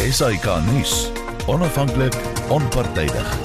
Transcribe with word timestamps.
SAK 0.00 0.44
nuus. 0.72 1.10
Onafhanklik, 1.46 2.14
onpartydig. 2.48 3.38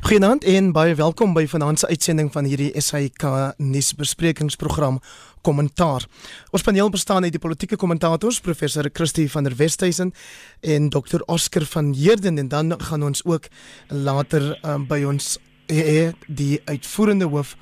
Goeienaand 0.00 0.44
en 0.44 0.70
baie 0.72 0.94
welkom 0.94 1.34
by 1.36 1.44
vanaand 1.46 1.82
se 1.82 1.86
uitsending 1.86 2.30
van 2.32 2.48
hierdie 2.48 2.70
SAK 2.80 3.26
nuusbesprekingsprogram 3.60 5.02
Kommentaar. 5.44 6.06
Ons 6.50 6.64
paneel 6.64 6.88
bestaan 6.90 7.28
uit 7.28 7.36
die 7.36 7.42
politieke 7.42 7.76
kommentators 7.76 8.40
professor 8.40 8.88
Christie 8.92 9.28
van 9.30 9.44
der 9.44 9.56
Westhuizen 9.56 10.14
en 10.60 10.88
Dr 10.88 11.20
Oscar 11.26 11.68
van 11.68 11.92
Heerden 11.92 12.38
en 12.38 12.48
dan 12.48 12.72
gaan 12.80 13.04
ons 13.04 13.24
ook 13.24 13.52
later 13.88 14.54
um, 14.64 14.88
by 14.88 15.02
ons 15.04 15.36
EE 15.68 16.14
die 16.26 16.62
uitvoerende 16.64 17.28
hoof 17.28 17.52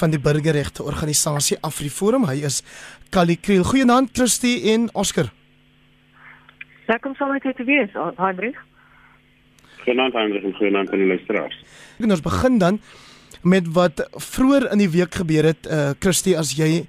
van 0.00 0.10
die 0.10 0.20
burgerregte 0.20 0.82
organisasie 0.82 1.58
AfriForum. 1.60 2.26
Hy 2.28 2.42
is 2.48 2.62
Kali 3.10 3.36
Kriel. 3.36 3.64
Goeienaand 3.64 4.12
Christie 4.12 4.72
en 4.72 4.88
Oscar. 4.94 5.30
Lekker 6.86 7.10
om 7.10 7.16
saam 7.16 7.32
met 7.32 7.42
jou 7.42 7.54
te 7.54 7.64
wees, 7.64 7.94
Hendrik. 8.16 8.58
Goeienaand 9.84 10.12
Hendrik 10.18 10.44
en 10.44 10.54
goeienaand 10.54 10.92
aan 10.92 11.04
die 11.04 11.10
luisteraars. 11.14 11.64
En 11.98 12.10
ons 12.10 12.24
begin 12.24 12.58
dan 12.58 12.80
met 13.42 13.66
wat 13.74 14.06
vroeër 14.12 14.70
in 14.72 14.78
die 14.78 14.90
week 14.90 15.14
gebeur 15.14 15.50
het, 15.50 15.66
uh 15.66 15.90
Christie 15.98 16.36
as 16.38 16.54
jy 16.58 16.86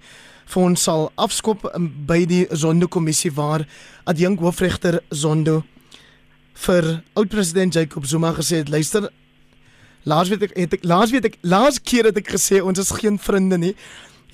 vir 0.53 0.61
ons 0.61 0.83
sal 0.83 1.07
afskop 1.15 1.65
um, 1.73 1.87
by 2.07 2.23
die 2.29 2.43
Zondo-kommissie 2.51 3.31
waar 3.33 3.65
adjunk 4.09 4.43
hoofregter 4.43 4.99
Zondo 5.09 5.63
vir 6.65 6.89
oud-president 7.17 7.73
Jacob 7.73 8.05
Zuma 8.05 8.33
gesê 8.37 8.61
het, 8.61 8.69
luister, 8.69 9.09
laas 10.03 10.29
weet 10.29 10.49
ek 10.49 10.55
het 10.57 10.73
ek 10.73 10.83
laas 10.83 11.11
weet 11.11 11.25
ek 11.25 11.37
laas 11.41 11.79
keer 11.81 12.09
het 12.09 12.17
ek 12.17 12.33
gesê 12.35 12.61
ons 12.61 12.79
is 12.79 12.91
geen 12.91 13.19
vriende 13.19 13.57
nie. 13.57 13.75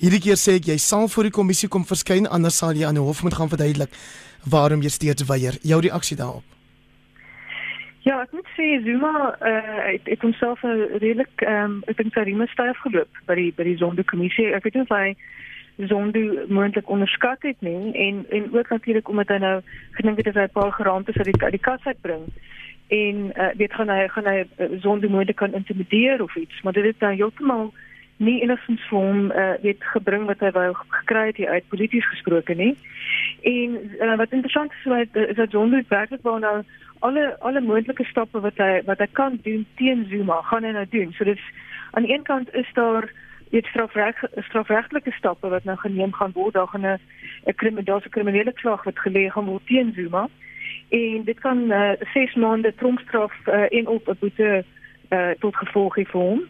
Hierdie 0.00 0.22
keer 0.24 0.38
sê 0.40 0.56
ek 0.58 0.70
jy 0.72 0.78
sal 0.78 1.08
voor 1.08 1.28
die 1.28 1.36
kommissie 1.38 1.68
kom 1.68 1.84
verskyn 1.84 2.26
anders 2.26 2.58
sal 2.58 2.72
jy 2.74 2.86
aan 2.88 2.98
die 2.98 3.04
hof 3.04 3.22
moet 3.22 3.36
gaan 3.38 3.52
verduidelik 3.52 3.92
waarom 4.48 4.82
jy 4.82 4.88
steeds 4.88 5.26
weier. 5.28 5.58
Jou 5.62 5.80
reaksie 5.80 6.16
daarop? 6.16 6.46
Ja, 8.02 8.22
ek 8.22 8.32
moet 8.32 8.48
sê 8.56 8.78
Zuma 8.86 9.12
uh, 9.36 9.58
het, 9.92 10.06
het 10.08 10.22
homself 10.24 10.62
redelik 10.64 11.44
ehm 11.44 11.64
um, 11.64 11.82
ek 11.86 12.00
dink 12.00 12.16
sy 12.16 12.24
rime 12.24 12.48
styf 12.48 12.80
geloop 12.86 13.22
by 13.28 13.36
die 13.36 13.50
by 13.56 13.66
die 13.68 13.76
Zondo-kommissie. 13.76 14.48
Ek 14.56 14.64
weet 14.64 14.78
nie 14.78 14.86
of 14.88 14.94
hy 14.96 15.88
Zondo 15.90 16.46
moontlik 16.48 16.88
onderskat 16.88 17.44
het 17.44 17.60
nie 17.60 17.92
en 17.92 18.24
en 18.30 18.48
ook 18.56 18.72
natuurlik 18.72 19.08
omdat 19.08 19.28
hy 19.28 19.38
nou 19.44 19.56
gedink 19.98 20.24
het 20.24 20.34
hy 20.34 20.48
'n 20.48 20.56
paar 20.56 20.72
geraamtes 20.72 21.16
uit 21.16 21.28
die 21.28 21.50
die 21.50 21.66
kas 21.68 21.84
uitbring 21.84 22.24
en 22.90 23.30
uh, 23.36 23.52
weet 23.56 23.74
gaan 23.74 23.88
hy 23.88 24.08
gaan 24.08 24.26
hy 24.26 24.38
uh, 24.42 24.66
Zondo 24.82 25.08
moontlik 25.08 25.36
kan 25.36 25.54
intimideer 25.54 26.22
of 26.22 26.34
iets, 26.36 26.62
maar 26.62 26.72
dit 26.72 26.84
het 26.84 26.98
dan 26.98 27.14
heeltemal 27.14 27.70
nie 28.20 28.40
enigstens 28.42 28.82
vir 28.90 28.98
hom 28.98 29.30
uh, 29.30 29.52
weet 29.62 29.84
gebring 29.94 30.26
wat 30.28 30.42
hy 30.44 30.50
wou 30.56 30.66
gekry 30.74 31.26
het 31.30 31.38
hier 31.40 31.54
uit 31.54 31.68
polities 31.72 32.08
gesproke 32.10 32.54
nie. 32.54 32.74
En 33.48 33.78
uh, 34.00 34.16
wat 34.20 34.34
interessant 34.36 34.74
is 34.74 35.14
is 35.30 35.36
dat 35.38 35.54
Zondo 35.54 35.80
werklik 35.88 36.26
wou 36.26 36.38
nou 36.42 36.60
alle 37.06 37.36
alle 37.40 37.60
moontlike 37.60 38.04
stappe 38.04 38.42
wat 38.44 38.58
hy 38.60 38.82
wat 38.90 39.00
hy 39.00 39.08
kan 39.16 39.38
doen 39.46 39.64
teen 39.80 40.04
Zuma 40.10 40.42
gaan 40.50 40.66
hy 40.68 40.74
nou 40.76 40.86
doen. 40.90 41.14
So 41.16 41.24
dis 41.24 41.46
aan 41.96 42.06
die 42.06 42.14
een 42.14 42.26
kant 42.28 42.52
is 42.54 42.68
daar 42.74 43.08
dit 43.50 43.66
strafreg 43.66 44.20
strafregtelike 44.50 45.14
stappe 45.16 45.48
wat 45.48 45.64
nou 45.64 45.78
geneem 45.80 46.12
gaan 46.12 46.34
word. 46.34 46.54
Daar 46.54 46.68
gaan 46.74 46.86
'n 46.86 47.00
'n 47.46 47.54
kriminele 47.54 48.08
kriminele 48.10 48.52
klag 48.52 48.84
wat 48.84 48.98
gelê 49.06 49.30
gaan 49.30 49.48
word 49.48 49.66
teen 49.66 49.92
Zuma. 49.96 50.28
En 50.88 51.24
dit 51.24 51.40
kan 51.40 51.58
uh, 51.72 51.90
6 52.12 52.34
maande 52.34 52.74
tronkstraf 52.74 53.32
uh, 53.46 53.54
en 53.68 53.86
op 53.86 54.08
'n 54.08 54.16
boete 54.20 54.64
uh, 55.10 55.30
tot 55.38 55.56
gevolg 55.56 55.94
vir 55.94 56.20
hom. 56.20 56.42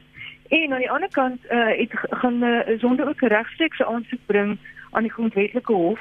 En 0.48 0.72
aan 0.72 0.78
die 0.78 0.90
ander 0.90 1.08
kant 1.12 1.44
uh, 1.44 1.66
het 1.66 1.90
gaan 1.92 2.42
uh, 2.44 2.78
sonder 2.78 3.08
ook 3.08 3.20
regstreekse 3.20 3.86
aansoek 3.86 4.20
bring 4.26 4.58
aan 4.90 5.02
die 5.02 5.12
grondwetlike 5.12 5.72
hof 5.72 6.00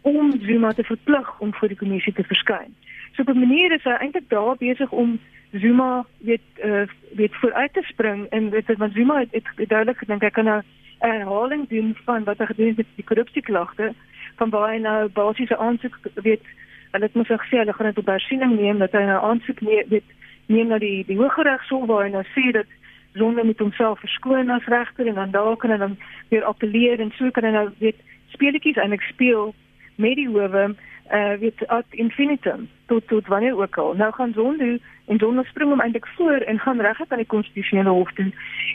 om 0.00 0.40
Zuma 0.40 0.72
te 0.72 0.84
verplig 0.84 1.40
om 1.40 1.54
voor 1.54 1.68
die 1.68 1.76
kommissie 1.76 2.12
te 2.12 2.24
verskyn. 2.24 2.74
So 3.12 3.22
op 3.22 3.28
'n 3.28 3.38
manier 3.38 3.72
is 3.72 3.82
hy 3.82 3.90
eintlik 3.90 4.28
daar 4.28 4.56
besig 4.56 4.90
om 4.90 5.18
Zuma 5.52 6.06
weet 6.18 6.40
uh, 6.64 6.82
weet 7.14 7.34
vooruit 7.34 7.72
te 7.72 7.82
spring 7.82 8.26
en 8.26 8.50
weet 8.50 8.76
wat 8.76 8.92
Zuma 8.92 9.18
het, 9.18 9.28
het 9.32 9.68
duidelik 9.68 9.98
gedink 9.98 10.22
hy 10.22 10.30
kan 10.30 10.44
nou 10.44 10.60
'n 10.60 11.08
herhaling 11.08 11.68
doen 11.68 11.96
van 12.04 12.24
wat 12.24 12.38
hy 12.38 12.46
gedoen 12.46 12.66
het 12.66 12.76
met 12.76 12.86
die 12.94 13.04
korrupsieklagte 13.04 13.92
van 14.36 14.50
waar 14.50 14.70
hy 14.70 14.78
nou 14.78 15.08
basiese 15.08 15.56
aansoek 15.56 15.98
weet 16.14 16.44
en 16.90 17.00
dit 17.00 17.14
moet 17.14 17.30
ek 17.30 17.46
sê 17.50 17.60
hulle 17.60 17.72
gaan 17.72 17.90
dit 17.90 17.98
op 17.98 18.06
hersiening 18.06 18.56
neem 18.56 18.78
dat 18.78 18.92
hy 18.92 19.04
nou 19.08 19.20
aansoek 19.30 19.60
neem 19.60 19.88
weet 19.94 20.16
neem 20.46 20.68
na 20.72 20.78
die 20.78 21.04
die 21.06 21.16
Hooggeregshof 21.16 21.86
waar 21.86 22.04
hy 22.06 22.12
nou 22.16 22.24
sê 22.34 22.50
dat 22.56 22.76
Zuma 23.18 23.42
moet 23.42 23.58
homself 23.58 24.00
verskoon 24.00 24.50
as 24.50 24.66
regter 24.66 25.06
en 25.06 25.14
dan 25.14 25.30
daar 25.30 25.56
kan 25.56 25.70
hy 25.70 25.76
dan 25.76 25.96
weer 26.28 26.44
appeleer 26.44 27.00
en 27.00 27.12
so 27.16 27.30
kan 27.30 27.44
hy 27.44 27.50
nou 27.50 27.68
weet 27.78 27.98
speletjies 28.34 28.76
eintlik 28.76 29.04
speel 29.12 29.54
met 29.96 30.16
die 30.16 30.28
howe 30.28 30.74
uh 31.08 31.34
weet 31.40 31.66
ad 31.66 31.86
infinitum 31.90 32.68
tot 32.86 33.06
tot 33.08 33.26
wanneer 33.26 33.56
ook 33.56 33.76
al. 33.78 33.94
Nou 33.94 34.12
gaan 34.12 34.32
Zondo 34.32 34.76
en 35.06 35.18
Zondo 35.18 35.42
spring 35.42 35.70
hom 35.70 35.80
eintlik 35.80 36.06
voor 36.06 36.36
en 36.36 36.58
gaan 36.58 36.80
reg 36.80 37.00
aan 37.08 37.22
die 37.24 37.26
konstitusionele 37.26 37.88
hof 37.88 38.12
toe 38.12 38.32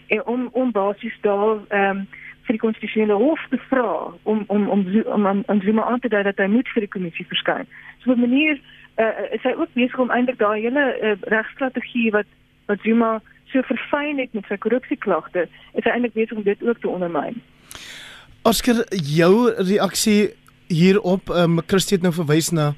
en 0.07 0.25
om 0.25 0.50
om 0.51 0.72
basies 0.72 1.18
daar 1.22 1.57
ehm 1.68 1.97
um, 1.97 2.07
vir 2.44 2.58
die 2.58 2.62
konstitusionele 2.62 3.18
hof 3.20 3.42
te 3.50 3.59
vra 3.70 4.14
om 4.24 4.44
om 4.48 4.70
om 4.70 4.86
om 5.06 5.28
aan, 5.28 5.44
aan 5.48 5.62
Zuma 5.62 5.84
aan 5.84 6.00
te 6.00 6.12
dui 6.12 6.24
dat 6.24 6.38
hy 6.38 6.48
moet 6.52 6.68
vir 6.76 6.86
die 6.86 6.94
kommissie 6.96 7.26
verskyn. 7.28 7.68
So 8.04 8.12
op 8.12 8.18
'n 8.18 8.28
manier 8.28 8.59
uh, 8.98 9.34
is 9.36 9.44
hy 9.44 9.54
ook 9.58 9.74
besig 9.74 10.00
om 10.00 10.12
eintlik 10.12 10.40
daai 10.40 10.62
hele 10.62 10.86
uh, 11.02 11.16
regstrategie 11.22 12.12
wat 12.12 12.28
wat 12.66 12.80
Zuma 12.84 13.22
so 13.52 13.62
verfyn 13.62 14.20
het 14.20 14.34
met 14.34 14.46
sy 14.50 14.58
korrupsieklagte, 14.58 15.48
is 15.74 15.84
hy 15.84 15.92
eintlik 15.92 16.14
besig 16.14 16.38
om 16.38 16.44
dit 16.44 16.64
ook 16.64 16.80
te 16.80 16.90
ondermyn. 16.90 17.42
Oscar, 18.44 18.84
jou 18.90 19.52
reaksie 19.58 20.34
hierop 20.68 21.30
um, 21.30 21.62
Christie 21.68 21.98
het 21.98 22.04
nou 22.04 22.14
verwys 22.14 22.50
na 22.52 22.74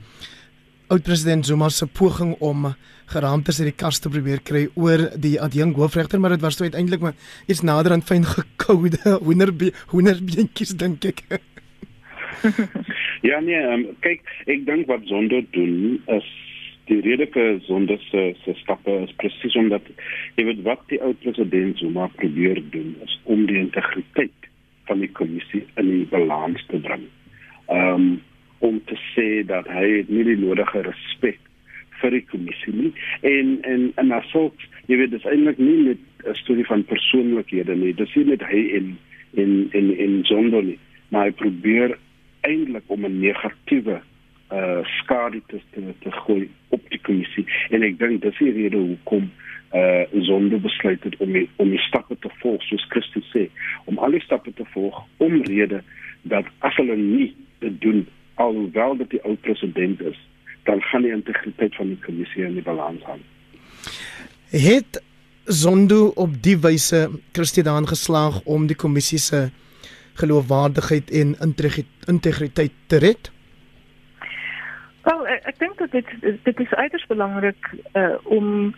oud-president 0.88 1.46
Zuma 1.46 1.70
se 1.70 1.88
poging 1.88 2.36
om 2.40 2.74
geraamtes 3.12 3.60
uit 3.60 3.70
die 3.70 3.78
kas 3.84 4.00
te 4.00 4.10
probeer 4.10 4.42
kry 4.46 4.66
oor 4.76 5.10
die 5.22 5.36
adjunk 5.42 5.78
hoofregter 5.82 6.20
maar 6.20 6.36
dit 6.36 6.46
was 6.46 6.58
toe 6.58 6.68
uiteindelik 6.70 7.02
maar 7.02 7.18
iets 7.48 7.62
nader 7.62 7.94
aan 7.96 8.06
fyn 8.06 8.26
gekoude 8.26 9.18
hoenderbe 9.26 9.72
hoenderbeentjies 9.94 10.76
dink 10.78 11.06
ek. 11.12 11.26
Ja 13.26 13.40
nee, 13.42 13.58
um, 13.58 13.88
kyk, 14.06 14.22
ek 14.46 14.66
dink 14.68 14.90
wat 14.92 15.08
Zondo 15.10 15.40
doen 15.56 15.98
is 16.14 16.28
die 16.86 17.00
rede 17.02 17.26
vir 17.34 17.56
Zondo 17.66 17.98
se 18.12 18.36
se 18.44 18.54
stappe 18.60 18.94
is 19.06 19.14
presies 19.22 19.56
omdat 19.58 19.88
jy 20.38 20.46
weet 20.52 20.62
wat 20.68 20.84
die 20.92 21.02
oud 21.02 21.18
president 21.24 21.80
Zuma 21.82 22.06
probeer 22.20 22.62
doen 22.76 22.94
is 23.06 23.16
om 23.24 23.48
die 23.50 23.58
integriteit 23.64 24.50
van 24.86 25.02
die 25.02 25.10
kommissie 25.18 25.64
in 25.82 25.90
die 25.90 26.06
balans 26.12 26.62
te 26.70 26.78
bring. 26.78 27.08
Um, 27.74 28.22
om 28.60 28.82
te 28.86 28.98
sê 29.14 29.44
dat 29.48 29.68
hy 29.68 30.06
nie 30.08 30.24
die 30.24 30.40
nodige 30.40 30.82
respek 30.88 31.40
vir 32.02 32.16
die 32.18 32.26
kommissie 32.32 32.74
nie. 32.74 32.92
En 33.22 33.58
en 33.64 33.92
en 34.02 34.12
asook 34.16 34.66
jy 34.90 35.00
weet 35.02 35.14
dis 35.16 35.28
eintlik 35.30 35.60
nie 35.62 35.78
net 35.90 36.02
'n 36.26 36.36
storie 36.42 36.66
van 36.66 36.84
persoonlikhede 36.84 37.76
nie. 37.76 37.94
Dis 37.94 38.16
nie 38.16 38.26
net 38.26 38.44
hy 38.44 38.62
in 38.80 38.98
in 39.34 39.70
in 39.72 39.98
in 39.98 40.24
Zondo 40.24 40.62
nie. 40.62 40.80
Maar 41.10 41.26
hy 41.26 41.32
probeer 41.32 41.98
eintlik 42.42 42.84
om 42.88 43.06
'n 43.06 43.20
negatiewe 43.20 44.02
uh 44.52 44.84
skade 45.02 45.42
te 45.48 45.60
te, 45.72 45.82
te 46.00 46.12
gooi 46.12 46.50
op 46.70 46.82
die 46.90 47.00
kommissie. 47.02 47.46
En 47.70 47.84
ek 47.84 48.00
dink 48.00 48.22
dis 48.22 48.38
die 48.38 48.52
rede 48.52 48.78
hoekom 48.78 49.32
uh 49.74 50.04
Zondo 50.22 50.58
besluit 50.58 51.04
het 51.04 51.18
om 51.18 51.32
die, 51.32 51.50
om 51.56 51.70
die 51.70 51.82
stappe 51.88 52.16
te 52.20 52.30
volg 52.42 52.62
soos 52.64 52.86
Christus 52.90 53.26
sê 53.34 53.50
om 53.86 53.98
al 53.98 54.12
die 54.12 54.22
stappe 54.22 54.54
te 54.54 54.66
volg 54.74 55.02
omrede 55.18 55.82
dat 56.22 56.46
as 56.60 56.76
hulle 56.76 56.96
nie 56.96 57.34
dit 57.60 57.82
doen 57.82 58.06
alhoewel 58.36 58.98
dit 58.98 59.10
die 59.10 59.24
ou 59.24 59.36
president 59.36 60.02
is, 60.02 60.18
dan 60.64 60.82
gaan 60.82 61.02
die 61.02 61.12
integriteit 61.12 61.76
van 61.76 61.88
die 61.88 62.00
kommissie 62.06 62.46
in 62.46 62.54
die 62.54 62.64
balans 62.64 63.04
hang. 63.04 63.22
Het 64.50 65.04
Zondo 65.46 66.08
op 66.16 66.42
die 66.42 66.58
wyse 66.58 67.10
Christiaan 67.32 67.88
geslaag 67.88 68.42
om 68.44 68.66
die 68.68 68.76
kommissie 68.76 69.20
se 69.20 69.50
geloofwaardigheid 70.14 71.12
en 71.12 71.36
integriteit 72.08 72.72
te 72.88 72.98
red? 72.98 73.32
Wel, 75.06 75.28
ek, 75.28 75.58
dink 75.60 75.78
dat 75.78 75.92
dit 75.92 76.08
dit 76.44 76.60
is 76.60 76.74
uiters 76.74 77.06
belangrik 77.06 77.70
uh, 77.94 78.16
om 78.24 78.74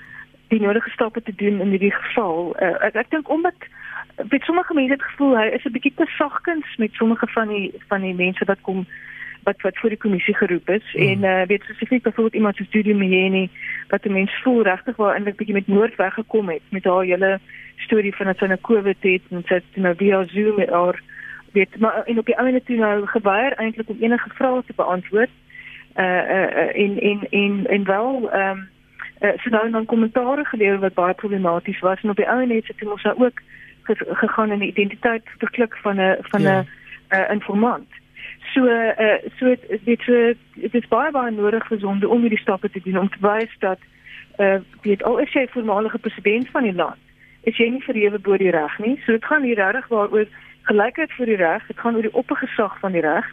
die 0.47 0.59
nodige 0.59 0.89
stappe 0.89 1.21
te 1.21 1.35
doen 1.35 1.61
in 1.61 1.69
hierdie 1.69 1.93
geval. 1.93 2.51
Uh, 2.59 2.75
ek 2.89 2.99
ek 3.05 3.11
dink 3.15 3.29
omdat 3.31 3.69
met 4.29 4.43
sommige 4.43 4.73
mense 4.73 4.97
het 4.97 5.07
gevoel 5.11 5.37
hy 5.37 5.47
is 5.55 5.63
'n 5.63 5.71
bietjie 5.71 5.93
te 5.95 6.07
sagkens 6.17 6.75
met 6.77 6.91
sommige 6.93 7.27
van 7.27 7.47
die 7.47 7.71
van 7.87 8.01
die 8.01 8.15
mense 8.15 8.45
wat 8.45 8.61
kom 8.61 8.87
wat 9.47 9.61
wat 9.61 9.77
voor 9.79 9.89
die 9.89 10.03
kommissie 10.05 10.35
geroep 10.35 10.69
is 10.69 10.87
mm. 10.93 11.07
en 11.07 11.19
uh, 11.23 11.45
weet 11.47 11.63
spesifiek 11.63 12.03
byvoorbeeld 12.03 12.35
iemand 12.35 12.55
so 12.55 12.63
studie 12.63 12.95
Mjeni 12.95 13.49
wat 13.87 14.05
'n 14.05 14.11
mens 14.11 14.41
voel 14.43 14.61
regtig 14.63 14.95
waar 14.95 15.13
eintlik 15.13 15.37
bietjie 15.37 15.55
met 15.59 15.67
moord 15.67 15.95
weggekom 15.95 16.49
het 16.49 16.65
met 16.69 16.83
haar 16.83 17.03
hele 17.03 17.39
storie 17.75 18.15
van 18.15 18.25
dat 18.25 18.37
sy 18.37 18.45
'n 18.45 18.61
COVID 18.61 18.97
het 18.99 19.21
en 19.29 19.43
sy 19.47 19.53
het 19.53 19.75
nou 19.75 19.95
via 19.95 20.23
Zoom 20.27 20.55
met 20.55 20.69
haar 20.69 21.01
weet 21.51 21.79
maar 21.79 22.03
en 22.03 22.17
op 22.17 22.25
die 22.25 22.37
ander 22.37 22.63
toe 22.63 22.77
nou 22.77 23.05
geweier 23.05 23.53
eintlik 23.53 23.89
om 23.89 23.97
enige 23.99 24.29
vrae 24.29 24.63
te 24.65 24.73
beantwoord 24.75 25.33
uh 25.95 26.23
uh 26.35 26.75
in 26.83 27.01
in 27.01 27.19
in 27.29 27.65
in 27.69 27.83
wel 27.83 28.29
ehm 28.31 28.57
um, 28.57 28.69
uh, 29.21 29.37
so 29.37 29.49
nou 29.49 29.71
dan 29.71 29.85
kommentaare 29.85 30.45
gelewer 30.45 30.79
wat 30.79 30.93
baie 30.93 31.13
problematies 31.13 31.79
was 31.79 32.01
en 32.01 32.09
op 32.09 32.15
die 32.15 32.25
net 32.25 32.67
het 32.67 32.77
sy 32.77 32.85
mos 32.85 33.03
nou 33.03 33.15
ook 33.25 33.41
gegaan 34.21 34.51
in 34.51 34.59
die 34.59 34.69
identiteit 34.69 35.23
verklik 35.37 35.77
van 35.81 35.95
'n 35.99 36.17
van 36.19 36.41
'n 36.41 36.43
ja. 36.43 36.65
uh, 37.09 37.31
informant. 37.31 37.89
So 38.53 38.65
uh 38.65 39.17
so 39.39 39.55
dit 39.83 40.01
so 40.01 40.33
dit 40.53 40.73
is 40.73 40.87
baie 40.87 41.11
baie 41.11 41.31
nodig 41.31 41.67
vir 41.67 41.79
sonde 41.79 42.07
om 42.07 42.21
hierdie 42.21 42.41
stappe 42.41 42.69
te 42.69 42.81
doen 42.83 42.97
om 42.97 43.09
te 43.09 43.21
wys 43.21 43.53
dat 43.59 43.79
uh 44.39 44.59
weet 44.81 45.03
al 45.03 45.17
is 45.17 45.33
jy 45.33 45.47
voormalige 45.51 45.97
president 45.97 46.49
van 46.49 46.63
die 46.63 46.73
land, 46.73 47.01
is 47.41 47.57
jy 47.57 47.69
nie 47.69 47.83
verhewe 47.83 48.19
bo 48.19 48.37
die 48.37 48.53
reg 48.53 48.77
nie. 48.79 48.95
So 49.05 49.11
dit 49.11 49.25
gaan 49.25 49.43
hier 49.43 49.59
regtig 49.59 49.87
waaroor 49.87 50.29
gelykheid 50.69 51.11
vir 51.17 51.25
die 51.25 51.41
reg, 51.41 51.67
dit 51.67 51.79
gaan 51.79 51.95
oor 51.95 52.07
die 52.07 52.13
oppergesag 52.13 52.79
van 52.79 52.95
die 52.95 53.03
reg 53.03 53.27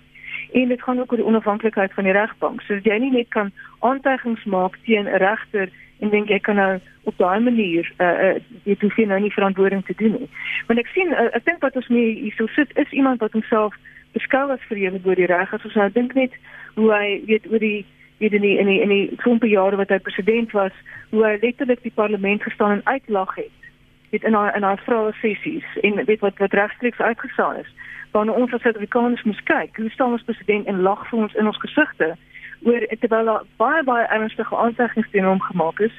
en 0.55 0.69
dit 0.69 0.83
gaan 0.83 1.01
ook 1.01 1.13
oor 1.13 1.23
die 1.23 1.31
onafhanklikheid 1.31 1.95
van 1.95 2.05
die 2.05 2.13
regbank. 2.13 2.63
So 2.63 2.75
dat 2.75 2.85
jy 2.85 2.99
nie 2.99 3.15
net 3.15 3.29
kan 3.29 3.53
aantuigings 3.81 4.45
maak 4.45 4.79
teen 4.87 5.07
'n 5.07 5.23
regter 5.23 5.69
en 6.01 6.11
dink 6.11 6.31
ek 6.31 6.43
kan 6.43 6.57
nou 6.57 6.81
op 7.05 7.17
daai 7.19 7.41
manier 7.41 7.93
uh 7.99 8.07
uh 8.07 8.37
jy 8.65 8.77
hoef 8.81 8.97
nou 8.97 9.21
nie 9.21 9.33
verantwoording 9.33 9.85
te 9.85 9.95
doen 9.97 10.15
nie. 10.19 10.31
Want 10.67 10.79
ek 10.79 10.91
sien 10.95 11.13
uh, 11.13 11.31
ek 11.33 11.45
dink 11.45 11.61
wat 11.63 11.77
ons 11.77 11.89
mee 11.89 12.15
hier 12.15 12.35
so 12.37 12.47
sit 12.47 12.71
is 12.79 12.91
iemand 12.91 13.21
wat 13.21 13.33
homself 13.33 13.75
beskou 14.15 14.47
as 14.55 14.63
verhewe 14.71 15.01
bo 15.03 15.15
die 15.15 15.29
reg. 15.31 15.53
As 15.53 15.65
ons 15.65 15.77
nou 15.79 15.91
dink 15.93 16.15
net 16.15 16.33
hoe 16.79 16.91
hy 16.93 17.21
weet 17.29 17.51
oor 17.51 17.63
die 17.63 17.85
weet 18.23 18.33
in 18.39 18.47
die 18.47 18.57
in 18.59 18.71
die 18.71 18.81
in 18.81 18.93
die 18.95 19.17
klompe 19.23 19.51
jare 19.51 19.77
wat 19.77 19.91
hy 19.93 19.99
president 19.99 20.55
was, 20.57 20.75
hoe 21.11 21.25
hy 21.27 21.37
letterlik 21.43 21.83
die 21.83 21.95
parlement 21.95 22.43
gestaan 22.43 22.79
en 22.79 22.87
uitlag 22.87 23.35
het. 23.37 23.71
Weet 24.11 24.25
in 24.25 24.39
haar 24.39 24.55
in 24.57 24.63
haar 24.63 24.81
vrae 24.87 25.13
sessies 25.21 25.67
en 25.83 26.05
weet 26.05 26.23
wat 26.23 26.39
wat 26.39 26.55
regstreeks 26.55 27.03
uitgesaai 27.03 27.61
is 27.65 27.73
waarna 28.15 28.33
ons 28.33 28.53
as 28.55 28.63
Suid-Afrikaners 28.63 29.23
moet 29.27 29.43
kyk. 29.51 29.77
Hoe 29.77 29.91
staan 29.91 30.15
ons 30.15 30.23
president 30.23 30.67
en 30.71 30.83
lag 30.87 31.03
vir 31.09 31.19
ons 31.19 31.35
in 31.35 31.51
ons 31.51 31.63
gesigte 31.67 32.15
oor 32.63 32.87
terwyl 33.01 33.31
daar 33.31 33.47
baie 33.59 33.83
baie 33.85 34.05
ernstige 34.17 34.57
aantekenings 34.57 35.11
teen 35.11 35.27
hom 35.27 35.41
gemaak 35.43 35.81
is. 35.87 35.97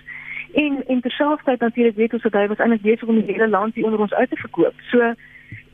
En 0.54 0.84
en 0.88 1.02
terselfdertyd 1.02 1.60
natuurlik 1.60 1.96
weet 1.96 2.14
ons 2.14 2.24
dat 2.24 2.38
hy 2.40 2.48
was 2.48 2.62
eintlik 2.64 2.86
besig 2.88 3.08
om 3.12 3.20
die 3.20 3.34
hele 3.34 3.50
land 3.50 3.76
hier 3.76 3.86
onder 3.86 4.00
ons 4.00 4.14
uit 4.14 4.30
te 4.30 4.40
verkoop. 4.46 4.80
So 4.92 5.12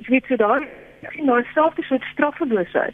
ek 0.01 0.09
weet 0.09 0.25
so 0.25 0.35
daar 0.35 0.65
sien 1.09 1.25
nou 1.25 1.43
selfs 1.53 1.87
soort 1.87 2.03
straffeloosheid 2.03 2.93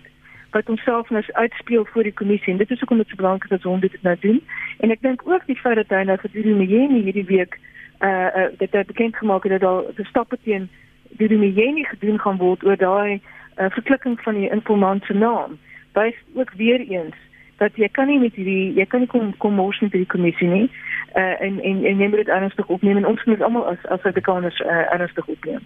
wat 0.52 0.70
ons 0.70 0.82
self 0.82 1.10
nou 1.10 1.24
uitspeel 1.32 1.86
voor 1.86 2.04
die 2.04 2.14
kommissie 2.14 2.54
en 2.54 2.58
dit 2.58 2.72
is 2.72 2.82
ook 2.82 2.90
om 2.90 2.98
dit 2.98 3.10
so 3.10 3.16
belangrik 3.16 3.50
dat 3.50 3.66
ons 3.66 3.82
dit 3.82 4.02
nou 4.02 4.16
doen. 4.20 4.42
En 4.80 4.92
ek 4.92 5.02
dink 5.02 5.22
ook 5.26 5.46
die 5.46 5.60
feit 5.60 5.76
dat 5.76 5.92
hy 5.92 6.04
nou 6.08 6.18
vir 6.22 6.32
die 6.34 6.56
Mjeni 6.56 7.04
hierdie 7.04 7.28
week 7.28 7.60
uh, 8.00 8.10
uh 8.10 8.48
dit 8.58 8.72
het 8.72 8.88
bekend 8.88 9.16
gemaak 9.16 9.48
dat 9.50 9.62
daar 9.62 9.84
stappe 10.10 10.38
teen 10.44 10.70
die 11.18 11.38
Mjeni 11.38 11.84
gedoen 11.84 12.20
gaan 12.20 12.38
word 12.38 12.64
oor 12.64 12.78
daai 12.78 13.20
uh, 13.58 13.70
verklikking 13.70 14.20
van 14.22 14.40
die 14.40 14.50
informant 14.50 15.04
se 15.06 15.14
naam 15.14 15.58
wys 15.94 16.16
ook 16.34 16.52
weer 16.52 16.80
eens 16.80 17.16
dat 17.58 17.76
jy 17.76 17.90
kan 17.92 18.08
nie 18.08 18.20
met 18.20 18.36
hierdie 18.36 18.74
jy 18.78 18.86
kan 18.86 19.00
nie 19.00 19.10
kom 19.10 19.34
kom 19.38 19.54
mors 19.54 19.80
met 19.80 19.92
hierdie 19.92 20.14
kommissie 20.14 20.48
nie 20.48 20.70
uh, 21.16 21.42
en 21.42 21.60
en 21.62 21.84
en 21.84 21.98
neem 21.98 22.12
dit 22.12 22.28
ernstig 22.28 22.68
opneem 22.68 22.98
en 22.98 23.06
ons 23.06 23.24
moet 23.24 23.42
almal 23.42 23.68
as 23.68 23.86
as 23.86 24.04
Afrikaners 24.04 24.60
uh, 24.60 24.94
ernstig 24.94 25.28
opneem. 25.28 25.66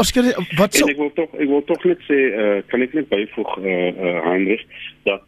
Oscar 0.00 0.28
wat 0.58 0.74
so 0.74 0.86
en 0.86 0.94
ek 0.94 1.00
wil 1.02 1.12
tog 1.18 1.34
ek 1.36 1.48
wil 1.50 1.64
tog 1.68 1.84
net 1.88 2.04
sê 2.08 2.18
uh, 2.30 2.58
kan 2.72 2.84
ek 2.86 2.96
net 2.98 3.08
byvoeg 3.12 3.56
eh 3.60 3.70
uh, 3.70 3.90
uh, 3.94 4.18
Heinrich 4.28 4.64
dat 5.08 5.26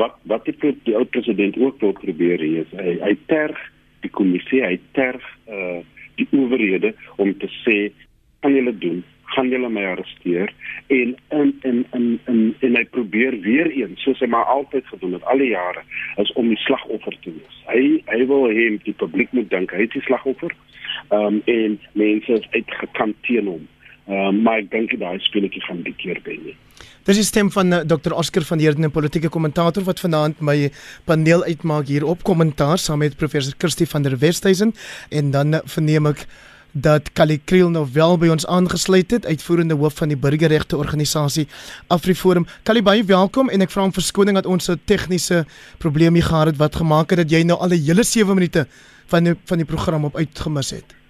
wat 0.00 0.16
wat 0.30 0.46
die, 0.48 0.74
die 0.88 0.96
ou 0.98 1.04
president 1.04 1.58
ook 1.60 1.80
wil 1.84 1.96
probeer 1.98 2.42
hier 2.42 2.64
is 2.64 2.76
hy 2.78 2.96
hy 3.02 3.14
terg 3.32 3.58
die 4.06 4.12
kommissie 4.20 4.62
hy 4.64 4.78
terg 4.98 5.24
eh 5.46 5.58
uh, 5.58 5.82
die 6.18 6.28
owerhede 6.30 6.94
om 7.18 7.32
te 7.38 7.50
sê 7.64 7.78
kan 8.44 8.54
julle 8.54 8.72
doen 8.78 9.02
gaan 9.34 9.48
julle 9.50 9.68
my 9.68 9.84
arresteer 9.90 10.52
en 10.86 11.14
in 11.28 11.50
in 11.62 11.84
in 11.98 12.06
in 12.30 12.40
en 12.60 12.76
hy 12.76 12.84
probeer 12.96 13.36
weer 13.46 13.70
eens 13.70 14.02
soos 14.06 14.20
hy 14.22 14.28
maar 14.30 14.50
altyd 14.56 14.86
gedoen 14.92 15.16
het 15.16 15.26
al 15.32 15.42
die 15.42 15.50
jare 15.52 15.82
is 16.22 16.32
om 16.40 16.48
die 16.52 16.60
slagoffer 16.66 17.16
te 17.24 17.32
wees. 17.34 17.60
Hy 17.70 17.82
hy 18.12 18.20
wil 18.30 18.48
hê 18.50 18.68
die 18.84 18.96
publiek 19.02 19.32
moet 19.36 19.50
dink 19.50 19.74
hy 19.74 19.88
is 19.88 19.94
die 19.96 20.04
slagoffer. 20.08 20.54
Ehm 21.10 21.26
um, 21.26 21.40
en 21.50 21.78
mense 21.92 22.38
is 22.40 22.50
uitgekant 22.52 23.16
teen 23.26 23.50
hom. 23.50 23.64
Um, 24.06 24.42
maar 24.44 24.58
ek 24.60 24.70
dink 24.70 24.92
daai 25.00 25.18
speletjie 25.24 25.62
gaan 25.64 25.80
die 25.82 25.94
keer 25.96 26.18
by 26.24 26.36
nie. 26.36 26.56
Dis 27.08 27.16
die 27.16 27.24
stem 27.24 27.50
van 27.52 27.72
uh, 27.72 27.78
Dr 27.88 28.12
Oscar 28.12 28.44
van 28.44 28.60
Heerden, 28.60 28.84
'n 28.84 28.92
politieke 28.92 29.28
kommentator 29.28 29.84
wat 29.84 30.00
vanaand 30.00 30.40
my 30.40 30.70
paneel 31.04 31.44
uitmaak 31.44 31.88
hier 31.88 32.04
op 32.04 32.22
kommentaar 32.22 32.78
saam 32.78 32.98
met 32.98 33.16
professor 33.16 33.54
Kirsty 33.56 33.86
van 33.86 34.02
der 34.02 34.18
Westhuizen 34.18 34.74
en 35.08 35.30
dan 35.30 35.54
uh, 35.54 35.60
verneem 35.64 36.06
ek 36.06 36.26
dat 36.74 37.12
Kali 37.12 37.38
Kriel 37.44 37.70
nou 37.70 37.86
wel 37.92 38.18
by 38.18 38.28
ons 38.28 38.46
aangesluit 38.46 39.10
het, 39.10 39.26
uitvoerende 39.26 39.74
hoof 39.74 39.94
van 40.02 40.10
die 40.10 40.18
burgerregte 40.18 40.76
organisasie 40.76 41.46
AfriForum. 41.86 42.46
Kali 42.62 42.82
baie 42.82 43.04
welkom 43.04 43.48
en 43.48 43.62
ek 43.62 43.70
vra 43.70 43.84
om 43.84 43.94
verskoning 43.94 44.34
dat 44.34 44.46
ons 44.46 44.68
'n 44.68 44.80
tegniese 44.84 45.46
probleem 45.78 46.14
hier 46.14 46.28
gehad 46.28 46.46
het 46.46 46.56
wat 46.56 46.76
gemaak 46.76 47.10
het 47.10 47.18
dat 47.18 47.30
jy 47.30 47.42
nou 47.42 47.58
al 47.58 47.72
'n 47.72 47.84
hele 47.86 48.02
7 48.02 48.34
minute 48.34 48.66
van 49.06 49.24
die, 49.24 49.34
van 49.44 49.58
die 49.58 49.66
program 49.66 50.04
op 50.04 50.16
uitgemis 50.16 50.70
het. 50.70 51.03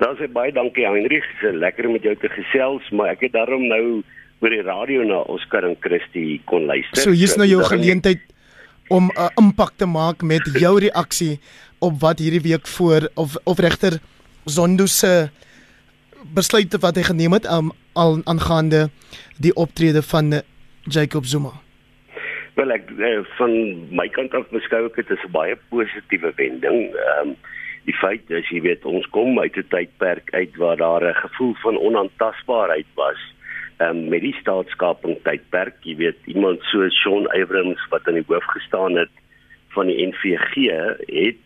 Dan 0.00 0.16
sê 0.16 0.30
baie 0.32 0.52
dankie 0.56 0.86
Heinrich, 0.88 1.26
dit 1.28 1.50
is 1.50 1.58
lekker 1.60 1.86
om 1.86 1.92
met 1.98 2.06
jou 2.06 2.14
te 2.16 2.28
gesels, 2.32 2.86
maar 2.96 3.12
ek 3.12 3.26
het 3.26 3.34
daarom 3.36 3.66
nou 3.68 4.00
oor 4.40 4.54
die 4.54 4.62
radio 4.64 5.04
na 5.04 5.20
Oscar 5.28 5.66
en 5.68 5.76
Christie 5.84 6.40
kon 6.48 6.64
luister. 6.64 7.02
So 7.04 7.12
hier's 7.12 7.36
nou 7.36 7.48
jou 7.48 7.60
geleentheid 7.68 8.22
om 8.88 9.10
'n 9.12 9.18
uh, 9.20 9.28
impak 9.36 9.76
te 9.76 9.86
maak 9.86 10.22
met 10.22 10.40
jou 10.56 10.80
reaksie 10.80 11.38
op 11.78 12.00
wat 12.00 12.18
hierdie 12.18 12.40
week 12.40 12.66
voor 12.66 13.10
of 13.14 13.36
of 13.44 13.58
regter 13.58 14.00
Zondo 14.44 14.86
se 14.86 15.28
besluite 16.34 16.78
wat 16.80 16.96
hy 16.96 17.02
geneem 17.02 17.32
het 17.32 17.44
um, 17.44 17.70
al 17.92 18.20
aangaande 18.24 18.88
die 19.38 19.54
optrede 19.54 20.02
van 20.02 20.42
Jacob 20.88 21.24
Zuma. 21.24 21.52
Wel 22.56 22.72
ek 22.72 22.88
eh, 22.98 23.20
van 23.36 23.52
my 23.92 24.08
kant 24.08 24.34
af 24.34 24.48
beskou 24.48 24.86
ek 24.88 24.96
dit 24.96 25.10
as 25.10 25.24
'n 25.28 25.32
baie 25.32 25.56
positiewe 25.68 26.32
wending. 26.36 26.88
Ehm 26.96 27.28
um, 27.28 27.36
die 27.90 27.98
feit 27.98 28.30
is 28.30 28.48
jy 28.54 28.62
weet 28.62 28.86
ons 28.86 29.06
kom 29.14 29.38
uit 29.40 29.56
'n 29.56 29.68
tydperk 29.74 30.30
uit 30.34 30.56
waar 30.62 30.76
daar 30.76 31.04
'n 31.04 31.22
gevoel 31.26 31.54
van 31.62 31.78
onaantastbaarheid 31.78 32.90
was 32.94 33.20
um, 33.80 34.08
met 34.08 34.20
die 34.20 34.36
staatskaping 34.40 35.18
tydperk. 35.24 35.76
Jy 35.82 35.96
weet 35.96 36.18
iemand 36.26 36.62
so 36.70 36.88
Shaun 36.88 37.26
Abrams 37.34 37.82
wat 37.90 38.06
aan 38.06 38.20
die 38.20 38.28
hoof 38.28 38.44
gestaan 38.54 38.96
het 38.96 39.12
van 39.74 39.86
die 39.86 40.06
NVG 40.06 40.70
het 41.06 41.42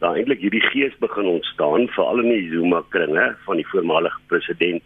daar 0.00 0.16
eintlik 0.16 0.42
hierdie 0.44 0.64
gees 0.72 0.96
begin 1.00 1.24
ontstaan 1.24 1.88
veral 1.88 2.20
in 2.20 2.28
die 2.28 2.50
Zuma 2.50 2.82
kringe 2.90 3.36
van 3.46 3.56
die 3.56 3.68
voormalige 3.72 4.20
president 4.26 4.82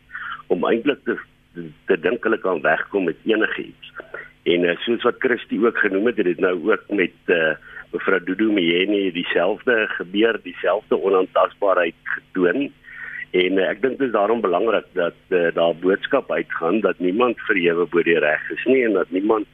om 0.47 0.65
eintlik 0.65 1.03
te 1.05 1.19
te 1.87 1.97
dink 1.99 2.23
hulle 2.23 2.39
kan 2.39 2.61
wegkom 2.63 3.05
met 3.05 3.17
enigiets. 3.27 3.91
En 4.47 4.63
uh, 4.65 4.77
soos 4.87 5.03
wat 5.03 5.19
Christie 5.19 5.59
ook 5.67 5.79
genoem 5.79 6.07
het, 6.07 6.17
het 6.17 6.27
dit 6.27 6.39
nou 6.41 6.55
ook 6.71 6.85
met 6.95 7.17
uh, 7.27 7.57
mevrou 7.93 8.21
Dudu 8.25 8.51
Mjeni 8.53 9.11
dieselfde 9.13 9.87
gebeur, 9.97 10.41
dieselfde 10.43 10.99
onaantastbaarheid 10.99 11.95
getoon. 12.15 12.71
En 13.31 13.59
uh, 13.59 13.69
ek 13.71 13.83
dink 13.83 13.99
dit 13.99 14.09
is 14.09 14.15
daarom 14.15 14.41
belangrik 14.41 14.87
dat 14.99 15.19
uh, 15.29 15.49
daar 15.55 15.75
boodskap 15.75 16.31
uitgaan 16.31 16.81
dat 16.81 16.99
niemand 16.99 17.39
verhewe 17.47 17.87
bo 17.87 18.03
die 18.03 18.19
reg 18.19 18.51
is 18.51 18.65
nie 18.67 18.85
en 18.85 18.99
dat 18.99 19.11
niemand 19.11 19.47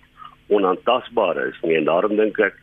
onaantastbaar 0.48 1.46
is 1.48 1.60
nie. 1.62 1.76
En 1.76 1.84
daarom 1.84 2.16
dink 2.16 2.38
ek 2.38 2.56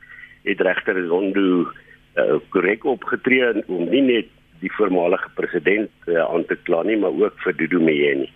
het 0.44 0.62
regter 0.62 0.98
Zondo 1.08 1.70
Eh, 2.14 2.36
korrek 2.54 2.84
uh, 2.86 2.92
opgetree 2.94 3.48
om 3.66 3.88
nie 3.90 4.04
net 4.06 4.28
die 4.62 4.70
voormalige 4.78 5.32
president 5.34 5.90
uh, 6.06 6.22
aan 6.22 6.44
te 6.46 6.54
kla 6.68 6.84
nie, 6.86 6.98
maar 7.02 7.16
ook 7.18 7.40
vir 7.42 7.56
Dudu 7.58 7.80
Mjeni. 7.82 8.28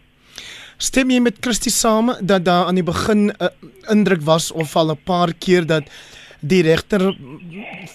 Stem 0.81 1.13
jy 1.13 1.19
met 1.21 1.37
Christie 1.45 1.71
saam 1.73 2.09
dat 2.17 2.47
daar 2.47 2.65
aan 2.71 2.79
die 2.79 2.85
begin 2.87 3.29
'n 3.29 3.35
uh, 3.37 3.51
indruk 3.93 4.25
was 4.25 4.49
of 4.51 4.73
al 4.75 4.91
'n 4.95 5.03
paar 5.05 5.29
keer 5.37 5.69
dat 5.69 5.85
die 6.41 6.61
regter 6.61 7.13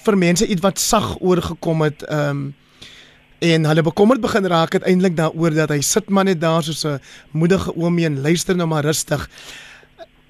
vir 0.05 0.17
mense 0.19 0.47
ietwat 0.47 0.79
sag 0.79 1.17
oorgekom 1.21 1.83
het 1.87 2.03
ehm 2.09 2.31
um, 2.31 2.51
en 3.43 3.65
hulle 3.67 3.83
bekommerd 3.83 4.21
begin 4.23 4.45
raak 4.47 4.77
het 4.77 4.85
eintlik 4.87 5.17
daaroor 5.19 5.51
dat 5.51 5.73
hy 5.75 5.81
sit 5.83 6.11
maar 6.15 6.29
net 6.29 6.41
daar 6.41 6.63
soos 6.63 6.85
'n 6.87 7.01
moedige 7.33 7.75
oomie 7.75 8.07
en 8.07 8.21
luister 8.23 8.57
nou 8.57 8.69
maar 8.69 8.85
rustig. 8.85 9.29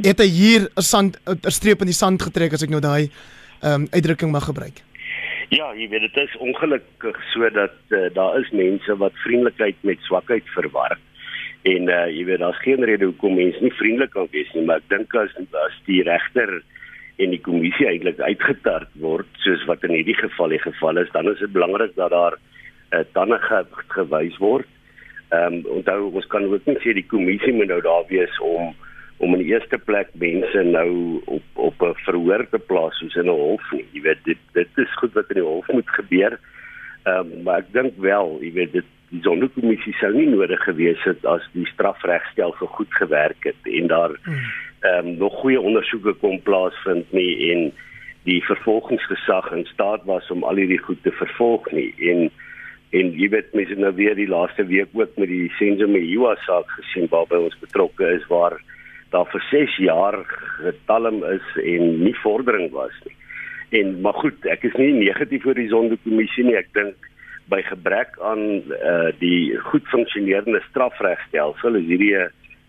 Het 0.00 0.18
hy 0.18 0.26
hier 0.26 0.70
'n 0.76 0.82
sand 0.82 1.18
'n 1.26 1.50
streep 1.50 1.80
in 1.80 1.92
die 1.92 2.00
sand 2.02 2.22
getrek 2.22 2.52
as 2.52 2.62
ek 2.62 2.70
nou 2.70 2.80
daai 2.80 3.10
ehm 3.60 3.82
um, 3.82 3.86
uitdrukking 3.90 4.32
mag 4.32 4.44
gebruik? 4.44 4.80
Ja, 5.48 5.74
jy 5.74 5.88
weet 5.88 6.00
dit 6.00 6.16
is 6.16 6.36
ongelukkig 6.36 7.16
sodat 7.32 7.76
uh, 7.88 8.08
daar 8.14 8.40
is 8.40 8.50
mense 8.50 8.96
wat 8.96 9.12
vriendelikheid 9.24 9.76
met 9.80 9.98
swakheid 10.00 10.44
verwar. 10.54 10.98
En 11.62 11.88
uh 11.88 12.06
jy 12.08 12.24
weet 12.24 12.38
daar's 12.38 12.62
geen 12.62 12.84
rede 12.84 13.04
hoekom 13.04 13.34
mense 13.34 13.60
nie 13.60 13.72
vriendelik 13.72 14.10
kan 14.10 14.28
wees 14.30 14.52
nie, 14.54 14.64
maar 14.64 14.80
ek 14.80 14.88
dink 14.88 15.14
as 15.14 15.34
as 15.36 15.76
die 15.84 16.02
regter 16.02 16.62
en 17.16 17.30
die 17.34 17.40
kommissie 17.40 17.86
eintlik 17.86 18.20
uitgetart 18.20 18.88
word 19.00 19.28
soos 19.44 19.64
wat 19.68 19.84
in 19.84 19.94
hierdie 19.96 20.16
geval 20.16 20.54
die 20.54 20.62
geval 20.62 21.02
is, 21.02 21.10
dan 21.12 21.28
is 21.30 21.38
dit 21.38 21.52
belangrik 21.52 21.94
dat 21.96 22.10
daar 22.10 22.38
uh, 22.92 23.02
tande 23.12 23.38
ge 23.38 23.64
gewys 23.96 24.38
word. 24.38 24.68
Ehm 25.32 25.60
um, 25.60 25.66
onthou 25.78 26.10
ons 26.12 26.26
kan 26.32 26.44
ook 26.44 26.66
nie 26.66 26.78
sê 26.84 26.94
die 26.96 27.08
kommissie 27.08 27.52
moet 27.56 27.70
nou 27.72 27.80
daar 27.84 28.08
wees 28.08 28.40
om 28.40 28.74
om 29.22 29.36
in 29.36 29.44
die 29.44 29.52
eerste 29.52 29.78
plek 29.78 30.10
mense 30.18 30.64
nou 30.66 31.20
op 31.24 31.44
op 31.68 31.82
'n 31.82 31.94
verhoor 32.06 32.46
te 32.50 32.58
plaas 32.58 32.98
soos 32.98 33.14
in 33.16 33.28
'n 33.30 33.38
hof 33.44 33.72
nie. 33.72 33.86
Jy 33.92 34.02
weet 34.02 34.24
dit 34.24 34.40
dit 34.52 34.68
is 34.76 34.98
goed 35.00 35.12
wat 35.12 35.30
in 35.30 35.40
die 35.40 35.50
hof 35.50 35.68
moet 35.72 35.88
gebeur. 35.88 36.38
Ehm 37.04 37.32
um, 37.32 37.42
maar 37.42 37.58
ek 37.58 37.72
dink 37.72 37.92
wel, 37.96 38.38
jy 38.40 38.52
weet 38.52 38.72
dit 38.72 38.88
die 39.12 39.22
sondekommissie 39.22 39.92
sou 40.00 40.12
nie 40.14 40.28
nodig 40.28 40.60
gewees 40.64 41.02
het 41.04 41.24
as 41.28 41.44
die 41.52 41.66
strafregstelsel 41.66 42.66
goed 42.66 42.92
gewerk 42.96 43.44
het 43.44 43.68
en 43.68 43.86
daar 43.86 44.14
hmm. 44.24 44.44
Ehm 44.82 45.06
um, 45.06 45.16
nog 45.18 45.40
goeie 45.40 45.60
ondersoeke 45.60 46.14
kon 46.20 46.40
plaasvind 46.42 47.12
nie 47.12 47.52
en 47.52 47.72
die 48.26 48.40
vervolgingsgesag 48.46 49.50
in 49.52 49.64
staat 49.70 50.04
was 50.06 50.30
om 50.30 50.44
al 50.46 50.58
hierdie 50.62 50.82
goed 50.82 51.02
te 51.02 51.12
vervolg 51.18 51.70
nie 51.72 51.90
en 52.12 52.30
en 52.92 53.14
jy 53.16 53.28
weet 53.32 53.54
mense 53.56 53.78
nou 53.80 53.92
weer 53.96 54.14
die 54.18 54.28
laaste 54.28 54.66
week 54.68 54.92
ook 54.92 55.16
met 55.16 55.30
die 55.30 55.48
Senzo 55.56 55.88
Meyiwa 55.88 56.34
saak 56.44 56.68
gesien 56.76 57.08
waarby 57.14 57.40
ons 57.46 57.56
betrokke 57.62 58.10
is 58.18 58.26
waar 58.28 58.58
daar 59.12 59.28
vir 59.32 59.44
6 59.50 59.78
jaar 59.84 60.18
getalm 60.58 61.22
is 61.28 61.48
en 61.62 61.88
nie 62.04 62.14
vordering 62.22 62.70
was 62.72 62.94
nie. 63.06 63.16
En 63.80 63.94
maar 64.04 64.16
goed, 64.20 64.44
ek 64.52 64.64
is 64.68 64.76
nie 64.80 64.92
negatief 64.96 65.46
oor 65.48 65.56
die 65.56 65.70
sondekommissie 65.72 66.44
nie. 66.48 66.58
Ek 66.60 66.68
dink 66.76 67.08
by 67.52 67.60
gebrek 67.66 68.16
aan 68.24 68.44
uh, 68.76 69.10
die 69.20 69.56
goed 69.68 69.88
funksionerende 69.92 70.60
strafregstelsel 70.68 71.80
is 71.80 71.88
hierdie 71.88 72.14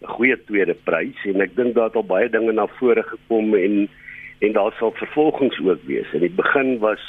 goeie 0.04 0.38
tweede 0.48 0.76
prys 0.88 1.20
en 1.30 1.42
ek 1.42 1.56
dink 1.56 1.76
daar 1.76 1.92
het 1.92 2.00
al 2.00 2.08
baie 2.08 2.30
dinge 2.30 2.54
na 2.54 2.68
vore 2.80 3.04
gekom 3.04 3.56
en 3.56 3.88
en 4.44 4.52
daar 4.52 4.74
sal 4.76 4.92
vervolgings 4.92 5.60
ook 5.64 5.86
wees. 5.88 6.10
In 6.12 6.20
die 6.20 6.36
begin 6.36 6.80
was 6.84 7.00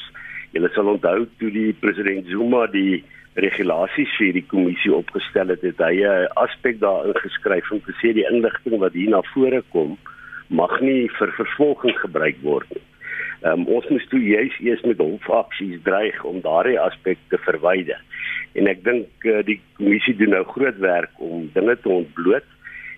julle 0.54 0.70
sal 0.74 0.92
onthou 0.92 1.24
toe 1.40 1.50
die 1.50 1.72
president 1.82 2.28
Zuma 2.30 2.66
die 2.70 3.02
regulasies 3.42 4.12
vir 4.20 4.36
die 4.36 4.44
kommissie 4.46 4.92
opgestel 4.94 5.50
het, 5.50 5.62
het 5.66 5.80
hy 5.82 6.04
'n 6.06 6.30
aspek 6.38 6.78
daarin 6.78 7.16
geskryf 7.18 7.70
om 7.72 7.80
te 7.82 7.94
sê 7.98 8.14
die 8.14 8.28
inligting 8.30 8.78
wat 8.78 8.92
hier 8.92 9.10
na 9.10 9.22
vore 9.34 9.62
kom 9.72 9.98
mag 10.48 10.80
nie 10.80 11.08
vir 11.18 11.32
vervolging 11.32 11.96
gebruik 11.98 12.38
word 12.42 12.68
nie. 12.70 12.84
Um, 13.44 13.66
ons 13.66 13.88
moet 13.88 14.08
toe 14.08 14.22
juis 14.22 14.54
eers 14.60 14.82
met 14.82 14.98
hofaksies 14.98 15.82
dreig 15.82 16.24
om 16.24 16.40
daardie 16.40 16.80
aspek 16.80 17.18
te 17.28 17.38
verwyder. 17.38 18.00
En 18.54 18.66
ek 18.70 18.84
dink 18.84 19.26
uh, 19.28 19.42
die 19.44 19.60
kommissie 19.76 20.16
doen 20.16 20.30
nou 20.30 20.44
groot 20.44 20.78
werk 20.78 21.10
om 21.18 21.50
dinge 21.52 21.76
te 21.76 21.88
ontbloot 21.88 22.46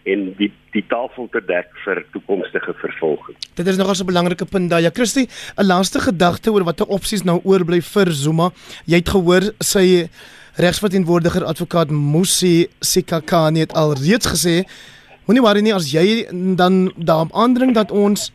en 0.06 0.30
die 0.38 0.52
die 0.76 0.84
tafel 0.90 1.28
te 1.32 1.40
dek 1.48 1.70
vir 1.84 2.02
toekomstige 2.12 2.75
vervolging. 2.82 3.36
Dit 3.56 3.66
is 3.66 3.78
nogals 3.80 4.02
'n 4.02 4.06
belangrike 4.06 4.44
punt 4.44 4.70
daai. 4.70 4.82
Ja, 4.82 4.90
Christie, 4.92 5.28
'n 5.56 5.66
laaste 5.66 6.00
gedagte 6.00 6.52
oor 6.52 6.64
watter 6.64 6.86
opsies 6.86 7.25
nou 7.25 7.40
oorbly 7.44 7.80
vir 7.80 8.12
Zuma. 8.12 8.50
Jy 8.84 8.96
het 8.96 9.08
gehoor 9.08 9.52
sy 9.60 10.08
regsverteenwoordiger 10.56 11.44
advokaat 11.44 11.90
Musi 11.90 12.66
Sikakane 12.80 13.58
het 13.58 13.72
al 13.72 13.94
reeds 13.94 14.26
gesê, 14.26 14.64
moenie 15.26 15.42
worry 15.42 15.60
nie 15.60 15.75
as 15.75 15.90
jy 15.92 16.26
dan 16.56 16.92
daarop 16.96 17.32
aandring 17.32 17.75
dat 17.75 17.90
ons 17.90 18.32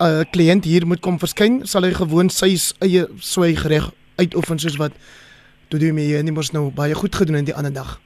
'n 0.00 0.04
uh, 0.04 0.24
kliënt 0.32 0.64
hier 0.64 0.86
moet 0.86 1.00
kom 1.00 1.18
verskyn, 1.18 1.66
sal 1.66 1.82
hy 1.82 1.92
gewoon 1.92 2.30
sy 2.30 2.56
eie 2.80 3.08
swygreg 3.18 3.90
uitoefen 4.16 4.58
soos 4.58 4.76
wat 4.76 4.92
Dodo 5.68 5.92
Meyer 5.92 6.22
nie 6.22 6.32
mos 6.32 6.52
nou 6.52 6.70
baie 6.70 6.94
goed 6.94 7.14
gedoen 7.14 7.36
in 7.36 7.44
die 7.44 7.54
ander 7.54 7.72
dag. 7.72 8.00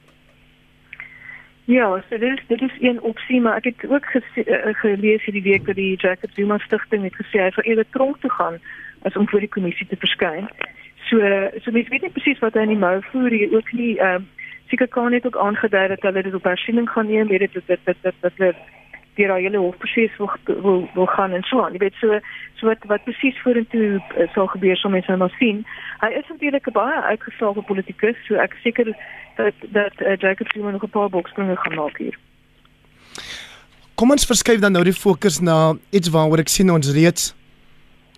Ja, 1.65 2.03
so 2.09 2.17
dit 2.17 2.37
is 2.37 2.43
dit 2.47 2.61
is 2.61 2.77
een 2.79 3.01
opsie, 3.01 3.41
maar 3.41 3.55
ek 3.55 3.63
het 3.63 3.89
ook 3.89 4.05
gese, 4.05 4.45
uh, 4.45 4.73
gelees 4.73 5.23
hierdie 5.25 5.43
week 5.43 5.65
dat 5.65 5.75
die 5.75 5.95
Jacob 5.97 6.29
Zuma 6.33 6.57
stigting 6.57 7.03
het 7.03 7.15
gesê 7.17 7.41
hy 7.41 7.49
sal 7.49 7.65
eerder 7.65 7.87
tronk 7.89 8.19
toe 8.21 8.29
gaan 8.31 8.59
as 9.01 9.17
om 9.17 9.29
voor 9.29 9.39
die 9.39 9.49
kommissie 9.49 9.87
te 9.87 9.97
verskyn. 9.97 10.45
So 11.09 11.17
so 11.63 11.71
mens 11.71 11.89
weet 11.89 12.05
nie 12.05 12.13
presies 12.13 12.41
wat 12.45 12.53
hy 12.53 12.67
in 12.67 12.75
die 12.75 12.83
mou 12.83 13.01
voer 13.09 13.33
hier 13.33 13.57
ook 13.57 13.71
nie. 13.73 13.97
Ehm 13.97 14.21
um, 14.21 14.29
seker 14.69 14.87
kan 14.87 15.11
net 15.11 15.25
ook 15.25 15.37
aangedui 15.37 15.87
dat 15.87 16.01
hulle 16.01 16.23
dit 16.23 16.33
op 16.33 16.43
hersiening 16.43 16.89
gaan 16.89 17.09
neem, 17.09 17.27
weet 17.27 17.39
dit 17.39 17.53
dat 17.53 17.81
dit 17.85 17.97
dat 18.01 18.13
dat 18.37 18.55
dat 19.15 19.23
die 19.23 19.27
royale 19.27 19.57
hofproses 19.57 20.17
wil, 20.17 20.29
wil 20.45 20.89
wil 20.93 21.05
gaan 21.05 21.31
en 21.31 21.43
so 21.43 21.63
aan. 21.63 21.71
Jy 21.71 21.79
weet 21.79 21.93
so 21.99 22.19
so 22.59 22.67
wat 22.67 22.83
wat 22.87 23.03
presies 23.03 23.37
vorentoe 23.43 24.01
uh, 24.17 24.27
sal 24.33 24.47
gebeur, 24.47 24.77
sal 24.77 24.91
mense 24.91 25.15
nou 25.15 25.29
sien. 25.39 25.63
Hy 26.01 26.11
is 26.19 26.27
natuurlik 26.29 26.67
'n 26.67 26.75
baie 26.75 27.01
uitgeslaagde 27.01 27.61
politikus, 27.61 28.17
so 28.27 28.35
ek 28.35 28.53
seker 28.63 28.91
dat 29.35 29.53
dat 29.71 29.95
uh, 30.01 30.15
Jacob 30.17 30.51
Zuma 30.51 30.71
nog 30.71 30.83
'n 30.83 30.89
paar 30.89 31.09
bokspringe 31.09 31.55
gaan 31.55 31.75
maak 31.75 31.97
hier. 31.97 32.17
Kom 33.95 34.11
ons 34.11 34.25
verskuif 34.25 34.59
dan 34.59 34.71
nou 34.71 34.83
die 34.83 34.93
fokus 34.93 35.39
na 35.39 35.75
iets 35.89 36.09
waaroor 36.09 36.39
ek 36.39 36.49
sien 36.49 36.71
ons 36.71 36.91
reeds 36.91 37.35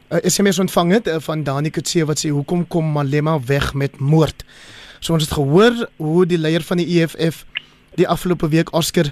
'n 0.09 0.15
uh, 0.15 0.29
SMS 0.29 0.59
ontvang 0.59 0.91
het 0.91 1.07
uh, 1.07 1.19
van 1.19 1.43
Dani 1.43 1.69
Kutse 1.69 2.05
wat 2.05 2.19
sê 2.25 2.29
hoekom 2.29 2.67
kom 2.67 2.85
Malema 2.91 3.39
weg 3.45 3.73
met 3.73 3.99
moord. 3.99 4.45
So 4.99 5.13
ons 5.13 5.23
het 5.23 5.33
gehoor 5.33 5.89
hoe 5.97 6.25
die 6.25 6.37
leier 6.37 6.63
van 6.63 6.77
die 6.77 7.01
EFF 7.01 7.45
die 7.95 8.07
afgelope 8.07 8.49
week 8.49 8.73
Oscar 8.73 9.05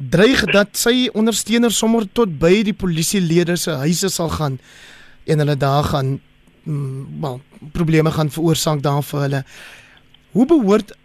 dreig 0.00 0.44
dat 0.48 0.76
sy 0.80 1.10
ondersteuners 1.12 1.76
sommer 1.78 2.06
tot 2.16 2.32
by 2.40 2.62
die 2.64 2.76
polisielede 2.76 3.56
se 3.60 3.74
huise 3.82 4.08
sal 4.08 4.30
gaan 4.32 4.56
en 5.28 5.42
hulle 5.42 5.56
daar 5.60 5.84
gaan 5.84 6.14
mm, 6.64 7.20
wel 7.20 7.40
probleme 7.76 8.10
gaan 8.10 8.32
veroorsaak 8.32 8.80
daar 8.82 9.02
vir 9.04 9.20
hulle. 9.20 9.42
Hoe 10.32 10.46
behoort 10.46 10.96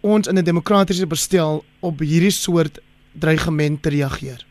ons 0.00 0.28
in 0.28 0.38
'n 0.38 0.44
demokratiese 0.44 1.06
bestel 1.06 1.64
op 1.80 1.98
hierdie 1.98 2.30
soort 2.30 2.78
dreigement 3.12 3.82
te 3.82 3.90
reageer? 3.90 4.44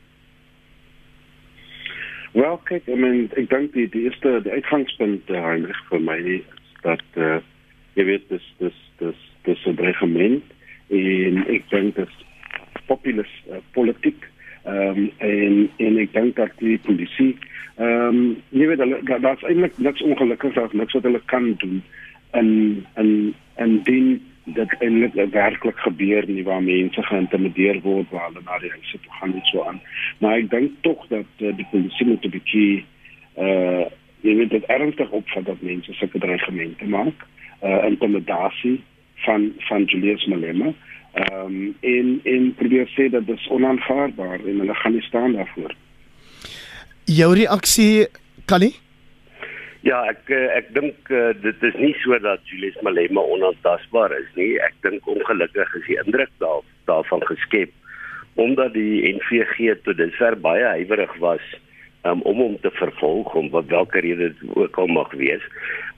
Wel, 2.32 2.58
kyk, 2.64 2.88
I 2.88 2.96
mean, 2.96 3.30
ek 3.38 3.50
dink 3.50 3.74
die 3.74 3.88
die 3.90 4.02
eerste 4.12 4.42
die 4.44 4.52
uitgangspunt 4.52 5.30
uh, 5.30 5.40
Heinrich 5.40 5.84
vir 5.90 6.00
my 6.00 6.18
is 6.20 6.44
dat 6.84 7.04
uh, 7.16 7.40
jy 7.96 8.04
weet 8.04 8.30
dis 8.30 8.44
dis 8.60 8.75
dis 9.00 9.22
dis 9.44 9.66
'n 9.66 9.75
dreigement 9.75 10.44
en 10.90 11.46
ek 11.48 11.70
dink 11.70 11.96
dit 11.96 12.25
populus 12.86 13.32
uh, 13.50 13.62
politiek 13.72 14.30
ehm 14.65 14.98
um, 14.98 15.12
en 15.18 15.70
en 15.77 15.98
ek 16.01 16.13
dink 16.13 16.36
dat 16.36 16.51
die 16.58 16.77
polisie 16.88 17.34
ehm 17.77 18.08
um, 18.08 18.38
jy 18.50 18.68
weet 18.68 18.84
dat 19.10 19.22
daar's 19.22 19.44
eintlik 19.44 19.77
niks 19.77 20.01
ongelukkig 20.01 20.58
of 20.58 20.74
niks 20.74 20.94
wat 20.94 21.04
hulle 21.04 21.22
kan 21.25 21.54
doen 21.58 21.84
in 22.34 22.86
in 23.56 23.82
dien 23.84 24.22
dit 24.46 24.75
eintlik 24.80 25.32
werklik 25.34 25.77
gebeur 25.77 26.25
nie 26.27 26.44
waar 26.44 26.63
mense 26.63 27.01
geïntimideer 27.01 27.80
word 27.82 28.10
waar 28.13 28.27
hulle 28.30 28.44
na 28.46 28.58
die 28.62 28.70
huise 28.70 29.00
toe 29.01 29.13
gaan 29.20 29.34
en 29.34 29.46
so 29.50 29.63
aan. 29.65 29.80
Maar 30.22 30.42
ek 30.42 30.50
dink 30.51 30.75
tog 30.86 31.06
dat 31.10 31.30
uh, 31.42 31.54
die 31.58 31.68
polisie 31.72 32.06
moet 32.06 32.25
'n 32.25 32.36
bietjie 32.38 32.86
uh 33.38 33.86
jy 34.25 34.34
weet 34.36 34.50
dit 34.50 34.65
ernstig 34.74 35.10
opvat 35.13 35.46
dat 35.46 35.62
mense 35.62 35.94
sulke 35.94 36.20
dreigemente 36.20 36.86
maak. 36.86 37.25
Uh 37.62 37.86
intimidasie 37.86 38.82
van 39.25 39.54
van 39.70 39.84
Julius 39.84 40.25
Malema. 40.25 40.74
Ehm 41.15 41.45
um, 41.45 41.75
en 41.79 42.19
en 42.24 42.53
probeer 42.60 42.89
sê 42.91 43.10
dat 43.10 43.27
dit 43.27 43.48
onaanvaarbaar 43.50 44.39
en 44.39 44.57
hulle 44.60 44.75
gaan 44.75 44.91
nie 44.91 45.01
staan 45.01 45.34
daarvoor. 45.34 45.75
Jou 47.05 47.36
reaksie, 47.36 48.07
Kali? 48.45 48.74
Ja, 49.86 50.01
ek 50.10 50.29
eh, 50.34 50.50
ek 50.57 50.74
dink 50.75 51.12
uh, 51.13 51.29
dit 51.39 51.63
is 51.63 51.75
nie 51.79 51.93
so 52.01 52.19
dat 52.19 52.43
Julius 52.50 52.75
Malema 52.84 53.22
onaantastbaar 53.22 54.12
is 54.17 54.31
nie. 54.36 54.55
Ek 54.65 54.75
dink 54.84 55.07
ongelukkig 55.07 55.75
is 55.79 55.88
die 55.88 56.00
indruk 56.03 56.31
daar 56.43 56.63
daarvan 56.89 57.24
geskep 57.31 57.72
omdat 58.36 58.74
die 58.75 59.13
NVG 59.15 59.77
tot 59.86 59.95
dusver 59.95 60.36
baie 60.43 60.65
huiwerig 60.74 61.13
was 61.24 61.43
um, 62.03 62.19
om 62.27 62.41
hom 62.43 62.57
te 62.60 62.72
vervolg 62.75 63.31
om 63.39 63.48
wat 63.53 63.69
watter 63.72 64.03
rede 64.03 64.34
dit 64.34 64.57
ook 64.57 64.79
al 64.84 64.91
mag 64.91 65.13
wees. 65.15 65.45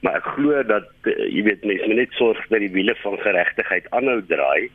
Maar 0.05 0.19
ek 0.19 0.27
glo 0.35 0.61
dat 0.69 0.91
uh, 1.09 1.15
jy 1.25 1.47
weet 1.47 1.65
mense 1.65 1.89
moet 1.89 2.03
net 2.03 2.19
sorg 2.19 2.43
dat 2.51 2.61
die 2.61 2.75
wiele 2.75 2.93
van 3.01 3.17
geregtigheid 3.23 3.89
aanhou 3.97 4.19
draai 4.29 4.69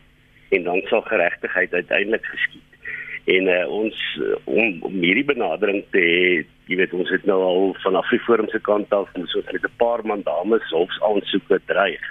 en 0.52 0.62
dan 0.68 0.82
sal 0.90 1.04
geregtigheid 1.08 1.72
uiteindelik 1.72 2.24
geskied. 2.24 2.68
En 3.24 3.46
uh, 3.48 3.68
ons 3.70 3.98
om, 4.44 4.82
om 4.82 4.96
hierdie 4.98 5.24
benadering 5.24 5.84
te 5.94 6.02
hê 6.02 6.24
jy 6.70 6.78
weet 6.78 6.94
ons 6.96 7.10
het 7.10 7.24
nou 7.28 7.38
al 7.44 7.72
vanaf 7.82 8.08
die 8.10 8.22
forum 8.26 8.48
se 8.50 8.60
kant 8.66 8.92
af 8.94 9.10
ons 9.18 9.34
het 9.36 9.52
met 9.52 9.64
'n 9.66 9.78
paar 9.82 10.02
mandames 10.06 10.70
hofs 10.70 11.00
aansoeke 11.08 11.60
dreig 11.66 12.04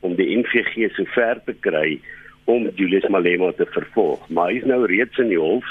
om 0.00 0.14
die 0.14 0.30
NVG 0.38 0.88
so 0.94 1.04
ver 1.14 1.40
te 1.44 1.54
kry 1.66 2.00
om 2.44 2.68
Julius 2.74 3.08
Malema 3.08 3.52
te 3.52 3.66
vervolg. 3.66 4.28
Maar 4.28 4.50
hy's 4.52 4.64
nou 4.64 4.86
reeds 4.86 5.18
in 5.18 5.28
die 5.28 5.40
hof. 5.40 5.68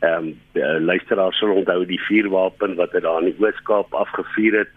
Ehm 0.00 0.34
um, 0.54 0.84
luisteraars 0.84 1.38
sal 1.38 1.54
onthou 1.54 1.84
die 1.86 2.00
vuurwapen 2.08 2.74
wat 2.76 2.92
hy 2.92 3.00
daar 3.00 3.22
in 3.22 3.32
die 3.32 3.40
Ooskaap 3.44 3.94
afgevuur 3.94 4.58
het. 4.58 4.72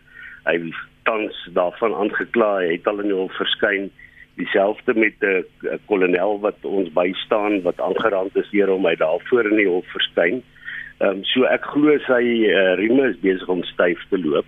Hy 0.46 0.72
tans 1.04 1.50
daarvan 1.54 1.96
aangekla 1.96 2.62
het 2.62 2.88
al 2.88 3.00
in 3.04 3.12
die 3.12 3.20
hof 3.20 3.36
verskyn 3.36 3.92
dieselfde 4.36 4.94
met 4.94 5.14
'n 5.22 5.46
uh, 5.62 5.78
kolonel 5.86 6.40
wat 6.40 6.58
ons 6.62 6.90
bystaan 6.94 7.62
wat 7.62 7.80
aangerand 7.80 8.36
is 8.36 8.50
deur 8.52 8.70
hom 8.70 8.86
hy 8.86 8.96
daarvoor 8.96 9.50
in 9.50 9.58
die 9.58 9.70
hof 9.70 9.86
verskyn. 9.94 10.42
Ehm 11.00 11.10
um, 11.10 11.24
so 11.24 11.44
ek 11.44 11.66
glo 11.66 11.98
sy 12.08 12.24
uh, 12.50 12.76
rieme 12.80 13.10
is 13.10 13.20
besig 13.22 13.48
om 13.48 13.64
styf 13.64 14.00
te 14.10 14.18
loop 14.18 14.46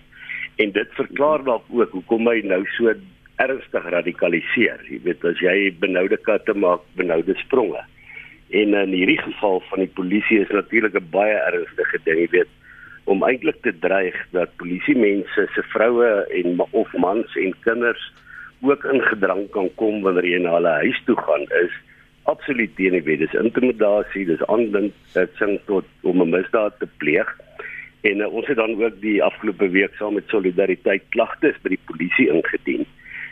en 0.58 0.72
dit 0.72 0.90
verklaar 0.98 1.44
dalk 1.44 1.66
ook 1.70 1.92
hoekom 1.92 2.28
hy 2.28 2.42
nou 2.42 2.64
so 2.78 2.94
ernstig 3.36 3.90
radikaliseer. 3.92 4.80
Jy 4.90 5.00
weet 5.04 5.26
as 5.26 5.40
jy 5.44 5.74
benoude 5.80 6.18
katte 6.18 6.54
maak, 6.54 6.82
benoude 6.96 7.36
spronge. 7.36 7.82
En 8.50 8.74
in 8.74 8.94
hierdie 8.94 9.20
geval 9.20 9.60
van 9.70 9.80
die 9.84 9.92
polisie 9.98 10.40
is 10.40 10.54
natuurlik 10.54 10.96
'n 10.96 11.10
baie 11.12 11.36
ernstige 11.36 12.00
ding, 12.04 12.20
jy 12.20 12.30
weet 12.32 12.54
om 13.06 13.24
eintlik 13.24 13.62
te 13.62 13.74
dreig 13.80 14.16
dat 14.32 14.56
polisie 14.58 14.96
mense 14.98 15.48
se 15.54 15.64
vroue 15.74 16.26
en 16.40 16.62
of 16.72 16.94
mans 16.94 17.36
en 17.36 17.54
kinders 17.62 18.12
ook 18.70 18.86
ingedrang 18.94 19.50
kan 19.52 19.70
kom 19.76 20.02
wanneer 20.02 20.26
jy 20.26 20.40
na 20.44 20.56
hulle 20.58 20.74
huis 20.84 21.02
toe 21.06 21.18
gaan 21.18 21.46
is 21.64 21.74
absoluut 22.32 22.76
teen 22.76 22.96
die 22.98 23.04
wet. 23.06 23.22
Dis 23.22 23.38
intimidasie, 23.40 24.26
dis 24.26 24.42
sing 25.40 25.60
tot 25.66 25.86
om 26.02 26.22
'n 26.22 26.30
misdaad 26.30 26.80
te 26.80 26.88
pleeg. 26.98 27.30
En 28.02 28.22
uh, 28.22 28.34
ons 28.34 28.48
het 28.48 28.58
dan 28.58 28.76
ook 28.84 29.02
die 29.02 29.24
afgelope 29.24 29.70
week 29.70 29.94
saam 29.98 30.14
met 30.14 30.30
solidariteit 30.30 31.04
klagtes 31.10 31.58
by 31.64 31.70
die 31.74 31.86
polisie 31.90 32.30
ingedien. 32.30 32.86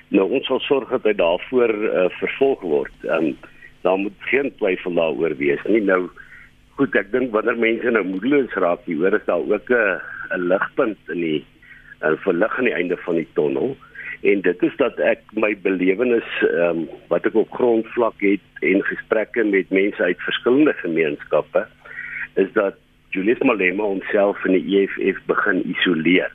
Nou 0.10 0.30
ons 0.32 0.46
sal 0.48 0.60
sorg 0.60 0.90
dat 0.90 1.04
hy 1.04 1.14
daarvoor 1.14 1.74
uh, 1.74 2.10
vervolg 2.20 2.62
word. 2.62 2.96
Ehm 3.04 3.34
um, 3.34 3.38
daar 3.84 3.98
moet 4.00 4.16
geen 4.32 4.48
twyfel 4.58 4.94
daaroor 4.96 5.36
wees 5.38 5.64
nie. 5.68 5.82
Nou 5.84 6.10
goed, 6.78 6.96
ek 6.96 7.12
dink 7.12 7.34
wanneer 7.34 7.58
mense 7.60 7.92
nou 7.92 8.04
moedeloos 8.08 8.54
raak, 8.56 8.86
jy 8.88 8.96
hoor 8.96 9.18
is 9.18 9.26
daar 9.26 9.44
ook 9.44 9.70
'n 9.70 10.00
'n 10.38 10.48
ligpunt 10.48 10.98
in 11.10 11.20
die 11.22 11.46
uh, 12.02 12.16
verlig 12.24 12.58
aan 12.58 12.70
die 12.70 12.74
einde 12.74 12.98
van 12.98 13.16
die 13.16 13.28
tonnel 13.34 13.76
en 14.24 14.42
dit 14.42 14.62
is 14.64 14.76
dat 14.80 15.00
ek 15.04 15.24
my 15.36 15.52
belewenis 15.66 16.30
ehm 16.48 16.84
um, 16.84 16.84
wat 17.12 17.26
ek 17.28 17.36
op 17.40 17.52
grondvlak 17.60 18.22
het 18.24 18.64
en 18.64 18.84
gesprekke 18.88 19.44
met 19.44 19.74
mense 19.76 20.04
uit 20.04 20.28
verskillende 20.28 20.74
gemeenskappe 20.80 21.66
is 22.40 22.52
dat 22.56 22.80
Julius 23.14 23.44
Malema 23.46 23.84
homself 23.84 24.40
in 24.48 24.56
die 24.58 24.80
EFF 24.80 25.20
begin 25.30 25.60
isoleer. 25.70 26.32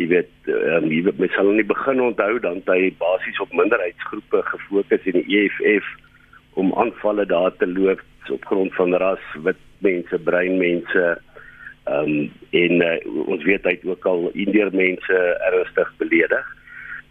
Jy 0.00 0.06
weet, 0.10 0.32
um, 0.48 0.88
jy 0.90 1.02
weet 1.06 1.20
mens 1.20 1.36
sal 1.36 1.50
nie 1.52 1.66
begin 1.68 2.00
onthou 2.02 2.40
dan 2.42 2.62
hy 2.66 2.88
basies 2.98 3.42
op 3.44 3.52
minderheidsgroepe 3.54 4.40
gefokus 4.48 5.10
in 5.12 5.20
die 5.20 5.42
EFF 5.42 5.92
om 6.58 6.72
aanvalle 6.80 7.26
daar 7.28 7.52
te 7.60 7.68
loop 7.68 8.00
op 8.32 8.44
grond 8.48 8.74
van 8.78 8.96
ras, 9.02 9.22
wit 9.44 9.60
mense, 9.84 10.18
bruin 10.24 10.56
mense. 10.58 11.04
Ehm 11.84 12.16
um, 12.16 12.18
en 12.56 12.82
uh, 12.88 12.96
ons 13.28 13.44
weet 13.44 13.64
hy 13.68 13.76
het 13.76 13.86
ook 13.86 14.04
al 14.06 14.28
indiër 14.32 14.72
mense 14.74 15.22
ernstig 15.52 15.94
beledig. 16.00 16.50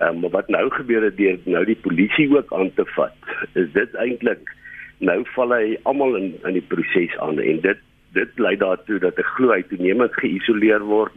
Um, 0.02 0.20
maar 0.20 0.30
wat 0.34 0.48
nou 0.48 0.70
gebeur 0.74 1.04
het 1.04 1.18
deur 1.18 1.38
nou 1.46 1.62
die 1.66 1.78
polisie 1.78 2.26
ook 2.34 2.54
aan 2.58 2.72
te 2.74 2.86
vat, 2.96 3.18
is 3.54 3.68
dit 3.76 3.96
eintlik 4.02 4.50
nou 4.98 5.20
val 5.36 5.54
hy 5.54 5.76
almal 5.90 6.16
in 6.18 6.32
in 6.48 6.58
die 6.58 6.68
proses 6.74 7.14
aan 7.22 7.38
en 7.42 7.62
dit 7.62 7.84
dit 8.18 8.42
lei 8.42 8.56
daartoe 8.58 8.98
dat 9.04 9.20
'n 9.20 9.34
glo 9.36 9.54
hy 9.54 9.62
toenemend 9.70 10.18
geïsoleer 10.24 10.82
word. 10.82 11.14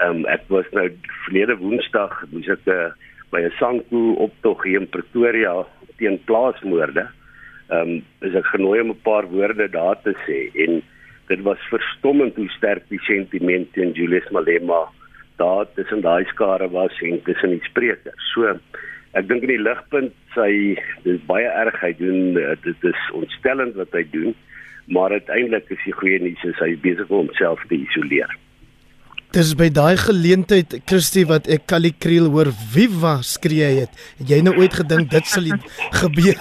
Ehm 0.00 0.24
um, 0.24 0.26
ek 0.26 0.48
was 0.48 0.70
nou 0.72 0.88
verlede 1.26 1.56
Woensdag 1.60 2.24
moes 2.32 2.48
ek 2.48 2.64
uh, 2.66 2.90
by 3.30 3.44
'n 3.44 3.52
sanku 3.60 4.16
optog 4.16 4.64
hier 4.64 4.80
in 4.80 4.88
Pretoria 4.88 5.66
teen 5.98 6.18
plaasmoorde. 6.24 7.08
Ehm 7.68 7.80
um, 7.80 8.02
is 8.20 8.34
ek 8.34 8.46
genooi 8.56 8.80
om 8.80 8.90
'n 8.96 9.04
paar 9.04 9.28
woorde 9.28 9.68
daar 9.68 10.00
te 10.02 10.16
sê 10.24 10.48
en 10.64 10.82
dit 11.28 11.40
was 11.40 11.60
verstommend 11.68 12.36
hoe 12.36 12.48
sterk 12.48 12.88
die 12.88 13.04
sentiment 13.04 13.72
teen 13.72 13.92
Julius 13.92 14.30
Malema 14.30 14.88
daar 15.40 15.66
tussen 15.74 16.02
daai 16.04 16.24
skare 16.30 16.70
was 16.70 16.94
en 17.02 17.22
tussen 17.26 17.54
die 17.56 17.62
sprekers. 17.68 18.30
So 18.34 18.54
ek 19.14 19.28
dink 19.28 19.46
in 19.46 19.54
die 19.54 19.62
ligpunt 19.62 20.14
sy 20.34 20.50
dis 21.04 21.20
baie 21.28 21.46
erg 21.46 21.76
hy 21.82 21.92
doen 21.98 22.34
dit 22.64 22.88
is 22.90 23.04
ontstellend 23.14 23.78
wat 23.78 23.94
hy 23.94 24.02
doen 24.12 24.34
maar 24.86 25.10
uiteindelik 25.10 25.70
is 25.72 25.84
die 25.84 25.94
goeie 25.96 26.18
nuus 26.20 26.42
is 26.44 26.58
hy 26.60 26.74
besig 26.82 27.08
om 27.08 27.24
homself 27.24 27.62
te 27.70 27.78
isoleer. 27.78 28.30
Dis 29.34 29.50
by 29.58 29.66
daai 29.74 29.96
geleentheid 29.98 30.76
Christie 30.86 31.24
wat 31.26 31.48
ek 31.50 31.64
Kali 31.70 31.90
Kriel 31.98 32.28
hoor 32.30 32.52
Viva 32.74 33.16
skree 33.26 33.80
het. 33.80 33.94
Het 34.20 34.36
jy 34.36 34.40
nou 34.46 34.54
ooit 34.60 34.76
gedink 34.78 35.10
dit 35.10 35.30
sal 35.30 35.48
gebeur? 36.00 36.38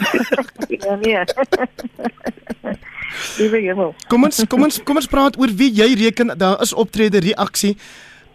ja 0.69 0.97
nee. 1.01 1.23
Liewe 3.37 3.59
hemel. 3.61 3.91
Kom 4.09 4.25
ons 4.27 4.43
kom 4.49 4.65
ons 4.67 4.79
kom 4.85 4.99
ons 5.01 5.09
praat 5.09 5.37
oor 5.41 5.51
wie 5.57 5.71
jy 5.73 5.89
reken 6.03 6.35
daar 6.37 6.61
is 6.65 6.73
optrede 6.73 7.21
reaksie 7.23 7.75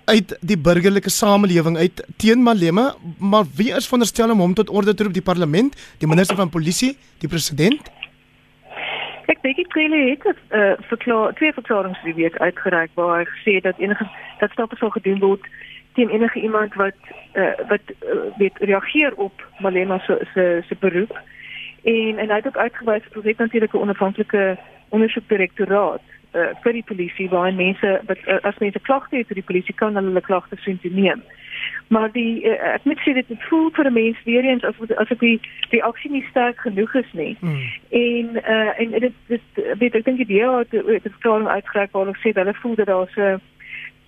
uit 0.08 0.32
die 0.40 0.56
burgerlike 0.58 1.10
samelewing 1.12 1.76
uit 1.76 2.02
teen 2.16 2.42
Malema, 2.42 2.94
maar 3.18 3.44
wie 3.56 3.70
is 3.76 3.86
veronderstel 3.86 4.32
om 4.32 4.40
hom 4.40 4.54
tot 4.54 4.70
orde 4.70 4.94
te 4.94 5.04
roep 5.04 5.12
die 5.12 5.22
parlement, 5.22 5.76
die 6.00 6.08
minister 6.08 6.36
van 6.36 6.50
polisie, 6.50 6.96
die 7.20 7.28
president? 7.28 7.90
Ek 9.28 9.42
dink 9.44 9.58
dit 9.60 9.68
kry 9.74 9.86
het 9.92 10.24
'n 10.24 10.36
uh, 10.56 10.72
verklaar 10.88 11.34
twee 11.34 11.52
verklaringe 11.52 12.00
die 12.04 12.14
week 12.14 12.36
uitgereik 12.40 12.90
waar 12.94 13.18
hy 13.18 13.24
gesê 13.24 13.60
dat 13.60 13.78
enige 13.78 14.06
dat 14.40 14.50
stappe 14.50 14.76
sal 14.76 14.90
gedoen 14.90 15.18
word 15.20 15.44
teen 15.94 16.08
enige 16.08 16.40
iemand 16.40 16.74
wat 16.74 16.96
uh, 17.34 17.52
wat 17.68 17.84
uh, 17.90 18.32
weet 18.38 18.56
reageer 18.58 19.12
op 19.14 19.34
Malema 19.58 19.98
se 19.98 20.26
se 20.34 20.62
se 20.68 20.76
beroep. 20.80 21.12
En 21.84 22.18
en 22.18 22.28
hy 22.28 22.36
het 22.36 22.46
ook 22.46 22.56
uitgewys 22.56 23.02
dat 23.12 23.22
dit 23.22 23.38
natuurlik 23.38 23.72
'n 23.72 23.84
onafhanklike 23.84 24.58
ondersoekdirektoraat 24.88 26.00
uh, 26.38 26.54
vir 26.62 26.72
die 26.78 26.84
polisie 26.86 27.28
waar 27.28 27.52
mense 27.54 28.00
wat 28.06 28.22
uh, 28.26 28.38
as 28.42 28.58
mense 28.62 28.80
klagte 28.88 29.16
het 29.16 29.26
vir 29.30 29.40
die 29.40 29.48
polisie 29.50 29.74
kan 29.74 29.94
hulle 29.98 30.12
hulle 30.12 30.24
klagte 30.24 30.56
sien 30.62 30.78
te 30.82 30.90
neem. 30.92 31.22
Maar 31.88 32.12
die 32.12 32.44
uh, 32.46 32.56
ek 32.74 32.86
moet 32.88 33.02
sê 33.04 33.14
dit 33.16 33.32
voel 33.48 33.70
vir 33.76 33.90
'n 33.90 33.92
mens 33.92 34.22
weer 34.24 34.44
eens 34.44 34.64
as 34.64 34.80
as 34.96 35.10
ek 35.10 35.20
die 35.20 35.40
die 35.74 35.82
aksie 35.84 36.10
nie 36.10 36.24
sterk 36.30 36.60
genoeg 36.60 36.94
is 36.94 37.12
nie. 37.12 37.36
Hmm. 37.40 37.62
En 37.90 38.26
uh, 38.54 38.72
en 38.80 38.90
dit 38.90 39.14
dit 39.26 39.62
weet 39.78 39.94
ek 39.94 40.04
dink 40.04 40.18
die 40.22 40.28
idee 40.28 40.50
het 40.58 40.70
die 40.70 41.14
verklaring 41.16 41.48
uitgereik 41.48 41.92
waar 41.92 42.06
hulle 42.06 42.20
sê 42.22 42.34
hulle 42.34 42.54
voel 42.62 42.74
dat 42.74 42.86
daar 42.86 43.08
so 43.14 43.38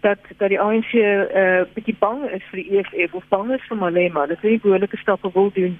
dat 0.00 0.18
dat 0.38 0.48
die 0.48 0.60
ANC 0.60 0.92
eh 0.92 1.36
uh, 1.42 1.62
bietjie 1.74 1.96
bang 1.98 2.24
is 2.30 2.44
vir 2.50 2.62
die 2.62 2.78
EFF 2.78 3.14
of 3.14 3.28
bang 3.28 3.52
is 3.52 3.68
vir 3.68 3.76
Malema. 3.76 4.26
Dat 4.26 4.40
hulle 4.40 4.60
behoorlike 4.60 4.96
stappe 4.96 5.30
wil 5.32 5.50
doen 5.52 5.78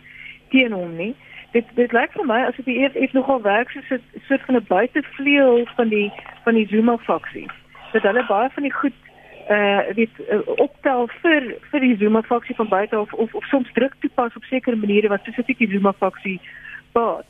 teen 0.51 0.72
hom 0.72 0.96
nie 0.96 1.14
dit 1.52 1.66
dit 1.74 1.92
lyk 1.92 2.12
vir 2.12 2.26
my 2.26 2.40
asof 2.46 2.64
die 2.64 2.78
EFF 2.84 3.12
nogal 3.12 3.42
werk 3.42 3.70
soos 3.70 3.90
'n 3.90 4.02
soort 4.28 4.44
van 4.46 4.56
'n 4.56 4.66
buitevleuel 4.68 5.66
van 5.76 5.88
die 5.88 6.12
van 6.44 6.54
die 6.54 6.66
Zuma 6.66 6.96
faksie. 6.96 7.46
Dat 7.92 8.02
hulle 8.02 8.26
baie 8.26 8.50
van 8.50 8.62
die 8.62 8.72
goed 8.72 8.98
uh, 9.50 9.80
weet 9.94 10.14
uh, 10.30 10.38
optel 10.56 11.08
vir 11.22 11.54
vir 11.70 11.80
die 11.80 11.96
Zuma 11.96 12.22
faksie 12.22 12.54
van 12.54 12.68
buite 12.68 13.00
of, 13.00 13.12
of 13.12 13.34
of 13.34 13.44
soms 13.44 13.72
druk 13.72 13.94
toepas 13.98 14.36
op 14.36 14.44
sekere 14.44 14.76
maniere 14.76 15.08
wat 15.08 15.20
spesifiek 15.20 15.58
die 15.58 15.70
Zuma 15.70 15.92
faksie 15.92 16.40
baat. 16.92 17.26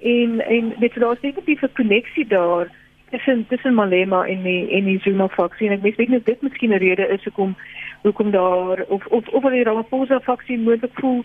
En 0.00 0.40
en 0.40 0.74
jy 0.78 0.88
daar 0.94 1.12
is 1.12 1.20
definitief 1.20 1.62
'n 1.62 1.72
koneksie 1.74 2.26
daar 2.26 2.68
tussen 3.10 3.46
tussen 3.48 3.74
Malema 3.74 4.24
en 4.26 4.42
die 4.42 4.70
en 4.70 4.84
die 4.84 5.00
Zuma 5.04 5.28
faksie 5.28 5.68
en 5.68 5.74
ek 5.74 5.82
weet 5.82 6.08
nie 6.08 6.22
dit 6.24 6.42
miskien 6.42 6.72
'n 6.72 6.84
rede 6.84 7.08
is 7.08 7.24
hoekom 7.24 7.56
hoekom 8.02 8.30
daar 8.30 8.84
of 8.88 9.06
of 9.06 9.28
of 9.28 9.42
hulle 9.42 9.56
die 9.56 9.64
Ramaphosa 9.64 10.20
faksie 10.20 10.58
moontlik 10.58 10.94
voel 11.00 11.24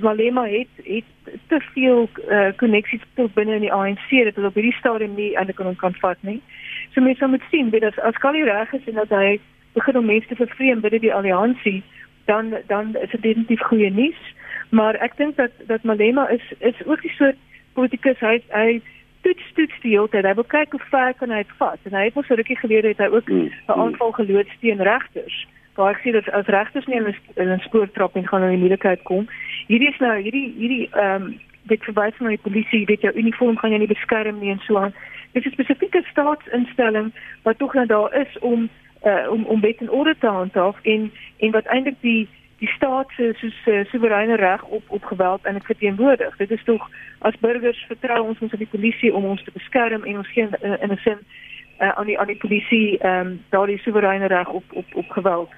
Malema 0.00 0.46
het 0.48 0.68
het 0.84 1.04
te 1.48 1.60
veel 1.74 2.08
koneksies 2.56 3.00
uh, 3.00 3.06
tot 3.14 3.34
binne 3.34 3.54
in 3.54 3.66
die 3.66 3.72
ANC 3.72 4.08
dat 4.10 4.34
hulle 4.34 4.48
op 4.48 4.54
hierdie 4.54 4.78
stadium 4.78 5.14
nie 5.14 5.36
eintlik 5.36 5.56
kan 5.56 5.76
kan 5.76 5.94
vat 6.00 6.18
nie. 6.20 6.40
So 6.94 7.00
mense 7.00 7.18
sal 7.18 7.28
moet 7.28 7.44
sien 7.50 7.70
weet 7.70 7.84
as 7.84 7.98
as 7.98 8.20
Kali 8.24 8.44
reg 8.44 8.72
is 8.72 8.86
en 8.86 8.94
dat 8.94 9.12
hy 9.12 9.40
begin 9.72 9.96
om 9.96 10.06
mense 10.06 10.28
te 10.28 10.36
vervreem 10.36 10.80
binne 10.80 11.00
die 11.00 11.14
alliansie, 11.14 11.82
dan 12.24 12.54
dan 12.66 12.96
is 12.96 13.10
dit 13.10 13.22
definitief 13.22 13.60
goeie 13.60 13.90
nuus. 13.90 14.22
Maar 14.70 14.94
ek 14.94 15.16
dink 15.16 15.36
dat 15.36 15.52
dat 15.66 15.82
Malema 15.82 16.28
is 16.28 16.52
is 16.58 16.84
ook 16.86 17.04
'n 17.04 17.16
soort 17.16 17.36
politikus 17.72 18.20
hy 18.20 18.40
hy 18.48 18.80
toets 19.22 19.52
toets 19.54 19.80
die 19.82 19.94
hele 19.94 20.08
tyd. 20.08 20.24
Hy 20.24 20.34
wil 20.34 20.44
kyk 20.44 20.72
hoe 20.72 20.84
ver 20.90 21.14
kan 21.14 21.30
hy 21.30 21.42
dit 21.42 21.56
vat. 21.58 21.78
En 21.88 21.94
hy 21.94 22.04
het 22.04 22.14
mos 22.14 22.26
so 22.26 22.34
rukkie 22.34 22.58
gelede 22.58 22.88
het 22.88 22.98
hy 22.98 23.10
ook 23.12 23.28
mm, 23.28 23.44
'n 23.44 23.50
mm. 23.66 23.80
aanval 23.80 24.12
geloods 24.12 24.58
teen 24.60 24.82
regters. 24.82 25.46
Waar 25.74 25.94
ek 25.94 26.02
sê 26.04 26.12
dat 26.12 26.28
as 26.30 26.46
regters 26.46 26.86
nie 26.86 27.00
in 27.34 27.48
'n 27.48 27.58
spoortrap 27.58 28.16
en 28.16 28.28
gaan 28.28 28.42
in 28.42 28.50
die 28.50 28.58
moeilikheid 28.58 29.02
kom, 29.02 29.28
hierdie 29.66 29.88
is 29.88 29.98
nou 29.98 30.16
hierdie 30.20 30.54
hierdie 30.58 30.88
ehm 30.92 31.22
um, 31.22 31.40
dit 31.62 31.84
verwys 31.84 32.18
na 32.18 32.28
die 32.28 32.42
polisie, 32.42 32.86
weet 32.86 33.00
jou 33.00 33.12
uniform 33.14 33.58
gaan 33.58 33.72
jy 33.72 33.78
nie 33.78 33.94
beskerm 33.94 34.38
nie 34.40 34.50
en 34.50 34.62
so 34.66 34.76
aan. 34.76 34.94
Dit 35.32 35.46
is 35.46 35.52
'n 35.52 35.54
spesifieke 35.54 36.02
staatsinstelling 36.10 37.12
wat 37.42 37.58
tog 37.58 37.74
nou 37.74 37.86
daar 37.86 38.14
is 38.14 38.38
om 38.38 38.68
uh, 39.04 39.30
om 39.30 39.44
om 39.44 39.60
wet 39.60 39.78
en 39.80 39.90
orde 39.90 40.16
te 40.18 40.26
handhaaf 40.26 40.76
en 40.82 41.12
en 41.38 41.50
wat 41.50 41.66
eintlik 41.66 42.00
die 42.00 42.28
die 42.58 42.68
staat 42.68 43.10
se 43.16 43.32
soos 43.36 43.58
uh, 43.66 43.84
soewereine 43.84 44.36
reg 44.36 44.62
op 44.62 44.82
op 44.86 45.04
geweld 45.04 45.44
en 45.44 45.54
ek 45.54 45.64
verteenwoordig. 45.66 46.36
Dit 46.36 46.50
is 46.50 46.64
tog 46.64 46.90
as 47.18 47.38
burgers 47.38 47.84
vertrou 47.88 48.26
ons 48.26 48.38
ons 48.38 48.52
op 48.52 48.58
die 48.58 48.74
polisie 48.74 49.14
om 49.14 49.24
ons 49.24 49.44
te 49.44 49.50
beskerm 49.54 50.04
en 50.04 50.16
ons 50.16 50.32
geen 50.32 50.50
uh, 50.62 50.82
in 50.82 50.92
'n 50.92 51.00
sin 51.02 51.18
uh, 51.80 51.88
aan 51.88 52.06
die 52.06 52.18
aan 52.18 52.26
die 52.26 52.42
polisie 52.44 52.98
ehm 52.98 53.26
um, 53.26 53.40
daardie 53.48 53.78
soewereine 53.78 54.26
reg 54.26 54.48
op 54.48 54.64
op 54.70 54.94
op 54.94 55.10
geweld 55.10 55.50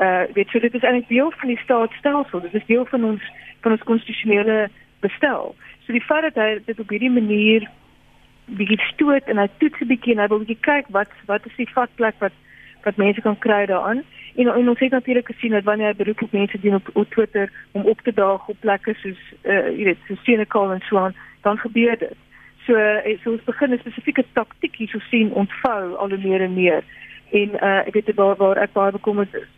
uh 0.00 0.24
weet 0.32 0.52
jy 0.52 0.60
dit 0.60 0.74
is 0.74 0.82
eintlik 0.82 1.08
deel 1.08 1.32
van 1.36 1.48
die 1.48 1.60
staatsstelsel. 1.64 2.40
Dit 2.40 2.54
is 2.54 2.66
deel 2.66 2.84
van 2.84 3.04
ons 3.04 3.22
van 3.60 3.72
ons 3.72 3.82
konstitusionele 3.82 4.68
bestel. 5.00 5.54
So 5.84 5.92
die 5.92 6.04
feit 6.04 6.22
dat 6.22 6.38
hy 6.40 6.62
dit 6.66 6.80
op 6.80 6.88
hierdie 6.88 7.10
manier 7.10 7.68
bietjie 8.46 8.80
stoot 8.92 9.28
en 9.30 9.38
hy 9.38 9.48
toets 9.58 9.80
'n 9.80 9.90
bietjie 9.92 10.14
en 10.14 10.22
hy 10.22 10.28
wil 10.28 10.42
bietjie 10.44 10.64
kyk 10.68 10.88
wat 10.88 11.12
wat 11.26 11.46
is 11.46 11.56
die 11.56 11.68
vatplek 11.74 12.18
wat 12.18 12.32
wat 12.82 12.96
mense 12.96 13.20
kan 13.20 13.38
kry 13.38 13.66
daaraan. 13.66 14.02
En, 14.34 14.48
en 14.48 14.68
ons 14.68 14.78
het 14.78 14.90
natuurlik 14.90 15.26
gesien 15.26 15.52
dat 15.52 15.64
wanneer 15.64 15.92
hy 15.92 15.96
beroep 15.96 16.22
op 16.22 16.32
mense 16.32 16.58
doen 16.60 16.74
op, 16.74 16.88
op 16.92 17.10
Twitter 17.10 17.52
om 17.72 17.86
op 17.86 18.00
te 18.00 18.12
daag 18.12 18.48
op 18.48 18.60
plekke 18.60 18.94
soos 18.94 19.22
uh 19.42 19.68
jy 19.78 19.84
weet 19.84 19.98
so 20.08 20.14
Senekal 20.24 20.72
en 20.72 20.80
so 20.88 20.98
aan 20.98 21.14
dan 21.42 21.58
gebeur 21.58 21.98
dit. 21.98 22.18
So 22.66 22.74
uh, 22.74 23.18
so 23.22 23.30
ons 23.30 23.44
begin 23.44 23.72
'n 23.72 23.78
spesifieke 23.78 24.24
taktik 24.32 24.76
hier 24.76 24.88
so 24.88 24.98
sien 24.98 25.32
ontvou 25.32 25.94
al 25.94 26.08
hoe 26.08 26.18
meer 26.18 26.40
en 26.40 26.54
meer. 26.54 26.82
En 27.30 27.48
uh 27.62 27.86
ek 27.86 27.94
weet 27.94 28.14
waar 28.14 28.36
waar 28.36 28.56
ek 28.56 28.72
baie 28.72 28.92
bekommerd 28.92 29.34
is 29.34 29.50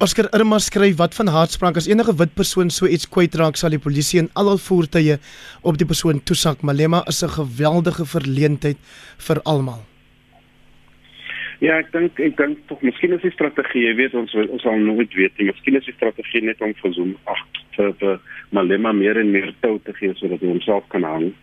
Oscar 0.00 0.30
Irma 0.32 0.56
skryf 0.56 0.94
wat 0.96 1.12
van 1.12 1.28
hartspraak 1.28 1.76
as 1.76 1.86
enige 1.90 2.14
wit 2.16 2.30
persoon 2.32 2.70
so 2.72 2.88
iets 2.88 3.04
kwytraak 3.14 3.58
sal 3.60 3.74
die 3.74 3.80
polisie 3.84 4.22
en 4.22 4.30
al 4.40 4.46
hul 4.48 4.60
voertuie 4.66 5.18
op 5.68 5.76
die 5.76 5.86
persoon 5.90 6.22
toesak. 6.24 6.62
Malema 6.64 7.02
is 7.12 7.20
'n 7.22 7.28
geweldige 7.28 8.06
verleentheid 8.08 8.78
vir 9.26 9.40
almal. 9.44 9.82
Ja, 11.60 11.76
ek 11.76 11.92
dink 11.92 12.18
ek 12.18 12.36
dink 12.36 12.56
tog 12.68 12.80
miskien 12.80 13.12
is 13.12 13.20
die 13.20 13.30
strategie, 13.30 13.84
jy 13.88 13.94
weet 13.96 14.14
ons 14.14 14.34
ons 14.34 14.62
sal 14.62 14.78
nooit 14.78 15.12
weet 15.14 15.36
nie. 15.38 15.52
Miskien 15.52 15.76
is 15.76 15.84
die 15.84 15.98
strategie 15.98 16.42
net 16.42 16.60
om 16.62 16.72
verzoom 16.80 17.16
ag 17.26 17.44
vir, 17.76 17.92
vir 18.00 18.20
Malema 18.52 18.92
meer 18.92 19.20
en 19.20 19.30
meer 19.30 19.52
tou 19.60 19.78
te 19.84 19.92
gee 19.92 20.14
sodat 20.14 20.40
hy 20.40 20.46
homself 20.46 20.88
kan 20.88 21.02
hang. 21.02 21.34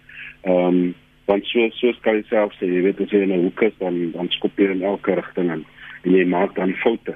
Ehm 0.46 0.68
um, 0.68 0.96
want 1.28 1.46
so 1.46 1.70
so 1.70 1.94
kan 2.02 2.16
hy 2.16 2.24
self 2.30 2.54
sê, 2.54 2.66
jy 2.66 2.82
weet 2.82 3.02
as 3.02 3.12
jy 3.12 3.22
in 3.22 3.34
'n 3.34 3.44
hoek 3.44 3.62
is 3.62 3.74
dan 3.78 4.12
dan 4.14 4.30
skop 4.30 4.58
jy 4.58 4.72
in 4.72 4.82
elke 4.82 5.14
rigting 5.16 5.52
en 5.52 5.66
jy 6.04 6.26
maak 6.26 6.56
dan 6.56 6.74
foute 6.74 7.14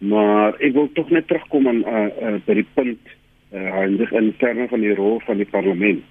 maar 0.00 0.54
ek 0.62 0.72
wil 0.76 0.90
tog 0.94 1.10
net 1.10 1.26
terugkom 1.26 1.68
aan 1.68 1.82
uh, 1.82 2.04
uh, 2.22 2.34
by 2.46 2.58
die 2.60 2.66
punt 2.74 3.14
uh, 3.52 3.84
in 3.86 4.34
terme 4.38 4.68
van 4.68 4.80
die 4.84 4.94
rol 4.94 5.20
van 5.26 5.36
die 5.36 5.48
parlement. 5.48 6.04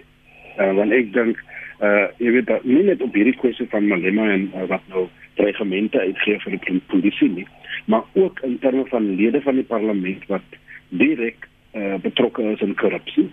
Uh, 0.58 0.74
want 0.76 0.92
ek 0.92 1.14
dink 1.16 1.40
uh, 1.80 2.08
jy 2.18 2.34
weet 2.36 2.50
dat 2.50 2.66
nie 2.68 2.84
net 2.88 3.02
op 3.06 3.16
hierdie 3.16 3.38
kwessie 3.38 3.68
van 3.72 3.88
Malema 3.88 4.28
en 4.34 4.50
uh, 4.54 4.66
wat 4.72 4.84
nou 4.94 5.08
regemente 5.38 6.00
uitgee 6.02 6.40
vir 6.44 6.58
die 6.58 6.82
polisie 6.90 7.30
nie, 7.30 7.48
maar 7.86 8.04
ook 8.18 8.42
in 8.44 8.58
terme 8.60 8.88
van 8.90 9.16
lede 9.16 9.42
van 9.46 9.62
die 9.62 9.68
parlement 9.68 10.26
wat 10.32 10.58
direk 10.90 11.48
uh, 11.78 11.96
betrokke 12.02 12.44
is 12.52 12.62
in 12.66 12.76
korrupsie 12.80 13.28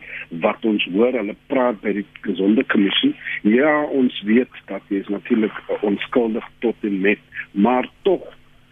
wat 0.45 0.65
ons 0.69 0.85
hoor 0.93 1.15
hulle 1.17 1.37
praat 1.53 1.81
by 1.85 1.95
die 1.99 2.07
gesonde 2.27 2.65
kommissie 2.73 3.13
ja 3.49 3.73
ons 4.01 4.17
weet 4.29 4.63
dat 4.71 4.83
dit 4.89 5.01
is 5.01 5.13
natuurlik 5.13 5.55
onskuldig 5.87 6.47
tot 6.65 6.89
en 6.89 7.01
met 7.01 7.23
maar 7.53 7.89
tog 8.09 8.25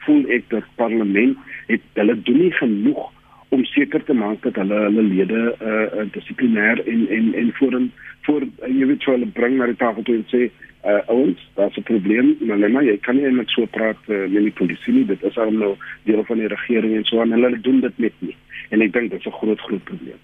voel 0.06 0.24
ek 0.36 0.48
dat 0.48 0.64
parlement 0.76 1.36
het 1.66 1.82
hulle 1.94 2.16
doen 2.22 2.38
nie 2.38 2.54
genoeg 2.58 3.10
om 3.52 3.64
seker 3.64 4.04
te 4.04 4.14
maak 4.16 4.42
dat 4.46 4.56
hulle 4.60 4.78
hulle 4.86 5.02
lede 5.02 5.40
uh, 5.60 6.04
dissiplinêr 6.14 6.80
en 6.88 7.06
en 7.16 7.34
en 7.34 7.52
voor 7.58 7.74
en 7.80 7.90
voor 8.26 8.42
uh, 8.42 8.68
jy 8.78 8.86
weet 8.86 9.04
hulle 9.04 9.28
bring 9.38 9.58
na 9.58 9.68
die 9.70 9.80
tafel 9.80 10.06
toe 10.08 10.16
en 10.20 10.28
sê 10.32 10.42
uh, 10.48 11.00
ons 11.12 11.38
daar's 11.58 11.76
'n 11.76 11.82
probleem 11.90 12.36
maar 12.40 12.84
jy 12.84 12.96
kan 13.00 13.16
nie 13.16 13.30
net 13.30 13.50
so 13.50 13.66
praat 13.66 14.00
uh, 14.08 14.26
met 14.28 14.42
die 14.48 14.56
polisie 14.60 14.94
nie. 14.94 15.04
Dit 15.04 15.22
is 15.22 15.38
al 15.38 15.50
nou 15.50 15.76
deel 16.04 16.24
van 16.24 16.38
die 16.38 16.48
regering 16.48 16.96
en 16.96 17.04
so 17.04 17.20
en 17.20 17.32
hulle 17.32 17.60
doen 17.60 17.80
dit 17.80 17.98
net 17.98 18.12
nie. 18.18 18.36
En 18.70 18.80
ek 18.80 18.92
dink 18.92 19.10
dit 19.10 19.20
is 19.20 19.26
'n 19.26 19.38
groot 19.40 19.60
groot 19.60 19.84
probleem. 19.84 20.18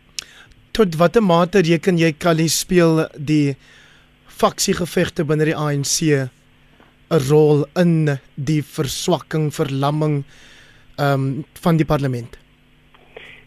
Tot 0.73 0.97
watter 0.97 1.23
mate 1.23 1.61
reken 1.61 1.99
jy 1.99 2.13
kan 2.13 2.37
jy 2.39 2.49
speel 2.49 3.09
die 3.17 3.57
faksiegevegte 4.27 5.25
binne 5.25 5.45
die 5.45 5.57
ANC 5.57 6.29
'n 7.11 7.21
rol 7.31 7.65
in 7.77 8.19
die 8.35 8.63
verswakking, 8.63 9.49
verlamming 9.53 10.25
ehm 10.99 11.13
um, 11.15 11.45
van 11.63 11.77
die 11.77 11.87
parlement? 11.87 12.39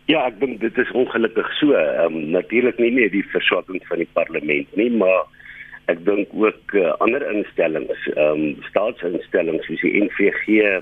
Ja, 0.10 0.26
ek 0.28 0.40
dink 0.40 0.62
dit 0.64 0.78
is 0.82 0.92
ongelukkig 0.98 1.52
so. 1.60 1.76
Ehm 1.78 2.16
um, 2.16 2.32
natuurlik 2.34 2.80
nie 2.82 2.92
net 2.96 3.12
die 3.14 3.26
verswakking 3.34 3.84
van 3.90 4.02
die 4.02 4.10
parlement 4.18 4.76
nie, 4.80 4.90
maar 4.90 5.28
ek 5.92 6.02
dink 6.08 6.34
ook 6.34 6.74
uh, 6.74 6.96
ander 7.06 7.22
instellings, 7.34 8.08
ehm 8.16 8.42
um, 8.42 8.66
staatsinstellings 8.70 9.68
soos 9.70 9.86
die 9.86 10.02
NVG, 10.08 10.82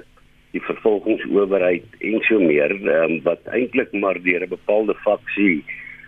die 0.56 0.64
vervolgingsowerheid 0.66 2.00
en 2.00 2.24
so 2.30 2.40
meer, 2.40 2.72
ehm 2.80 3.18
um, 3.18 3.20
wat 3.28 3.44
eintlik 3.52 3.92
maar 3.92 4.22
deur 4.24 4.48
'n 4.48 4.56
bepaalde 4.56 4.96
faksie 5.04 5.60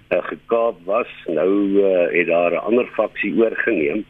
uh, 0.09 0.23
gekaap 0.31 0.79
was. 0.87 1.11
Nou 1.27 1.51
uh, 1.83 2.07
het 2.15 2.27
daar 2.31 2.55
'n 2.55 2.65
ander 2.71 2.87
faksie 2.95 3.35
oorgeneem 3.35 4.05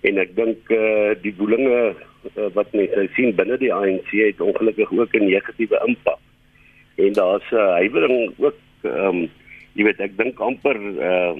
en 0.00 0.18
ek 0.18 0.34
dink 0.36 0.70
uh, 0.74 1.14
die 1.22 1.32
boelinge 1.32 1.94
uh, 1.94 2.48
wat 2.54 2.72
mense 2.72 2.96
nou 2.96 3.08
sien 3.16 3.34
binne 3.36 3.58
die 3.58 3.72
ANC 3.74 4.10
het 4.12 4.40
ongelukkig 4.40 4.92
ook 4.92 5.14
'n 5.14 5.28
negatiewe 5.28 5.80
impak. 5.86 6.20
En 6.96 7.12
daar's 7.12 7.50
'n 7.50 7.56
uh, 7.56 7.72
huiwering 7.80 8.32
ook 8.38 8.58
ehm 8.82 9.06
um, 9.06 9.28
jy 9.76 9.84
weet 9.84 10.00
ek 10.00 10.16
dink 10.16 10.40
amper 10.40 10.76
uh, 10.80 11.34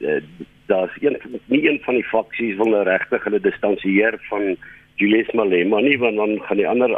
uh, 0.00 0.20
daar's 0.66 0.94
een 1.00 1.16
nie 1.46 1.68
een 1.68 1.78
van 1.82 1.94
die 1.94 2.04
faksies 2.04 2.56
wil 2.56 2.70
nou 2.70 2.82
regtig 2.82 3.24
hulle 3.24 3.40
distansieer 3.40 4.18
van 4.28 4.56
Julius 4.96 5.30
Malema 5.32 5.80
nie 5.80 5.98
want 5.98 6.16
dan 6.16 6.40
gaan 6.42 6.56
die 6.56 6.68
ander 6.68 6.90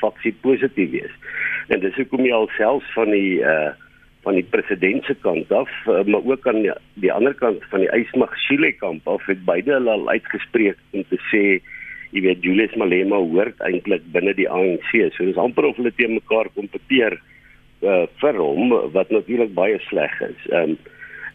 faksie 0.00 0.34
positief 0.40 0.90
wees. 0.90 1.14
En 1.68 1.80
dis 1.80 1.94
hoekom 1.96 2.24
jy 2.26 2.32
alself 2.32 2.84
van 2.92 3.10
die 3.10 3.40
uh, 3.40 3.72
van 4.22 4.38
die 4.38 4.46
president 4.54 5.04
se 5.06 5.14
kant 5.22 5.50
af, 5.52 5.70
uh, 5.90 6.02
maar 6.06 6.24
ook 6.24 6.46
aan 6.46 6.62
die, 6.62 6.74
die 7.02 7.12
ander 7.12 7.34
kant 7.34 7.64
van 7.72 7.82
die 7.82 7.90
Ysmagshile 7.96 8.72
kamp 8.78 9.08
af 9.10 9.26
het 9.26 9.44
beide 9.48 9.74
hulle 9.74 9.90
al 9.96 10.08
uitgespreek 10.14 10.78
om 10.94 11.04
te 11.10 11.18
sê 11.30 11.44
jy 12.12 12.22
weet 12.26 12.44
Julius 12.44 12.74
Malema 12.76 13.18
hoort 13.18 13.60
eintlik 13.64 14.04
binne 14.14 14.34
die 14.36 14.48
ANC. 14.50 14.90
So 15.16 15.24
dis 15.24 15.40
amper 15.40 15.66
of 15.70 15.78
hulle 15.80 15.94
teen 15.96 16.18
mekaar 16.18 16.50
kompeteer 16.54 17.16
uh, 17.82 18.04
vir 18.20 18.38
hom 18.38 18.74
wat 18.94 19.10
natuurlik 19.14 19.54
baie 19.58 19.80
sleg 19.88 20.18
is. 20.28 20.48
Ehm 20.52 20.76
um, 20.76 20.80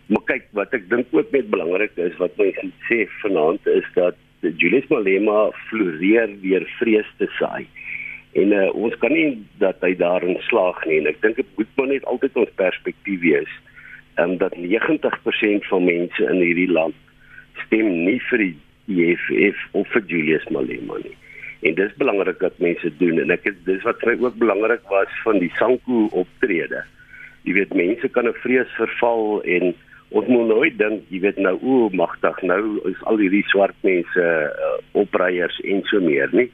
maar 0.08 0.24
kyk 0.24 0.46
wat 0.56 0.72
ek 0.72 0.86
dink 0.88 1.10
ook 1.12 1.34
net 1.36 1.50
belangrik 1.52 1.98
is 2.00 2.14
wat 2.22 2.38
mense 2.40 2.70
sê 2.88 3.02
vanaand 3.20 3.66
is 3.68 3.88
dat 3.98 4.16
Julius 4.62 4.88
Malema 4.88 5.50
floreer 5.68 6.32
deur 6.40 6.64
vrees 6.78 7.10
te 7.20 7.28
saai. 7.36 7.66
En 8.38 8.54
uh, 8.54 8.68
ons 8.78 8.94
kan 9.02 9.14
nie 9.14 9.38
dat 9.62 9.82
hy 9.82 9.96
daarin 9.98 10.38
slaag 10.46 10.84
nie 10.86 11.00
en 11.02 11.10
ek 11.10 11.22
dink 11.24 11.40
dit 11.40 11.54
moet 11.58 11.72
maar 11.80 11.92
net 11.94 12.06
altyd 12.12 12.36
ons 12.44 12.58
perspektief 12.60 13.22
wees 13.24 13.54
um, 14.22 14.36
dat 14.38 14.54
90% 14.58 15.66
van 15.72 15.88
mense 15.88 16.28
in 16.30 16.44
hierdie 16.44 16.70
land 16.70 16.98
stem 17.66 17.90
nie 18.06 18.20
vir 18.30 18.44
die 18.44 18.56
EFF 18.88 19.64
of 19.80 19.90
vir 19.96 20.06
Julius 20.08 20.46
Malema 20.54 21.00
nie. 21.02 21.16
En 21.66 21.74
dis 21.80 21.98
belangrik 21.98 22.38
dat 22.40 22.62
mense 22.64 22.92
doen 23.02 23.18
en 23.24 23.34
ek 23.34 23.50
het 23.50 23.58
dis 23.66 23.82
wat 23.88 24.00
vir 24.06 24.22
ook 24.22 24.38
belangrik 24.38 24.86
was 24.94 25.18
van 25.26 25.42
die 25.42 25.52
Sanku 25.58 26.06
optrede. 26.14 26.84
Jy 27.48 27.58
weet 27.58 27.74
mense 27.74 28.08
kan 28.14 28.30
'n 28.30 28.38
vrees 28.44 28.70
verval 28.78 29.42
en 29.44 29.74
ons 30.10 30.28
moet 30.28 30.48
nooit 30.48 30.78
dink 30.78 31.04
jy 31.10 31.20
weet 31.26 31.38
nou 31.42 31.58
o 31.62 31.90
magtig 31.92 32.38
nou 32.44 32.80
is 32.88 33.02
al 33.10 33.18
hierdie 33.18 33.44
swart 33.52 33.76
mense 33.84 34.24
uh, 34.24 34.78
opreiers 34.94 35.58
en 35.66 35.84
so 35.90 36.00
meer 36.00 36.30
nie 36.32 36.48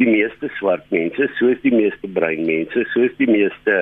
die 0.00 0.08
meeste 0.08 0.48
swart 0.58 0.84
mense, 0.94 1.28
soos 1.38 1.60
die 1.62 1.74
meeste 1.74 2.08
bruin 2.08 2.46
mense, 2.46 2.84
soos 2.92 3.12
die 3.18 3.28
meeste 3.30 3.76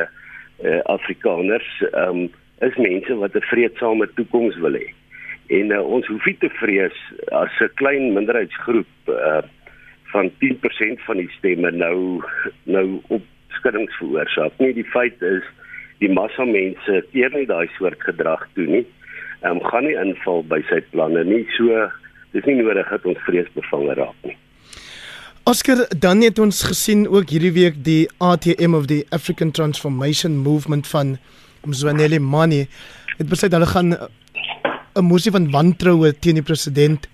uh, 0.64 0.80
Afrikaners, 0.90 1.68
um, 1.92 2.28
is 2.66 2.76
mense 2.76 3.14
wat 3.22 3.36
'n 3.36 3.46
vreedsame 3.52 4.08
toekoms 4.16 4.56
wil 4.64 4.76
hê. 4.76 4.88
En 5.48 5.72
uh, 5.72 5.82
ons 5.82 6.06
hoef 6.06 6.26
nie 6.26 6.36
te 6.38 6.50
vrees 6.60 6.98
as 7.32 7.50
'n 7.60 7.70
klein 7.74 8.12
minderheidsgroep 8.12 8.92
uh, 9.08 9.42
van 10.12 10.30
10% 10.38 11.00
van 11.06 11.16
die 11.16 11.30
stemme 11.38 11.70
nou 11.70 12.22
nou 12.64 13.00
opskuddings 13.08 13.96
veroorsaak 13.96 14.52
nie. 14.58 14.72
Die 14.74 14.90
feit 14.92 15.22
is 15.22 15.46
die 15.98 16.12
massa 16.12 16.44
mense 16.44 17.04
keer 17.12 17.30
nie 17.30 17.46
daai 17.46 17.68
soort 17.78 18.00
gedrag 18.02 18.46
toe 18.54 18.66
nie. 18.66 18.86
Ehm 19.42 19.56
um, 19.56 19.64
gaan 19.70 19.84
nie 19.84 19.96
inval 19.96 20.44
by 20.44 20.60
sy 20.68 20.80
planne 20.92 21.24
nie. 21.24 21.46
So 21.56 21.88
dis 22.32 22.44
nie 22.44 22.60
nodig 22.60 22.88
dat 22.90 23.06
ons 23.06 23.26
vreesbevange 23.26 23.94
raak 23.94 24.16
nie. 24.26 24.36
Oscar, 25.50 25.88
dan 25.98 26.20
het 26.22 26.38
ons 26.38 26.60
gesien 26.62 27.08
ook 27.10 27.32
hierdie 27.34 27.50
week 27.50 27.78
die 27.82 28.04
ATM 28.22 28.74
of 28.78 28.84
die 28.86 29.00
African 29.10 29.50
Transformation 29.50 30.36
Movement 30.38 30.86
van 30.86 31.16
Mzwaneli 31.66 32.20
Mani. 32.22 32.68
Het 33.16 33.26
besluit 33.26 33.56
hulle 33.56 33.66
gaan 33.66 33.96
'n 34.94 35.02
moesie 35.02 35.32
van 35.34 35.50
wantroue 35.50 36.12
teen 36.18 36.38
die 36.38 36.42
president 36.42 37.08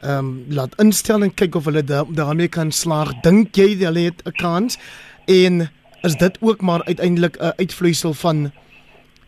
ehm 0.00 0.18
um, 0.18 0.44
laat 0.48 0.74
instel 0.82 1.22
en 1.22 1.34
kyk 1.34 1.54
of 1.54 1.64
hulle 1.64 1.84
daarmee 1.84 2.48
kan 2.48 2.72
slaag. 2.72 3.14
Dink 3.22 3.54
jy 3.54 3.76
hulle 3.78 4.10
het 4.10 4.26
'n 4.26 4.32
kans? 4.32 4.78
En 5.26 5.70
is 6.02 6.16
dit 6.16 6.38
ook 6.40 6.60
maar 6.60 6.84
uiteindelik 6.84 7.36
'n 7.38 7.52
uitvloeisel 7.56 8.14
van 8.14 8.52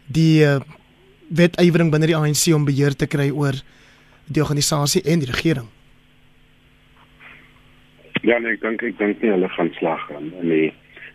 die 0.07 0.43
uh, 0.45 0.61
wetywering 1.29 1.91
binne 1.91 2.07
die 2.07 2.17
ANC 2.17 2.55
om 2.55 2.65
beheer 2.65 2.97
te 2.97 3.07
kry 3.07 3.31
oor 3.31 3.55
die 4.27 4.43
organisasie 4.43 5.03
en 5.03 5.19
die 5.19 5.31
regering? 5.31 5.69
Ja, 8.21 8.37
nee, 8.39 8.53
ek 8.53 8.61
dink 8.61 8.83
ek 8.85 8.99
dink 8.99 9.23
nie 9.25 9.31
hulle 9.33 9.49
gaan 9.55 9.71
slag 9.79 10.03
aan 10.13 10.29
nie. 10.45 10.69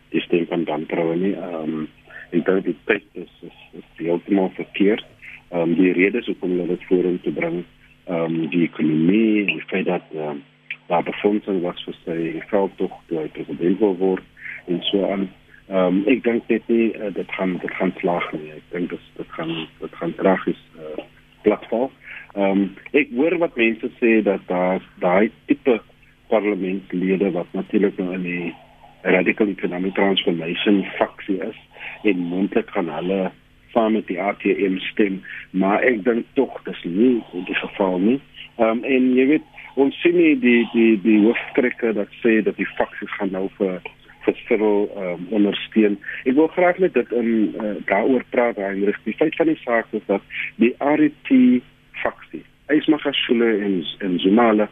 Die 0.10 0.22
stem 0.26 0.48
van 0.50 0.64
dan 0.66 0.88
troue 0.90 1.18
nie. 1.22 1.36
Ehm 1.38 1.76
um, 1.76 1.86
en 2.34 2.42
dit 2.48 2.66
die 2.66 2.76
tyd 2.90 3.06
is 3.22 3.34
is, 3.46 3.60
is 3.78 3.86
heeltemal 4.00 4.50
verkeerd. 4.58 5.06
Ehm 5.52 5.62
um, 5.62 5.76
die 5.78 5.94
redes 5.94 6.26
hoekom 6.32 6.56
hulle 6.56 6.68
dit 6.74 6.88
vorentoe 6.90 7.22
te 7.28 7.36
bring, 7.38 7.62
ehm 8.10 8.26
um, 8.26 8.50
die 8.50 8.64
ekonomie, 8.66 9.46
die 9.52 9.62
feit 9.70 9.86
dat 9.92 10.10
ehm 10.16 10.40
um, 10.40 10.44
daar 10.90 11.06
befondsing 11.06 11.62
was 11.62 11.86
vir 11.86 12.00
sy 12.02 12.20
veldtog 12.50 12.98
toe 13.08 13.22
hy 13.22 13.30
president 13.38 13.80
word 14.02 14.26
en 14.66 14.82
so 14.90 15.06
aan. 15.12 15.30
Ehm 15.70 16.02
um, 16.02 16.04
ek 16.10 16.26
dink 16.26 16.50
dit 16.50 16.74
nie 16.74 16.92
uh, 16.98 17.14
dit 17.14 17.38
gaan 17.38 17.58
dit 17.62 17.80
gaan 17.80 17.94
slag 18.02 18.32
nie. 18.34 18.50
Ek 18.58 18.70
dink 18.74 18.98
dit 18.98 19.10
dit 19.22 19.36
gaan 19.38 19.58
dit 19.86 20.00
gaan 20.02 20.18
tragies 20.18 20.62
uh, 20.82 21.10
platval. 21.46 21.92
Ehm 22.34 22.66
um, 22.66 22.70
ek 22.98 23.14
hoor 23.14 23.38
wat 23.46 23.62
mense 23.62 23.94
sê 24.02 24.24
dat 24.26 24.50
daar 24.50 24.82
daai 25.06 25.30
tipe 25.46 25.84
parlementslede 26.28 27.32
wat 27.32 27.48
natuurlik 27.52 27.98
nou 27.98 28.14
in 28.14 28.24
die 28.26 28.54
radical 29.02 29.48
economic 29.48 29.94
transformation 29.94 30.84
faksie 30.98 31.40
is 31.46 31.58
en 32.04 32.18
moontlik 32.18 32.70
gaan 32.74 32.90
hulle 32.90 33.32
saam 33.74 33.94
met 33.94 34.08
die 34.08 34.22
ATM 34.22 34.78
stem 34.92 35.20
maar 35.52 35.84
ek 35.84 36.04
dink 36.08 36.26
tog 36.40 36.56
dis 36.70 36.82
nie 36.84 37.20
die 37.50 37.60
geval 37.62 38.00
nie. 38.00 38.20
Ehm 38.58 38.80
um, 38.80 38.84
en 38.84 39.12
jy 39.18 39.28
weet 39.34 39.52
ons 39.76 39.98
sien 40.02 40.16
nie 40.16 40.34
die 40.40 40.64
die 40.74 40.96
die 41.04 41.20
hoofstrekke 41.26 41.94
dat 41.98 42.12
sê 42.24 42.40
dat 42.48 42.58
die 42.58 42.70
faksie 42.78 43.08
gaan 43.18 43.34
nou 43.36 43.48
vir 43.60 43.82
vir 44.26 44.38
Cyril 44.48 44.88
um, 44.98 45.28
ondersteun. 45.38 46.00
Ek 46.26 46.38
wil 46.40 46.48
graag 46.56 46.80
net 46.82 46.96
dit 46.98 47.12
in 47.14 47.30
uh, 47.62 47.76
daaroor 47.92 48.24
praat 48.34 48.58
Heinrich. 48.58 48.98
Die 49.06 49.14
feit 49.20 49.36
van 49.38 49.52
die 49.52 49.60
saak 49.62 49.92
is 49.94 50.06
dat 50.10 50.24
die 50.64 50.74
RT 50.82 51.62
faksie, 52.02 52.42
Ysmagashule 52.74 53.52
en 53.68 53.78
en 54.08 54.18
Zumala 54.24 54.70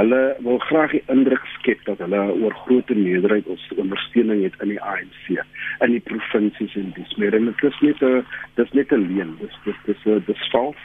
Hulle 0.00 0.36
wil 0.40 0.58
graag 0.58 0.94
die 0.96 1.02
indruk 1.12 1.42
skep 1.58 1.82
dat 1.84 1.98
hulle 2.00 2.20
oor 2.40 2.54
groot 2.64 2.88
meerderheid 2.96 3.48
ons 3.52 3.64
ondersteuning 3.76 4.40
het 4.46 4.54
in 4.64 4.72
die 4.72 4.80
ANC, 4.80 5.26
in 5.84 5.92
die 5.92 6.00
provinsies 6.06 6.76
en 6.80 6.92
dis 6.96 7.16
meer 7.20 7.36
en 7.36 7.50
dit 7.50 7.64
is 7.68 7.80
net 7.84 8.00
'n 8.08 8.24
dis 8.56 8.72
net 8.78 8.92
'n 8.96 9.04
leuen. 9.08 9.36
Dis 9.40 9.58
dis 9.64 9.80
dis 9.84 10.24
dis 10.26 10.48
vals. 10.52 10.80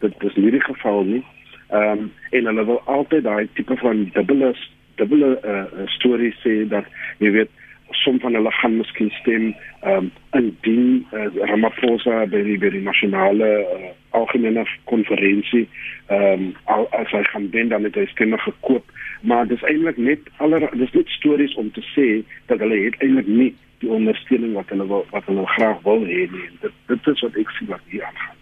Dit 0.00 0.24
is 0.30 0.34
nie 0.36 0.50
die 0.50 0.64
geval 0.70 1.04
nie. 1.04 1.22
Ehm 1.70 1.98
um, 1.98 2.12
en 2.30 2.50
hulle 2.50 2.64
wil 2.64 2.82
altyd 2.84 3.22
daai 3.22 3.48
tipe 3.54 3.76
van 3.76 4.10
dubbele 4.18 4.50
dubbele 4.96 5.30
uh, 5.44 5.86
storie 5.86 6.34
sê 6.42 6.68
dat 6.68 6.84
jy 7.18 7.30
weet 7.30 7.50
som 7.90 8.20
van 8.20 8.34
hulle 8.34 8.52
gaan 8.60 8.76
miskien 8.76 9.10
stem 9.20 9.54
um, 9.86 10.10
indien 10.38 11.06
uh, 11.12 11.28
Ramaphosa 11.50 12.24
by 12.30 12.42
die 12.46 12.58
by 12.58 12.70
die 12.74 12.84
nasionale 12.86 13.50
uh, 13.62 13.92
algemene 14.18 14.64
konferensie 14.90 15.66
ehm 16.06 16.50
um, 16.66 16.88
as 16.96 17.10
hy 17.12 17.22
gaan 17.30 17.50
wen 17.52 17.68
dan 17.68 17.84
het 17.84 17.98
hy 17.98 18.06
stemme 18.10 18.38
gekoop 18.38 18.90
maar 19.20 19.46
dis 19.46 19.62
eintlik 19.62 19.96
net 19.96 20.26
aller 20.36 20.66
dis 20.72 20.92
net 20.92 21.08
stories 21.18 21.54
om 21.54 21.70
te 21.72 21.84
sê 21.92 22.08
dat 22.50 22.60
hulle 22.64 22.84
het 22.86 22.98
eintlik 23.02 23.30
nie 23.30 23.52
die 23.84 23.90
ondersteuning 23.92 24.54
wat 24.56 24.70
hulle 24.72 24.86
wil, 24.88 25.04
wat 25.12 25.28
hulle 25.28 25.44
graag 25.56 25.82
wil 25.84 26.04
hê 26.08 26.24
nie. 26.32 26.48
Dit 26.62 26.74
dit 26.90 27.12
is 27.12 27.22
wat 27.26 27.38
ek 27.42 27.52
sien 27.58 27.70
wat 27.72 27.92
hier 27.92 28.04
aangaan. 28.08 28.36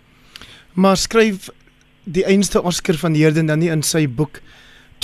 Maar 0.74 0.98
skryf 1.00 1.50
die 2.04 2.24
einste 2.28 2.62
Oscar 2.62 2.98
van 3.00 3.14
Heerden 3.18 3.50
dan 3.50 3.62
nie 3.62 3.72
in 3.72 3.82
sy 3.82 4.06
boek 4.06 4.40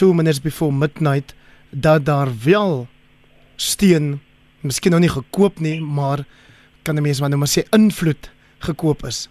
2 0.00 0.14
minutes 0.14 0.42
before 0.42 0.72
midnight 0.72 1.34
dat 1.70 2.06
daar 2.06 2.30
wel 2.44 2.86
steen 3.56 4.20
miskien 4.62 4.92
nog 4.92 5.00
nie 5.00 5.08
gekoop 5.08 5.60
nie, 5.60 5.80
maar 5.80 6.24
kan 6.82 6.96
'n 6.96 7.02
mens 7.02 7.20
maar 7.20 7.28
nou 7.28 7.38
maar 7.38 7.54
sê 7.58 7.62
invloed 7.70 8.32
gekoop 8.58 9.02
is. 9.02 9.28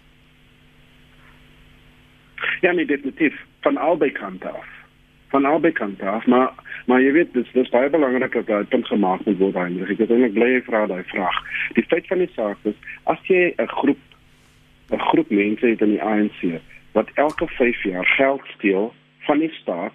Ja, 2.60 2.72
nee, 2.72 2.86
definitief 2.86 3.34
van 3.60 3.76
albei 3.76 4.12
kante 4.12 4.48
af. 4.48 4.66
Van 5.28 5.44
albei 5.44 5.72
kante 5.72 6.06
af, 6.06 6.26
maar 6.26 6.52
maar 6.86 7.02
jy 7.02 7.12
weet 7.12 7.32
dis 7.32 7.50
dis 7.52 7.68
baie 7.68 7.90
belangrik 7.90 8.32
dat 8.32 8.46
daai 8.46 8.64
punt 8.64 8.86
gemaak 8.86 9.24
moet 9.24 9.38
word 9.38 9.54
Heinrich. 9.54 9.90
Ek 9.90 9.98
het 9.98 10.10
eintlik 10.10 10.32
bly 10.32 10.62
vra 10.66 10.86
daai 10.86 11.04
vraag. 11.06 11.36
Die 11.76 11.84
feit 11.84 12.06
van 12.06 12.18
die 12.18 12.30
saak 12.34 12.58
is 12.62 12.74
as 13.04 13.18
jy 13.22 13.54
'n 13.56 13.68
groep 13.68 13.98
'n 14.90 14.98
groep 14.98 15.30
mense 15.30 15.66
het 15.66 15.80
in 15.80 15.90
die 15.90 16.02
ANC 16.02 16.60
wat 16.92 17.10
elke 17.14 17.46
5 17.46 17.82
jaar 17.82 18.06
geld 18.06 18.42
steel 18.56 18.94
van 19.18 19.38
die 19.38 19.52
staat 19.52 19.92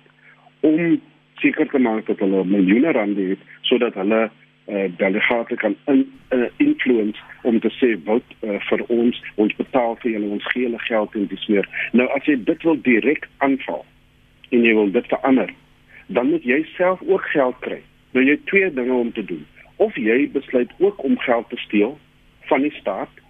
om 0.60 1.02
seker 1.36 1.68
te 1.68 1.80
maak 1.80 2.06
dat 2.06 2.20
hulle 2.20 2.46
miljoene 2.46 2.92
rande 2.92 3.22
het 3.22 3.40
sodat 3.62 3.94
hulle 3.94 4.32
uh, 4.68 4.98
delegate 4.98 5.56
kan 5.56 5.76
in 5.86 6.14
uh, 6.30 6.50
influence 6.58 7.20
om 7.42 7.60
te 7.60 7.70
sê 7.70 7.96
wat 8.04 8.24
uh, 8.42 8.60
vir 8.70 8.84
ons 8.88 9.22
ons 9.36 9.56
betaal 9.56 9.98
vir 10.02 10.12
julle 10.12 10.32
ons 10.38 10.48
gee 10.52 10.66
hulle 10.68 10.82
geld 10.88 11.16
en 11.16 11.28
dis 11.28 11.48
meer. 11.48 11.68
Nou 11.92 12.08
as 12.18 12.26
jy 12.30 12.38
dit 12.44 12.64
wil 12.68 12.80
direk 12.88 13.28
aanval 13.46 13.86
en 14.50 14.64
jy 14.66 14.74
wil 14.78 14.92
dit 14.92 15.12
verander, 15.12 15.52
dan 16.08 16.30
moet 16.30 16.46
jy 16.46 16.62
self 16.76 17.02
ook 17.06 17.28
geld 17.34 17.60
kry. 17.66 17.82
Nou 18.14 18.24
jy 18.26 18.38
twee 18.52 18.72
dinge 18.74 18.94
om 18.94 19.12
te 19.14 19.26
doen. 19.26 19.44
Of 19.84 19.98
jy 20.00 20.30
besluit 20.32 20.72
ook 20.80 21.04
om 21.04 21.20
geld 21.20 21.50
te 21.50 21.60
steel 21.66 21.98
van 22.50 22.64
die 22.64 22.74
staat 22.80 23.22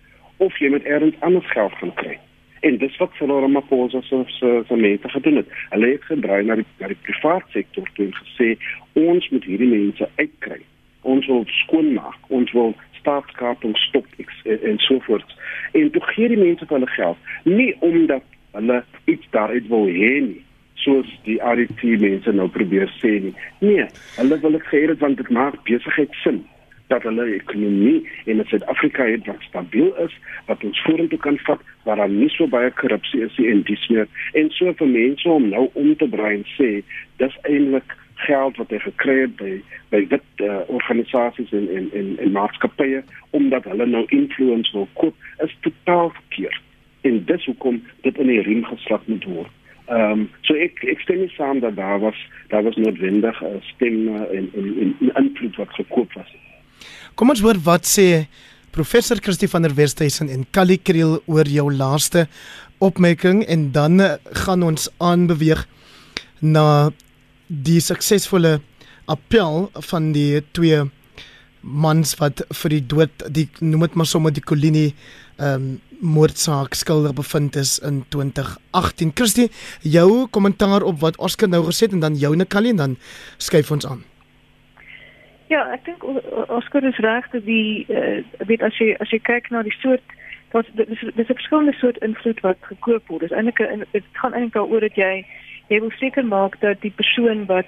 of 0.43 0.55
jy 0.59 0.69
moet 0.69 0.85
elders 0.85 1.19
anders 1.25 1.51
geld 1.51 1.73
gaan 1.81 1.93
kry. 1.99 2.19
En 2.65 2.77
dis 2.81 2.95
wat 2.97 3.13
Cyril 3.17 3.41
Ramaphosa 3.43 4.01
se 4.01 4.23
se 4.37 4.61
se 4.67 4.75
mense 4.75 5.09
gedoen 5.09 5.41
het. 5.41 5.51
Hulle 5.69 5.91
het 5.95 6.07
gedraai 6.11 6.43
na 6.45 6.55
die 6.61 6.67
na 6.79 6.91
die 6.91 7.01
private 7.07 7.51
sektor 7.51 7.89
toe 7.93 8.07
en 8.07 8.15
gesê 8.21 8.55
ons 8.93 9.29
moet 9.29 9.43
hierdie 9.43 9.69
mense 9.71 10.09
uitkry 10.15 10.63
ons 11.05 11.27
wil 11.31 11.45
skoonmaak, 11.63 12.29
ons 12.33 12.51
wil 12.57 12.73
staatskaping 12.99 13.77
stop 13.85 14.07
en 14.45 14.79
so 14.87 14.99
voort. 15.05 15.35
En 15.77 15.91
toe 15.93 16.01
gee 16.13 16.31
die 16.33 16.41
mense 16.41 16.65
hulle 16.67 16.89
geld, 16.97 17.29
nie 17.43 17.71
omdat 17.85 18.25
hulle 18.57 18.81
iets 19.11 19.29
daaruit 19.35 19.67
wil 19.69 19.87
hê 19.91 20.13
nie 20.25 20.41
soos 20.85 21.09
die 21.25 21.37
RT 21.41 21.95
mense 22.01 22.31
nou 22.35 22.47
probeer 22.53 22.91
sê 22.99 23.15
nie. 23.23 23.33
Nee, 23.63 23.87
hulle 24.19 24.37
wil 24.43 24.57
dit 24.57 24.67
gee 24.71 24.97
want 25.01 25.17
dit 25.21 25.31
maak 25.33 25.57
besigheid 25.69 26.13
sin 26.23 26.43
dat 26.93 27.01
hulle 27.07 27.25
ekonomie 27.33 28.03
in 28.29 28.43
Suid-Afrika 28.45 29.07
het 29.09 29.25
wat 29.25 29.41
stabiel 29.47 29.89
is, 30.03 30.13
wat 30.45 30.61
ons 30.67 30.81
vorentoe 30.85 31.17
kan 31.23 31.39
vat, 31.47 31.61
waar 31.87 31.97
daar 31.97 32.11
nie 32.11 32.29
so 32.29 32.45
baie 32.47 32.69
korrupsie 32.77 33.23
is 33.25 33.39
en 33.41 33.63
dis 33.65 33.87
meer. 33.89 34.05
En 34.37 34.51
so 34.53 34.73
vir 34.81 34.91
mense 34.93 35.29
om 35.29 35.49
nou 35.49 35.65
om 35.73 35.95
te 35.97 36.09
en 36.29 36.45
sê 36.53 36.69
dis 37.21 37.39
eintlik 37.49 37.97
geld 38.15 38.57
wat 38.57 38.69
hy 38.69 38.79
gekry 38.79 39.17
het 39.25 39.35
by 39.39 39.51
by 39.89 40.01
wit 40.11 40.43
uh, 40.43 40.61
organisasies 40.67 41.51
en 41.51 41.67
en 41.77 41.89
en, 41.93 42.13
en 42.23 42.31
maatskappye 42.31 43.03
omdat 43.37 43.67
hulle 43.69 43.85
nou 43.85 44.05
influence 44.15 44.71
wil 44.71 44.87
koop 44.93 45.15
is 45.43 45.55
totaal 45.67 46.09
verkeerd. 46.09 46.61
En 47.01 47.21
dis 47.25 47.45
hoekom 47.45 47.83
dit 48.01 48.17
in 48.17 48.31
die 48.31 48.41
riem 48.41 48.63
geslap 48.65 49.07
moet 49.11 49.27
word. 49.29 49.51
Ehm 49.85 50.11
um, 50.11 50.25
so 50.47 50.57
ek 50.57 50.81
ek 50.95 51.03
stem 51.05 51.21
nie 51.21 51.33
saam 51.35 51.59
dat 51.59 51.75
daar 51.75 51.99
was 51.99 52.17
daar 52.49 52.63
was 52.63 52.75
noodwendig 52.75 53.41
'n 53.43 53.61
stem 53.75 54.07
en 54.15 54.49
en 54.55 54.95
'n 54.99 55.11
invloed 55.15 55.55
wat 55.55 55.69
gekoop 55.69 56.13
was. 56.13 56.31
Kom 57.15 57.29
ons 57.29 57.41
hoor 57.41 57.59
wat 57.63 57.85
sê 57.85 58.27
professor 58.71 59.17
Christie 59.21 59.49
van 59.49 59.61
der 59.61 59.75
Westhuizen 59.75 60.29
en 60.29 60.45
Callie 60.51 60.79
Kriel 60.83 61.21
oor 61.25 61.47
jou 61.47 61.73
laaste 61.73 62.27
opmerking 62.77 63.45
en 63.45 63.71
dan 63.71 64.01
gaan 64.23 64.63
ons 64.63 64.89
aanbeweeg 64.97 65.67
na 66.39 66.91
die 67.47 67.79
suksesvolle 67.79 68.59
appel 69.05 69.69
van 69.89 70.11
die 70.15 70.41
twee 70.51 70.83
mans 71.61 72.15
wat 72.21 72.43
vir 72.61 72.69
die 72.69 72.85
dood 72.85 73.25
die 73.33 73.47
noem 73.59 73.87
dit 73.87 73.95
maar 73.95 74.09
sommer 74.09 74.33
die 74.33 74.45
Colini 74.45 74.87
ehm 75.37 75.53
um, 75.53 75.75
moordsaak 76.01 76.73
skuldig 76.75 77.13
bevind 77.15 77.55
is 77.55 77.79
in 77.79 78.03
2018. 78.09 79.11
Christie, 79.15 79.49
jou 79.81 80.27
kommentaar 80.27 80.83
op 80.83 80.99
wat 80.99 81.17
Oscar 81.17 81.49
nou 81.49 81.63
gesê 81.65 81.87
het 81.87 81.95
en 81.95 82.03
dan 82.03 82.17
jou 82.19 82.35
Nikali 82.35 82.69
en 82.69 82.75
dan 82.75 82.97
skuif 83.37 83.71
ons 83.71 83.87
aan. 83.87 84.03
Ja, 85.47 85.61
ek 85.71 85.85
dink 85.85 86.03
Oscar 86.49 86.83
is 86.83 86.99
reg 86.99 87.29
dat 87.31 87.45
die 87.45 87.85
uh, 87.89 88.21
weet 88.49 88.61
as 88.61 88.77
jy 88.77 88.91
as 88.99 89.09
jy 89.09 89.21
kyk 89.23 89.49
na 89.53 89.63
die 89.63 89.75
soort 89.79 90.03
wat 90.51 90.67
dis 90.75 90.99
dis 91.15 91.29
'n 91.29 91.39
verskillende 91.39 91.73
soort 91.79 91.97
invloed 91.97 92.39
wat 92.39 92.57
gekoop 92.61 93.07
word. 93.07 93.21
Dis 93.21 93.31
eintlik 93.31 93.57
dit 93.91 94.03
gaan 94.13 94.33
eintlik 94.33 94.53
daaroor 94.53 94.81
dat 94.81 94.95
jy 94.95 95.25
jy 95.67 95.79
wil 95.79 95.91
seker 95.99 96.25
maak 96.25 96.59
dat 96.59 96.81
die 96.81 96.93
persoon 96.95 97.45
wat 97.45 97.67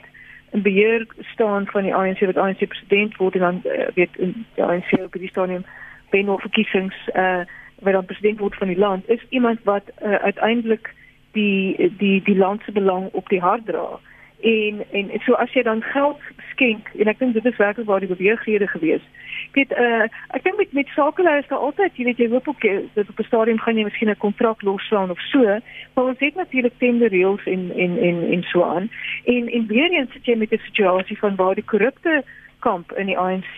in 0.51 0.61
beheer 0.61 1.05
staan 1.33 1.67
van 1.67 1.83
die 1.83 1.95
ANC 1.95 2.19
wat 2.19 2.37
ANC 2.37 2.67
president 2.67 3.15
word 3.17 3.35
en 3.35 3.45
dan 3.45 3.61
uh, 3.65 3.87
weet 3.95 4.17
in 4.17 4.45
die 4.55 4.63
ANC 4.63 4.91
op 5.03 5.13
die 5.13 5.29
stadium 5.29 5.65
binne 6.11 6.39
verkiesings 6.39 6.97
eh 7.13 7.23
uh, 7.23 7.45
wat 7.77 7.93
dan 7.93 8.05
president 8.05 8.39
word 8.39 8.55
van 8.55 8.67
die 8.67 8.77
land 8.77 9.09
is 9.09 9.25
iemand 9.29 9.59
wat 9.63 9.83
uh, 10.01 10.15
uiteindelik 10.15 10.93
die 11.31 11.91
die 11.97 12.21
die 12.23 12.37
land 12.37 12.61
se 12.65 12.71
belang 12.71 13.09
op 13.11 13.29
die 13.29 13.41
hart 13.41 13.65
dra. 13.65 13.99
En 14.41 14.83
en 14.91 15.11
so 15.25 15.33
as 15.33 15.53
jy 15.53 15.63
dan 15.63 15.81
geld 15.81 16.21
skenk 16.57 16.89
en 16.97 17.11
ek 17.13 17.19
dink 17.21 17.37
dit 17.37 17.45
is 17.45 17.61
werklik 17.61 17.85
waar 17.85 18.01
die 18.01 18.09
beweegrede 18.09 18.67
gewees 18.73 19.05
weet 19.53 19.71
uh, 19.77 20.09
ek 20.33 20.43
dink 20.43 20.57
met 20.57 20.73
met 20.79 20.89
sakelei 20.95 21.37
is 21.41 21.49
daar 21.51 21.65
altyd 21.69 21.99
jy 21.99 22.07
weet 22.09 22.23
jy 22.23 22.29
hoop 22.33 22.49
ook 22.49 22.65
dat 22.97 23.13
op 23.13 23.19
'n 23.19 23.29
stadium 23.29 23.61
gaan 23.61 23.77
jy 23.77 23.85
miskien 23.85 24.09
'n 24.09 24.23
kontrak 24.25 24.61
losslaan 24.61 25.13
of 25.13 25.21
so 25.29 25.45
maar 25.93 26.09
ons 26.11 26.19
het 26.19 26.35
natuurlik 26.35 26.77
tender 26.81 27.13
reëls 27.13 27.45
en 27.45 27.71
en 27.85 27.97
en 28.09 28.17
en 28.33 28.43
so 28.43 28.63
aan 28.63 28.89
en 29.25 29.47
en 29.47 29.67
weer 29.67 29.91
eens 29.91 30.11
sit 30.11 30.25
jy 30.25 30.35
met 30.35 30.51
'n 30.51 30.65
situasie 30.65 31.17
van 31.17 31.35
waar 31.35 31.55
die 31.55 31.69
korrupte 31.73 32.23
kamp 32.59 32.91
in 32.91 33.05
die 33.05 33.17
ANC 33.17 33.57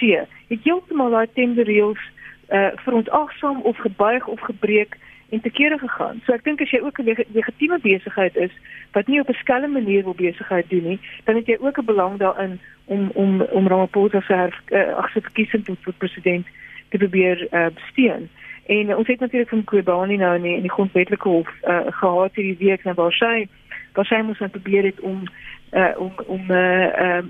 het 0.49 0.63
heeltemal 0.63 1.09
daai 1.09 1.27
tender 1.33 1.65
reëls 1.65 2.03
uh, 2.49 2.71
verontagsaam 2.75 3.61
of 3.61 3.77
gebuig 3.77 4.27
of 4.27 4.39
gebreek 4.39 4.97
en 5.29 5.41
te 5.41 5.49
kere 5.49 5.77
gegaan. 5.77 6.21
So 6.25 6.33
ek 6.33 6.43
dink 6.43 6.61
as 6.61 6.71
jy 6.73 6.79
ook 6.81 6.99
'n 6.99 7.25
legitieme 7.33 7.79
besigheid 7.79 8.35
is 8.35 8.51
wat 8.93 9.07
nie 9.07 9.19
op 9.19 9.29
'n 9.29 9.41
skelme 9.43 9.67
manier 9.67 10.03
wil 10.03 10.13
besigheid 10.13 10.69
doen 10.69 10.83
nie, 10.83 10.99
dan 11.25 11.35
het 11.35 11.45
jy 11.45 11.57
ook 11.59 11.77
'n 11.77 11.85
belang 11.85 12.17
daarin 12.17 12.59
om 12.89 13.09
om 13.13 13.41
om 13.41 13.67
Ramaphosa 13.67 14.21
se 14.21 14.33
uh, 14.33 14.95
agter 14.97 15.21
verkiesing 15.21 15.65
tot 15.65 15.83
tot 15.83 15.97
president 15.97 16.47
te 16.89 16.97
probeer 16.97 17.47
uh, 17.51 17.65
steun. 17.91 18.29
En 18.65 18.89
uh, 18.89 18.97
ons 18.97 19.07
het 19.07 19.19
natuurlik 19.19 19.49
van 19.49 19.63
Kobani 19.63 20.17
nou 20.17 20.35
in 20.35 20.41
die, 20.41 20.55
in 20.55 20.65
die 20.65 20.71
grondwetlike 20.71 21.29
hof 21.29 21.49
uh, 21.63 21.79
gehad 22.01 22.35
hierdie 22.35 22.57
week 22.65 22.83
na 22.83 22.93
waar 22.93 23.13
sy 23.13 23.47
waar 23.93 24.05
sy 24.05 24.21
moes 24.25 24.39
net 24.39 24.55
probeer 24.57 24.89
het 24.89 24.99
om 24.99 25.23
uh, 25.71 25.93
om 25.97 26.11
om 26.25 26.51
uh, 26.51 26.89
uh, 27.05 27.23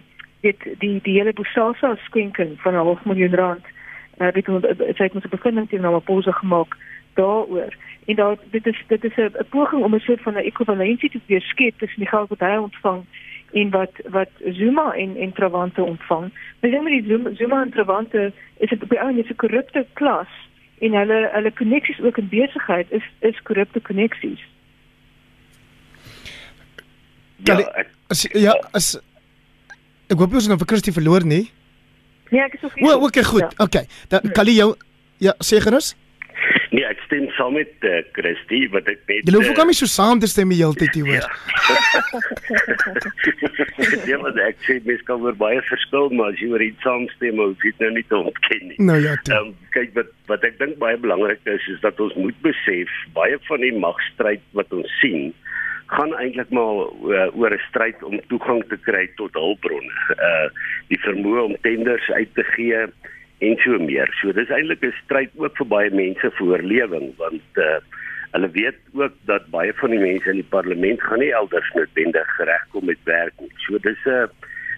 dit 0.47 0.67
die 0.79 0.99
die 1.03 1.17
hele 1.17 1.33
Bosasa 1.33 1.95
skenking 2.07 2.55
van 2.63 2.73
'n 2.73 2.85
half 2.87 3.05
miljoen 3.05 3.35
rand 3.35 3.65
uh, 4.17 4.31
weet 4.31 4.49
ons 4.49 4.67
sy 4.95 5.03
het 5.03 5.15
ons 5.15 5.29
bevinding 5.29 5.69
teen 5.69 5.83
Ramaphosa 5.87 6.31
gemaak 6.31 6.77
daaroor 7.19 7.75
en 8.05 8.15
daar 8.15 8.35
dit 8.51 8.67
is 8.67 8.83
dit 8.87 9.03
is 9.03 9.15
'n 9.15 9.49
poging 9.49 9.83
om 9.83 9.95
'n 9.95 9.99
soort 9.99 10.21
van 10.21 10.33
'n 10.33 10.49
ekwivalensie 10.51 11.09
te 11.09 11.19
weerskep 11.25 11.77
tussen 11.77 11.99
die 11.99 12.09
geld 12.09 12.29
wat 12.29 12.39
hy 12.39 12.55
ontvang 12.55 13.03
en 13.51 13.69
wat 13.69 13.91
wat 14.13 14.29
Zuma 14.51 14.93
en 14.93 15.17
en 15.17 15.33
Trawante 15.33 15.83
ontvang. 15.83 16.31
Maar 16.59 16.71
sien 16.71 16.83
maar 16.83 16.91
die 16.91 17.05
Zuma, 17.07 17.29
Zuma 17.33 17.61
en 17.61 17.71
Trawante 17.71 18.31
is 18.57 18.69
dit 18.69 18.83
op 18.83 18.89
die 18.89 19.01
ou 19.01 19.13
net 19.13 19.29
'n 19.29 19.35
korrupte 19.35 19.85
klas 19.93 20.31
en 20.79 20.93
hulle 20.93 21.29
hulle 21.33 21.51
koneksies 21.51 22.01
ook 22.01 22.17
in 22.17 22.29
besigheid 22.29 22.91
is 22.91 23.03
is 23.19 23.41
korrupte 23.41 23.79
koneksies. 23.79 24.41
Ja, 27.43 27.59
ek, 27.59 27.87
as, 28.07 28.27
ja, 28.31 28.53
as 28.71 28.99
ek 30.09 30.17
hoop 30.17 30.31
jy 30.31 30.37
is 30.37 30.47
nou 30.47 30.57
vir 30.57 30.67
Christie 30.67 30.93
verloor 30.93 31.25
nie. 31.25 31.49
Nee, 32.29 32.41
ek 32.41 32.53
is 32.53 32.63
ook. 32.63 32.77
O, 32.81 33.05
okay, 33.07 33.23
goed. 33.23 33.41
Ja. 33.41 33.65
Okay. 33.65 33.87
Dan 34.07 34.31
kan 34.35 34.45
jy 34.45 34.59
jou 34.59 34.75
ja, 35.17 35.33
sê 35.43 35.61
gerus? 35.63 35.95
Nee, 36.69 36.85
ek 36.85 36.99
stem 37.07 37.25
saam 37.33 37.55
met 37.57 37.71
uh, 37.87 38.01
Christie 38.13 38.67
wat 38.69 38.89
ek 38.91 39.01
net 39.09 39.25
Jy 39.25 39.33
hoef 39.33 39.49
ook 39.49 39.61
nie 39.71 39.77
so 39.77 39.89
saam 39.89 40.19
te 40.21 40.29
stem 40.29 40.51
die 40.53 40.59
hele 40.59 40.77
tyd 40.77 40.93
hier 40.93 41.07
hoor. 41.09 41.25
Ja, 44.05 44.19
maar 44.21 44.37
ek 44.45 44.61
sê 44.67 44.77
mens 44.85 45.01
kan 45.07 45.25
oor 45.25 45.37
baie 45.39 45.63
verskil, 45.65 46.11
maar 46.13 46.35
as 46.35 46.43
jy 46.43 46.51
oor 46.53 46.63
iets 46.63 46.85
saamstem, 46.85 47.41
hoef 47.41 47.65
jy 47.65 47.73
dit 47.73 47.83
nou 47.85 47.91
nie 47.97 48.05
te 48.11 48.19
ontken 48.19 48.63
nie. 48.69 48.79
Nou 48.91 48.99
ja, 49.01 49.15
toe. 49.25 49.39
Um, 49.39 49.51
kyk 49.73 49.97
wat 49.97 50.13
wat 50.29 50.45
ek 50.45 50.61
dink 50.61 50.77
baie 50.81 50.97
belangrik 51.01 51.41
is 51.49 51.65
is 51.73 51.81
dat 51.81 51.97
ons 52.03 52.13
moet 52.21 52.37
besef 52.45 52.93
baie 53.17 53.37
van 53.49 53.65
die 53.65 53.73
magstryd 53.73 54.45
wat 54.57 54.73
ons 54.75 54.97
sien 55.01 55.31
gaan 55.89 56.13
eintlik 56.21 56.51
maar 56.53 56.85
uh, 57.09 57.29
oor 57.33 57.53
'n 57.53 57.61
stryd 57.69 57.97
om 58.05 58.21
toegang 58.29 58.61
te 58.69 58.77
kry 58.85 59.07
tot 59.17 59.33
hulpbronne. 59.33 59.95
Uh 60.17 60.47
die 60.93 61.01
vermoë 61.01 61.41
om 61.49 61.55
tenders 61.65 62.09
uit 62.13 62.29
te 62.37 62.45
gee 62.53 62.85
en 63.39 63.55
so 63.63 63.79
meer. 63.79 64.09
So 64.21 64.33
dis 64.33 64.49
eintlik 64.49 64.83
'n 64.83 64.93
stryd 65.03 65.31
ook 65.35 65.57
vir 65.57 65.67
baie 65.67 65.89
mense 65.89 66.31
vir 66.37 66.47
oorlewing 66.47 67.15
want 67.17 67.63
uh 67.67 67.79
hulle 68.29 68.49
weet 68.53 68.77
ook 68.93 69.13
dat 69.25 69.49
baie 69.49 69.73
van 69.73 69.89
die 69.89 69.99
mense 69.99 70.29
in 70.29 70.37
die 70.37 70.51
parlement 70.53 71.01
gaan 71.01 71.19
nie 71.19 71.33
elders 71.33 71.71
noodwendig 71.73 72.37
regkom 72.37 72.85
met 72.85 73.01
werk 73.03 73.33
nie. 73.39 73.49
So 73.65 73.77
dis 73.77 74.05
'n 74.05 74.29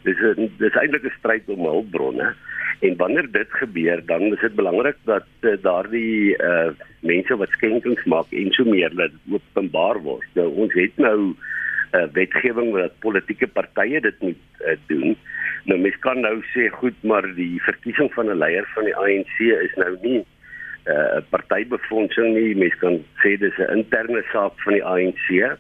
Dis 0.04 0.18
'n 0.22 0.50
dis 0.58 0.78
eintlik 0.82 1.06
'n 1.06 1.18
stryd 1.20 1.46
om 1.46 1.66
hulpbronne. 1.66 2.34
En 2.82 2.96
wanneer 2.98 3.32
dit 3.32 3.52
gebeur, 3.52 4.06
dan 4.06 4.22
is 4.34 4.40
dit 4.40 4.56
belangrik 4.56 4.98
dat 5.06 5.28
uh, 5.42 5.54
daardie 5.62 6.38
uh 6.38 6.72
mense 7.00 7.36
wat 7.38 7.50
skenkings 7.50 8.04
maak 8.06 8.30
en 8.30 8.52
so 8.52 8.64
meer 8.64 8.96
dat 8.96 9.12
openbaar 9.30 10.02
word. 10.02 10.26
Nou 10.34 10.48
ons 10.64 10.74
het 10.74 10.98
nou 10.98 11.36
uh, 11.94 12.08
wetgewing 12.14 12.72
wat 12.76 13.00
politieke 13.00 13.48
partye 13.48 14.02
dit 14.02 14.22
moet 14.22 14.62
uh, 14.66 14.76
doen. 14.88 15.16
Nou 15.70 15.80
mens 15.80 15.98
kan 16.00 16.20
nou 16.20 16.38
sê 16.54 16.70
goed, 16.74 16.98
maar 17.04 17.26
die 17.36 17.62
verkiesing 17.62 18.14
van 18.14 18.30
'n 18.30 18.38
leier 18.38 18.68
van 18.76 18.86
die 18.86 18.96
ANC 18.96 19.40
is 19.40 19.76
nou 19.76 19.98
nie 20.02 20.20
'n 20.20 20.26
uh, 20.92 21.22
partybefondsing 21.30 22.34
nie. 22.34 22.56
Mens 22.56 22.76
kan 22.84 23.04
sê 23.24 23.38
dis 23.38 23.58
'n 23.58 23.78
interne 23.78 24.24
saak 24.32 24.54
van 24.64 24.74
die 24.74 24.86
ANC. 24.86 25.58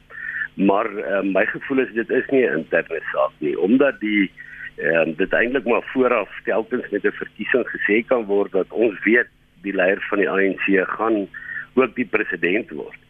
Maar 0.54 0.88
uh, 0.92 1.22
my 1.24 1.46
gevoel 1.46 1.80
is 1.80 1.94
dit 1.94 2.10
is 2.10 2.28
nie 2.30 2.46
'n 2.48 2.58
interne 2.58 3.02
saak 3.12 3.32
nie, 3.40 3.60
omdat 3.60 4.00
die 4.00 4.32
ehm 4.78 5.10
um, 5.10 5.14
dit 5.16 5.34
eintlik 5.34 5.66
maar 5.66 5.84
vooraf 5.94 6.30
telkens 6.44 6.90
met 6.90 7.06
'n 7.06 7.20
verkiesing 7.24 7.66
gesê 7.70 8.06
kan 8.08 8.26
word 8.26 8.52
dat 8.52 8.72
ons 8.72 9.04
weet 9.04 9.30
die 9.62 9.74
leier 9.74 10.02
van 10.10 10.18
die 10.18 10.30
ANC 10.30 10.66
gaan 10.98 11.28
ook 11.74 11.96
die 11.96 12.06
president 12.06 12.70
word. 12.70 13.01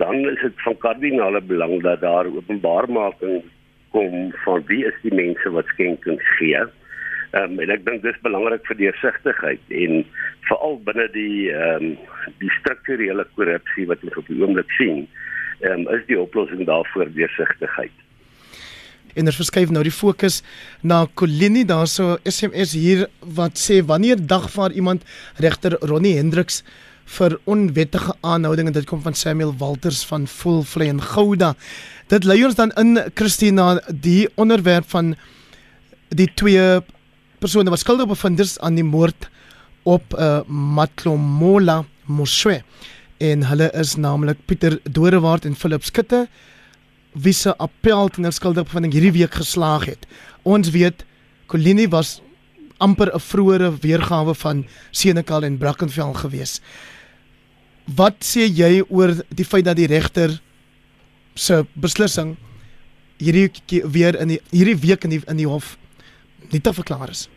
Dan 0.00 0.28
is 0.28 0.40
dit 0.42 0.62
van 0.64 0.78
kardinale 0.78 1.40
belang 1.40 1.82
dat 1.82 2.00
daar 2.00 2.26
openbaarmaking 2.26 3.42
kom 3.90 4.32
van 4.44 4.64
wie 4.66 4.84
is 4.84 4.96
die 5.02 5.14
mense 5.14 5.50
wat 5.50 5.68
skenkings 5.74 6.26
gee. 6.38 6.64
Ehm 7.32 7.56
um, 7.56 7.60
en 7.60 7.72
ek 7.74 7.84
dink 7.84 8.02
dis 8.04 8.18
belangrik 8.24 8.64
vir 8.68 8.80
deursigtigheid 8.80 9.76
en 9.82 10.02
veral 10.48 10.80
binne 10.88 11.08
die 11.16 11.50
ehm 11.52 11.92
um, 11.92 11.94
die 12.42 12.52
strukturele 12.60 13.26
korrupsie 13.34 13.86
wat 13.90 14.04
ons 14.04 14.18
op 14.20 14.28
die 14.32 14.40
oomblik 14.42 14.72
sien, 14.78 15.06
ehm 15.60 15.86
um, 15.86 15.94
is 15.96 16.04
die 16.10 16.20
oplossing 16.20 16.66
daarvoor 16.68 17.12
deursigtigheid 17.16 18.04
en 19.16 19.30
ons 19.30 19.38
verskuif 19.40 19.72
nou 19.72 19.82
die 19.86 19.94
fokus 19.94 20.42
na 20.84 21.04
Colini 21.16 21.64
daarso 21.68 22.16
SMS 22.28 22.74
hier 22.76 23.06
wat 23.36 23.56
sê 23.60 23.80
wanneer 23.88 24.20
dagvaar 24.20 24.76
iemand 24.76 25.06
regter 25.40 25.78
Ronnie 25.80 26.16
Hendriks 26.18 26.62
vir 27.06 27.38
onwettige 27.46 28.14
aanhouding 28.20 28.68
en 28.68 28.74
dit 28.76 28.86
kom 28.88 29.02
van 29.02 29.14
Samuel 29.14 29.54
Walters 29.58 30.02
van 30.04 30.26
Fullfly 30.26 30.88
en 30.90 31.00
Gouda. 31.02 31.54
Dit 32.10 32.26
lei 32.26 32.42
ons 32.44 32.58
dan 32.58 32.74
in 32.80 32.98
Christina 33.14 33.76
die 33.90 34.26
onderwerp 34.34 34.88
van 34.90 35.14
die 36.08 36.28
twee 36.34 36.80
persone 37.38 37.70
wat 37.70 37.82
skuldig 37.82 38.10
bevind 38.10 38.40
is 38.42 38.58
aan 38.58 38.78
die 38.78 38.86
moord 38.86 39.28
op 39.86 40.14
uh, 40.18 40.40
Matlomola 40.46 41.84
Moswe 42.10 42.60
en 43.22 43.46
hulle 43.48 43.70
is 43.72 43.94
naamlik 43.96 44.42
Pieter 44.46 44.78
Dodewaard 44.84 45.46
en 45.48 45.56
Philip 45.56 45.84
Skutte 45.86 46.26
wie 47.16 47.32
se 47.32 47.54
appel 47.56 48.10
teen 48.12 48.28
skuldige 48.32 48.66
bevinding 48.68 48.92
hierdie 48.92 49.14
week 49.14 49.38
geslaag 49.38 49.86
het. 49.88 50.04
Ons 50.44 50.70
weet 50.74 51.04
Colini 51.48 51.86
was 51.88 52.20
amper 52.78 53.08
'n 53.14 53.20
vroeëre 53.20 53.70
weergawe 53.80 54.34
van 54.34 54.66
Senekal 54.90 55.44
en 55.44 55.58
Brackenfell 55.58 56.12
gewees. 56.14 56.60
Wat 57.94 58.18
sê 58.26 58.48
jy 58.50 58.82
oor 58.88 59.14
die 59.30 59.46
feit 59.46 59.64
dat 59.64 59.78
die 59.78 59.86
regter 59.86 60.40
se 61.34 61.62
beslissing 61.74 62.34
hierdie 63.22 63.50
weer 63.84 64.18
in 64.18 64.34
die, 64.34 64.40
hierdie 64.50 64.80
week 64.82 65.04
in 65.04 65.14
die 65.14 65.22
in 65.30 65.38
die 65.38 65.46
hof 65.46 65.76
nie 66.50 66.60
te 66.60 66.72
verklaar 66.72 67.08
is? 67.08 67.28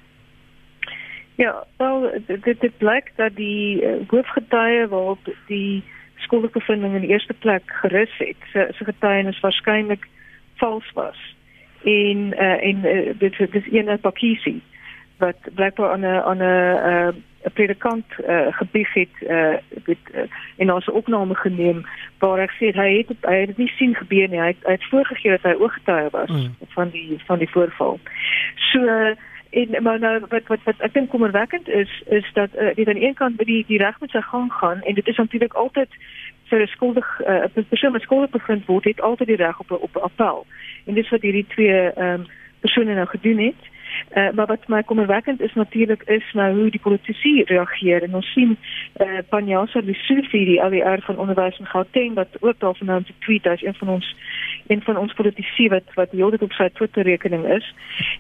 Ja, 1.38 1.54
wel 1.78 2.10
dit 2.28 2.62
dit 2.62 2.78
blyk 2.78 3.14
dat 3.16 3.36
die 3.36 3.80
uh, 3.86 4.02
hoofgetuie 4.10 4.88
waarop 4.88 5.30
die 5.48 5.84
skuldige 6.18 6.60
bevinding 6.60 6.96
in 6.96 7.06
die 7.06 7.14
eerste 7.14 7.34
plek 7.34 7.64
gerus 7.84 8.12
het. 8.18 8.42
Sy 8.52 8.66
sy 8.76 8.90
getuienis 8.90 9.40
waarskynlik 9.46 10.04
vals 10.60 10.90
was. 10.98 11.20
En 11.86 12.34
uh, 12.34 12.58
en 12.66 12.84
uh, 12.84 13.14
dit 13.22 13.40
dis 13.54 13.72
ene 13.72 13.98
pakiesie 14.02 14.60
wat 15.20 15.40
blykbaar 15.56 15.94
aan 15.94 16.06
'n 16.08 16.22
aan 16.32 16.44
'n 16.44 17.24
'n 17.40 17.48
uh, 17.48 17.54
predikant 17.54 18.06
uh, 18.28 18.48
gebieg 18.50 18.94
het 18.94 19.16
uh, 19.22 19.56
dit 19.86 19.98
uh, 20.14 20.22
en 20.58 20.74
ons 20.74 20.90
opname 20.90 21.36
geneem 21.36 21.86
waar 22.20 22.40
ek 22.40 22.52
sê 22.60 22.72
hy 22.76 22.90
het 22.98 23.18
hy 23.22 23.36
het 23.46 23.58
nie 23.58 23.72
sien 23.78 23.96
gebeur 23.96 24.30
nie. 24.30 24.40
Hy 24.40 24.48
het, 24.48 24.64
hy 24.64 24.72
het 24.72 24.90
voorgegee 24.90 25.32
dat 25.32 25.44
hy 25.44 25.56
ooggetuie 25.60 26.10
was 26.12 26.30
mm. 26.30 26.56
van 26.76 26.90
die 26.90 27.20
van 27.26 27.38
die 27.38 27.50
voorval. 27.50 28.00
So 28.56 28.80
uh, 28.80 29.16
en 29.50 29.84
maar 29.84 30.00
nou 30.00 30.20
wat 30.28 30.48
wat 30.48 30.60
wat 30.64 30.80
ek 30.80 30.94
dink 30.94 31.10
kommerwekkend 31.10 31.68
is 31.68 32.04
is 32.06 32.30
dat 32.34 32.50
uh, 32.56 32.76
dit 32.76 32.88
aan 32.88 33.02
een 33.02 33.14
kant 33.14 33.36
by 33.36 33.44
die 33.44 33.64
die 33.68 33.78
reg 33.78 34.00
met 34.00 34.12
sy 34.12 34.22
gang 34.22 34.52
gaan 34.54 34.82
en 34.82 34.94
dit 34.94 35.08
is 35.08 35.18
natuurlik 35.18 35.54
altyd 35.54 35.90
vir 36.50 36.62
'n 36.62 36.68
skuldig 36.68 37.08
uh, 37.20 37.46
'n 37.56 37.66
persoon 37.70 37.92
wat 37.92 38.02
skuldig 38.02 38.30
bevind 38.30 38.66
word 38.66 38.84
het 38.84 39.02
altyd 39.02 39.28
die 39.28 39.42
reg 39.46 39.60
op 39.60 39.72
op 39.72 39.98
appel 39.98 40.46
en 40.86 40.94
dis 40.94 41.10
wat 41.10 41.22
hierdie 41.22 41.48
twee 41.48 41.90
ehm 41.90 42.20
um, 42.20 42.28
persone 42.60 42.94
nou 42.94 43.08
gedoen 43.08 43.38
het 43.38 43.62
uh, 44.16 44.30
maar 44.32 44.46
wat 44.46 44.68
my 44.68 44.84
kommerwekkend 44.84 45.42
is 45.42 45.54
natuurlik 45.54 46.04
is 46.04 46.24
nou 46.34 46.60
hoe 46.60 46.70
die 46.70 46.80
politici 46.80 47.44
reageer 47.44 48.04
en 48.04 48.16
ons 48.16 48.32
sien 48.34 48.58
uh, 49.02 49.20
Panjasa 49.30 49.82
Lesufi 49.84 50.46
die 50.46 50.62
AWR 50.64 51.02
van 51.02 51.18
onderwys 51.18 51.60
in 51.60 51.66
Gauteng 51.66 52.14
wat 52.14 52.28
ook 52.40 52.60
daarvan 52.60 52.96
'n 52.96 53.06
tweet 53.20 53.48
as 53.48 53.64
een 53.64 53.76
van 53.76 53.90
ons 53.90 54.16
een 54.68 54.82
van 54.82 54.98
ons 54.98 55.14
politici 55.14 55.68
wat 55.70 55.84
wat 55.94 56.12
heeltyd 56.12 56.42
op 56.42 56.52
sy 56.52 56.70
Twitter 56.74 57.04
rekening 57.04 57.46
is. 57.46 57.74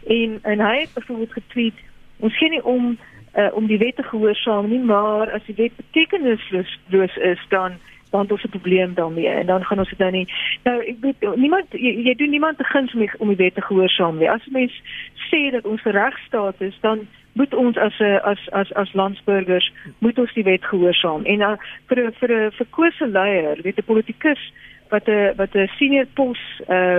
En 0.07 0.39
en 0.41 0.59
hy 0.59 0.79
het 0.79 0.93
byvoorbeeld 0.93 1.33
getweet: 1.33 1.77
"Ons 2.19 2.37
gee 2.37 2.49
nie 2.49 2.63
om 2.63 2.97
uh, 3.35 3.47
om 3.53 3.67
die 3.67 3.77
wet 3.77 3.95
te 3.95 4.03
gehoorsaam 4.03 4.69
nie, 4.69 4.79
maar 4.79 5.31
as 5.31 5.45
die 5.45 5.55
wet 5.55 5.75
betekenisloos 5.75 7.17
is, 7.17 7.45
dan 7.49 7.71
dan 8.09 8.21
het 8.21 8.31
ons 8.31 8.43
'n 8.43 8.49
probleem 8.49 8.93
daarmee 8.93 9.27
en 9.27 9.45
dan 9.45 9.65
gaan 9.65 9.79
ons 9.79 9.89
dit 9.89 9.97
nou 9.97 10.11
nie 10.11 10.27
nou 10.63 10.81
ek 10.81 10.95
weet 11.01 11.35
niemand 11.35 11.65
jy, 11.71 11.93
jy 12.07 12.15
doen 12.15 12.29
niemand 12.29 12.57
te 12.57 12.63
guns 12.63 12.93
om 12.93 13.09
om 13.17 13.27
die 13.27 13.43
wet 13.43 13.55
te 13.55 13.61
gehoorsaam 13.61 14.17
nie. 14.17 14.29
As 14.29 14.45
mens 14.51 14.81
sê 15.29 15.51
dat 15.51 15.65
ons 15.65 15.83
'n 15.83 15.89
regstaat 15.89 16.61
is, 16.61 16.77
dan 16.81 17.07
moet 17.33 17.53
ons 17.53 17.77
as 17.77 17.99
'n 17.99 18.19
as 18.23 18.49
as 18.51 18.73
as 18.73 18.93
landsburgers 18.93 19.71
moet 19.97 20.19
ons 20.19 20.33
die 20.33 20.43
wet 20.43 20.65
gehoorsaam. 20.65 21.25
En 21.25 21.39
uh, 21.39 21.57
vir 21.87 21.97
'n 22.05 22.13
vir 22.19 22.31
'n 22.31 22.51
verkose 22.51 23.07
leier, 23.07 23.61
weet 23.61 23.77
'n 23.77 23.83
politikus 23.91 24.53
wat 24.89 25.07
'n 25.07 25.33
wat 25.35 25.55
'n 25.55 25.69
senior 25.77 26.05
pos 26.13 26.39
uh, 26.69 26.97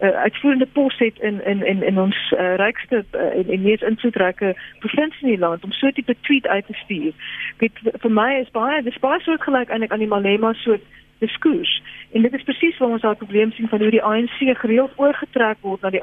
uh 0.00 0.08
uitvoerende 0.08 0.66
pos 0.66 0.98
het 0.98 1.18
in 1.18 1.44
in 1.44 1.66
in 1.66 1.82
in 1.82 1.98
ons 1.98 2.16
uh, 2.32 2.54
rykste 2.56 3.04
uh, 3.12 3.20
en, 3.20 3.48
en 3.48 3.62
mees 3.62 3.80
invloedryke 3.80 4.56
provinsie 4.78 5.22
in 5.22 5.28
die 5.28 5.38
land 5.38 5.64
om 5.64 5.72
so 5.72 5.86
'n 5.86 5.92
tipe 5.92 6.16
tweet 6.20 6.46
uit 6.46 6.66
te 6.66 6.72
stuur. 6.74 7.12
Dit 7.56 7.72
vir 7.82 8.10
my 8.10 8.40
is 8.40 8.50
baie 8.50 8.82
dis 8.82 8.98
baie 8.98 9.20
soortgelyk 9.20 9.68
eintlik 9.68 9.92
aan 9.92 10.04
die 10.04 10.14
Malema 10.14 10.52
soort 10.52 10.82
diskurs. 11.22 11.82
En 12.12 12.22
dit 12.22 12.32
is 12.32 12.42
presies 12.42 12.78
waar 12.78 12.94
ons 12.94 13.04
daai 13.04 13.16
probleem 13.16 13.52
sien 13.52 13.68
van 13.68 13.80
hoe 13.80 13.90
die 13.90 14.02
ANC 14.02 14.38
gereeld 14.62 14.96
oorgetrek 14.96 15.60
word 15.60 15.80
na 15.80 15.90
die 15.94 16.02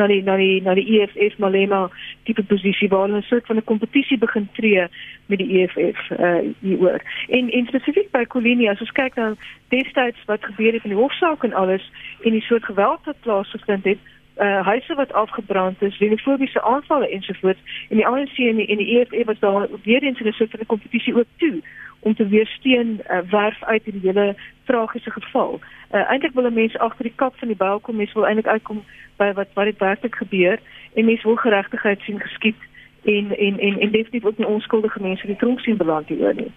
na 0.00 0.06
die 0.12 0.22
na 0.28 0.36
die 0.40 0.62
na 0.66 0.74
die 0.78 0.86
EFF 0.96 1.38
Malema 1.42 1.80
tipe 2.28 2.44
posisie 2.52 2.88
waar 2.92 3.06
hulle 3.06 3.20
'n 3.20 3.30
soort 3.30 3.46
van 3.46 3.56
'n 3.56 3.70
kompetisie 3.72 4.18
begin 4.18 4.48
tree 4.58 4.86
met 5.26 5.38
die 5.38 5.50
EFF 5.58 6.10
uh 6.10 6.38
hieroor. 6.60 7.02
En 7.28 7.50
en 7.50 7.66
spesifiek 7.66 8.10
by 8.10 8.24
Colini 8.24 8.68
as 8.68 8.80
ons 8.80 8.96
kyk 9.00 9.14
na 9.14 9.34
destyds 9.68 10.24
wat 10.26 10.44
gebeur 10.44 10.72
het 10.72 10.84
in 10.84 10.94
die 10.94 11.02
hofsaak 11.02 11.44
en 11.44 11.52
alles 11.52 11.90
en 12.24 12.32
die 12.32 12.46
soort 12.48 12.64
geweld 12.64 13.04
wat 13.04 13.20
plaasgevind 13.20 13.84
het 13.84 13.98
uh 14.40 14.64
huise 14.66 14.94
wat 14.94 15.12
afgebrand 15.12 15.82
is, 15.82 15.96
xenofobiese 15.96 16.62
aanvalle 16.62 17.08
ensovoorts 17.08 17.60
en 17.88 17.96
die 17.96 18.06
ANC 18.06 18.36
en 18.36 18.56
die, 18.56 18.66
en 18.66 18.76
die 18.76 18.98
EFF 18.98 19.26
was 19.26 19.38
daar 19.38 19.68
weer 19.82 20.02
eens 20.02 20.20
in 20.20 20.26
'n 20.26 20.32
soort 20.32 20.50
van 20.50 20.60
'n 20.60 20.72
kompetisie 20.74 21.16
ook 21.16 21.30
toe 21.36 21.62
om 22.00 22.14
te 22.14 22.26
weersteen 22.26 23.00
uh, 23.10 23.18
werf 23.30 23.62
uit 23.64 23.82
in 23.84 24.00
die 24.00 24.12
hele 24.12 24.36
tragiese 24.64 25.10
geval. 25.10 25.60
Uh, 25.92 26.10
eintlik 26.10 26.34
wil 26.34 26.50
mense 26.50 26.78
agter 26.78 27.04
die 27.04 27.16
kap 27.16 27.36
van 27.38 27.48
die 27.48 27.56
byl 27.56 27.80
kom, 27.80 27.96
mense 27.96 28.14
wil 28.14 28.26
eintlik 28.26 28.46
uitkom 28.46 28.84
by 29.16 29.32
wat 29.36 29.48
wat 29.54 29.64
dit 29.64 29.78
werklik 29.78 30.14
gebeur 30.14 30.60
en 30.94 31.04
mense 31.04 31.26
wil 31.28 31.36
geregtigheid 31.36 32.00
sien 32.06 32.20
geskied 32.20 32.56
en 33.04 33.36
en 33.36 33.58
en 33.58 33.80
en 33.80 33.90
definitief 33.90 34.24
ook 34.24 34.38
nie 34.38 34.46
onskuldige 34.46 35.02
mense 35.02 35.26
die 35.26 35.36
tronk 35.36 35.60
sien 35.60 35.76
beland 35.76 36.08
hier 36.08 36.34
nie. 36.34 36.50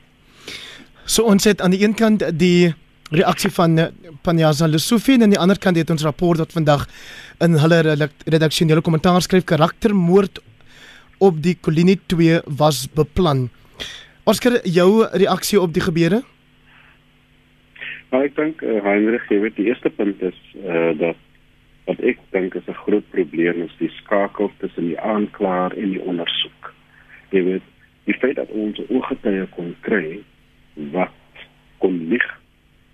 So 1.06 1.24
ons 1.24 1.44
het 1.44 1.62
aan 1.62 1.76
die 1.76 1.84
een 1.84 1.96
kant 1.96 2.24
die 2.40 2.74
reaksie 3.12 3.52
van 3.52 3.78
uh, 3.78 3.90
Panyaza 4.22 4.68
Lesufi 4.68 5.14
en 5.14 5.28
aan 5.28 5.36
die 5.36 5.40
ander 5.40 5.60
kant 5.60 5.78
het 5.78 5.90
ons 5.90 6.04
rapport 6.04 6.40
wat 6.40 6.56
vandag 6.56 6.88
in 7.44 7.60
hulle 7.60 8.10
redaksionele 8.26 8.82
kommentaar 8.82 9.22
skryf 9.22 9.44
karaktermoord 9.44 10.40
op 11.18 11.42
die 11.44 11.56
Kolini 11.62 12.00
2 12.08 12.42
was 12.60 12.88
beplan. 12.96 13.50
Oskar, 14.24 14.62
jou 14.64 15.04
reaksie 15.12 15.62
op 15.62 15.74
die 15.76 15.82
gebeure? 15.84 16.22
Nou, 18.14 18.22
ek 18.24 18.38
dink 18.38 18.62
uh, 18.64 18.78
Heinrich, 18.86 19.26
jy 19.28 19.40
weet 19.44 19.58
die 19.58 19.66
eerste 19.68 19.90
punt 19.92 20.22
is 20.24 20.38
uh, 20.64 20.94
dat 20.96 21.20
wat 21.90 22.00
ek 22.08 22.22
dink 22.32 22.56
is 22.56 22.70
'n 22.72 22.78
groot 22.86 23.04
probleem 23.12 23.66
is 23.66 23.74
die 23.82 23.90
skakel 23.98 24.48
tussen 24.62 24.88
die 24.88 25.00
aanklaer 25.00 25.76
en 25.76 25.92
die 25.92 26.00
ondersoek. 26.00 26.70
Jy 27.36 27.44
weet, 27.50 27.68
die 28.08 28.16
feit 28.22 28.40
dat 28.40 28.54
ons 28.56 28.80
ooggetuie 28.88 29.44
kon 29.58 29.76
kry 29.84 30.24
wat 30.96 31.44
kon 31.84 32.00
lig 32.08 32.24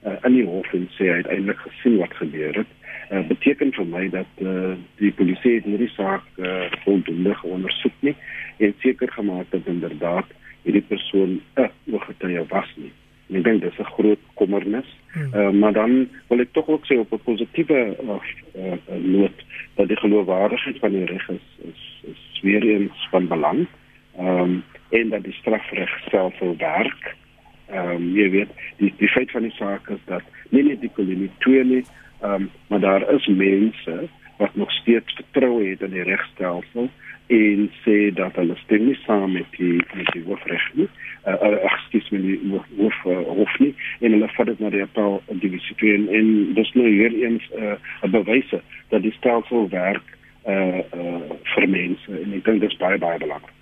uh, 0.10 0.18
in 0.26 0.34
die 0.34 0.48
hof 0.50 0.74
en 0.74 0.90
sê 0.98 1.12
hy 1.12 1.22
het 1.22 1.30
eintlik 1.30 1.62
gesien 1.68 2.02
wat 2.02 2.18
gebeur 2.18 2.58
het, 2.64 2.74
uh, 3.14 3.22
beteken 3.30 3.78
vir 3.78 3.86
my 3.86 4.10
dat 4.10 4.42
uh, 4.42 4.74
die 4.98 5.14
polisie 5.14 5.60
hierdie 5.62 5.94
saak 5.94 6.26
uh, 6.42 6.66
voldoende 6.88 7.38
ondersoek 7.44 8.02
nie 8.02 8.18
en 8.58 8.74
seker 8.82 9.14
gemaak 9.14 9.46
dat 9.54 9.70
inderdaad 9.70 10.26
hierdie 10.70 10.86
persoon 10.86 11.42
'n 11.58 11.70
ooggetuie 11.92 12.46
was 12.54 12.70
nie. 12.78 12.94
ek 13.30 13.44
dink 13.44 13.62
dis 13.62 13.80
'n 13.80 13.94
groot 13.96 14.22
kommernis. 14.36 14.90
Hmm. 15.14 15.34
Uh, 15.34 15.50
maar 15.50 15.74
dan 15.74 16.10
wil 16.30 16.40
ek 16.40 16.54
tog 16.54 16.68
ook 16.68 16.86
sê 16.86 16.98
op 16.98 17.14
'n 17.14 17.26
positiewe 17.26 17.96
uh, 18.04 18.18
uh, 18.56 18.78
noot 19.02 19.38
dat 19.76 19.88
die 19.88 19.98
geloofwaardigheid 19.98 20.80
van 20.80 20.92
die 20.92 21.06
reg 21.06 21.30
is, 21.30 21.48
is 21.72 21.82
is 22.12 22.42
weer 22.42 22.64
eens 22.64 23.08
van 23.12 23.28
belang. 23.28 23.68
Ehm 24.18 24.42
um, 24.42 24.64
en 24.90 25.10
dat 25.10 25.24
die 25.24 25.34
strafreg 25.34 25.92
self 26.10 26.40
wil 26.40 26.56
werk. 26.58 27.16
Ehm 27.70 27.90
um, 27.90 28.16
jy 28.16 28.30
weet, 28.30 28.50
die 28.78 28.94
die 28.98 29.08
feit 29.08 29.32
van 29.32 29.42
die 29.42 29.58
saak 29.58 29.90
is 29.90 30.04
dat 30.06 30.24
nie 30.50 30.64
net 30.64 30.82
die 30.82 30.94
kolonie 30.94 31.32
twee 31.38 31.64
nie, 31.64 31.84
ehm 32.22 32.34
um, 32.34 32.50
maar 32.68 32.80
daar 32.80 33.14
is 33.14 33.28
mense 33.28 34.10
wat 34.38 34.56
nog 34.56 34.72
steeds 34.72 35.14
vertrou 35.14 35.70
het 35.70 35.82
in 35.82 35.92
die 35.92 36.04
regstelsel 36.04 36.90
en 37.30 37.68
sê 37.84 38.10
dat 38.18 38.38
hulle 38.42 38.56
stem 38.64 38.88
nie 38.90 38.98
saam 39.06 39.36
met 39.38 39.50
die 39.58 39.78
met 39.94 40.08
die 40.16 40.24
hoofreg 40.26 40.64
nie. 40.74 40.88
Uh, 41.28 41.36
uh, 41.46 41.58
ekskuus 41.68 42.08
my 42.14 42.22
die 42.24 42.38
hoof 42.80 42.98
uh, 43.06 43.20
hof 43.38 43.58
nie 43.62 43.74
en 44.00 44.16
hulle 44.16 44.30
vat 44.34 44.50
dit 44.50 44.62
na 44.64 44.72
die 44.74 44.82
appel 44.82 45.20
divisie 45.44 45.76
toe 45.82 45.92
en, 45.94 46.08
en 46.16 46.30
dis 46.58 46.72
nou 46.80 46.88
weer 46.88 47.14
eens 47.26 47.46
'n 47.54 47.76
uh, 47.76 48.12
bewyse 48.16 48.62
dat 48.90 49.06
die 49.06 49.14
stelsel 49.18 49.70
werk 49.70 50.16
uh, 50.48 50.82
uh, 50.96 51.22
vir 51.54 51.68
mense 51.70 52.10
en 52.24 52.34
ek 52.34 52.46
dink 52.46 52.62
dit 52.62 52.72
is 52.72 52.82
baie 52.82 52.98
baie 52.98 53.20
belangrik. 53.20 53.54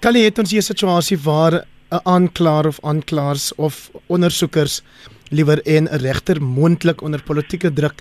Kali 0.00 0.24
het 0.26 0.38
ons 0.38 0.50
hier 0.50 0.60
'n 0.60 0.70
situasie 0.72 1.18
waar 1.24 1.64
'n 1.92 2.04
aanklaer 2.04 2.66
of 2.66 2.78
aanklaers 2.82 3.54
of 3.54 3.90
ondersoekers 4.06 4.82
liewer 5.30 5.62
en 5.64 5.88
'n 5.88 6.02
regter 6.02 6.42
moontlik 6.42 7.02
onder 7.02 7.22
politieke 7.22 7.72
druk 7.72 7.98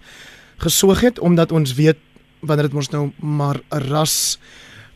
gesoog 0.58 1.02
het 1.02 1.20
omdat 1.20 1.52
ons 1.52 1.76
weet 1.76 1.98
wanneer 2.42 2.68
dit 2.68 2.76
ons 2.76 2.90
nou 2.90 3.12
maar 3.20 3.60
'n 3.70 3.84
ras 3.92 4.40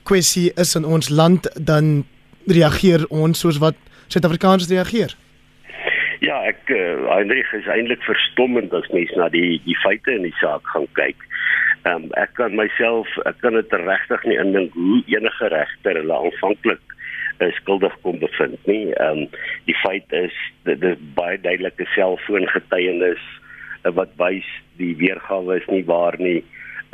kwessie 0.05 0.51
is 0.61 0.75
in 0.77 0.85
ons 0.85 1.09
land 1.09 1.49
dan 1.57 2.05
reageer 2.45 3.05
ons 3.09 3.39
soos 3.39 3.59
wat 3.63 3.77
Suid-Afrikaners 4.13 4.69
reageer. 4.69 5.15
Ja, 6.23 6.37
ek 6.47 6.69
uh, 6.71 7.05
Heinrich 7.09 7.51
is 7.57 7.67
eintlik 7.69 8.03
verstommend 8.05 8.73
as 8.73 8.87
mens 8.93 9.11
na 9.19 9.27
die 9.33 9.59
die 9.65 9.77
feite 9.81 10.13
in 10.15 10.27
die 10.27 10.35
saak 10.39 10.65
gaan 10.73 10.87
kyk. 10.97 11.25
Ehm 11.85 12.07
um, 12.07 12.11
ek 12.21 12.33
kan 12.39 12.55
myself 12.57 13.09
ek 13.29 13.41
kan 13.43 13.57
dit 13.57 13.73
regtig 13.81 14.23
nie 14.29 14.37
indink 14.41 14.73
hoe 14.77 15.01
enige 15.11 15.49
regter 15.53 15.99
hulle 15.99 16.17
aanvanklik 16.17 16.95
uh, 17.41 17.51
skuldig 17.59 17.93
kon 18.05 18.21
bevind 18.23 18.69
nie. 18.69 18.93
Ehm 18.93 19.25
um, 19.25 19.39
die 19.67 19.77
feit 19.83 20.15
is 20.17 20.37
dit 20.69 20.85
is 20.91 21.01
baie 21.19 21.37
duidelike 21.41 21.85
selfoongetuienis 21.93 23.21
uh, 23.83 23.93
wat 23.99 24.15
wys 24.21 24.47
die 24.79 24.93
weergawe 25.01 25.59
is 25.59 25.69
nie 25.73 25.83
waar 25.85 26.17
nie. 26.21 26.41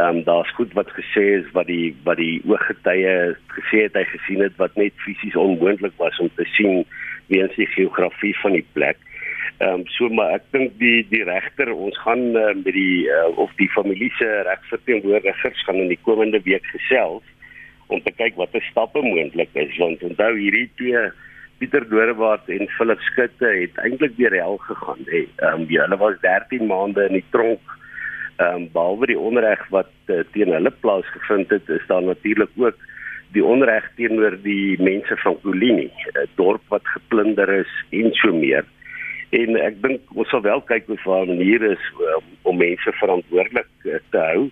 Ehm 0.02 0.18
um, 0.18 0.24
daar's 0.24 0.54
goed 0.54 0.74
wat 0.74 0.90
gesê 0.98 1.24
is 1.40 1.52
wat 1.52 1.68
die 1.68 1.96
wat 2.04 2.18
die 2.18 2.42
ooggetuie 2.50 3.36
gesê 3.54 3.82
het 3.86 3.98
hy 4.00 4.04
gesien 4.10 4.40
het 4.42 4.56
wat 4.58 4.76
net 4.80 4.94
fisies 5.06 5.36
onmoontlik 5.38 5.94
was 6.02 6.18
om 6.24 6.30
te 6.36 6.46
sien 6.56 6.86
weens 7.30 7.54
die 7.56 7.68
geografie 7.76 8.34
van 8.42 8.56
die 8.58 8.66
plek. 8.74 8.98
Ehm 9.60 9.82
um, 9.82 9.84
so 9.98 10.10
maar 10.10 10.34
ek 10.38 10.48
dink 10.56 10.74
die 10.82 11.04
die 11.12 11.22
regter 11.28 11.70
ons 11.74 12.00
gaan 12.06 12.24
uh, 12.34 12.54
met 12.64 12.74
die 12.74 13.04
uh, 13.14 13.28
of 13.44 13.54
die 13.60 13.70
familie 13.76 14.10
se 14.18 14.30
regsverteenwoordigers 14.48 15.66
gaan 15.68 15.84
in 15.84 15.92
die 15.94 16.02
komende 16.08 16.42
week 16.48 16.66
gesels 16.72 17.28
om 17.94 18.02
te 18.02 18.16
kyk 18.16 18.40
watter 18.42 18.66
stappe 18.72 19.04
moontlik 19.06 19.54
is 19.66 19.78
want 19.84 20.08
onthou 20.10 20.32
hierdie 20.40 20.70
twee 20.82 21.04
Pieter 21.60 21.86
Doorwaard 21.90 22.50
en 22.50 22.74
Philip 22.78 23.06
Skutte 23.12 23.54
het 23.60 23.78
eintlik 23.86 24.18
weer 24.18 24.34
hel 24.40 24.58
gegaan 24.66 25.06
hè. 25.12 25.22
Ehm 25.28 25.62
um, 25.62 25.70
hulle 25.76 26.02
was 26.08 26.18
13 26.26 26.66
maande 26.74 27.06
in 27.12 27.20
die 27.20 27.30
tronk 27.38 27.78
ehm 28.42 28.56
um, 28.56 28.70
behalwe 28.74 29.12
die 29.12 29.20
onreg 29.20 29.62
wat 29.76 29.92
uh, 30.10 30.24
teen 30.34 30.54
hulle 30.56 30.72
plaasgevind 30.84 31.54
het, 31.54 31.70
is 31.70 31.86
daar 31.88 32.04
natuurlik 32.04 32.54
ook 32.58 32.78
die 33.36 33.44
onreg 33.46 33.88
teenoor 33.96 34.36
die 34.44 34.78
mense 34.82 35.18
van 35.24 35.38
Kolini, 35.44 35.90
'n 36.14 36.28
dorp 36.36 36.64
wat 36.74 36.88
geplunder 36.96 37.50
is 37.50 37.72
en 37.90 38.14
so 38.14 38.34
meer. 38.34 38.66
En 39.32 39.56
ek 39.56 39.78
dink 39.82 40.02
ons 40.16 40.30
sal 40.30 40.42
wel 40.42 40.62
kyk 40.62 40.90
hoe 40.92 41.00
vaar 41.06 41.28
maniere 41.30 41.72
is 41.78 41.86
um, 42.16 42.26
om 42.42 42.58
mense 42.58 42.92
verantwoordelik 43.00 43.70
uh, 43.86 44.00
te 44.12 44.18
hou. 44.18 44.50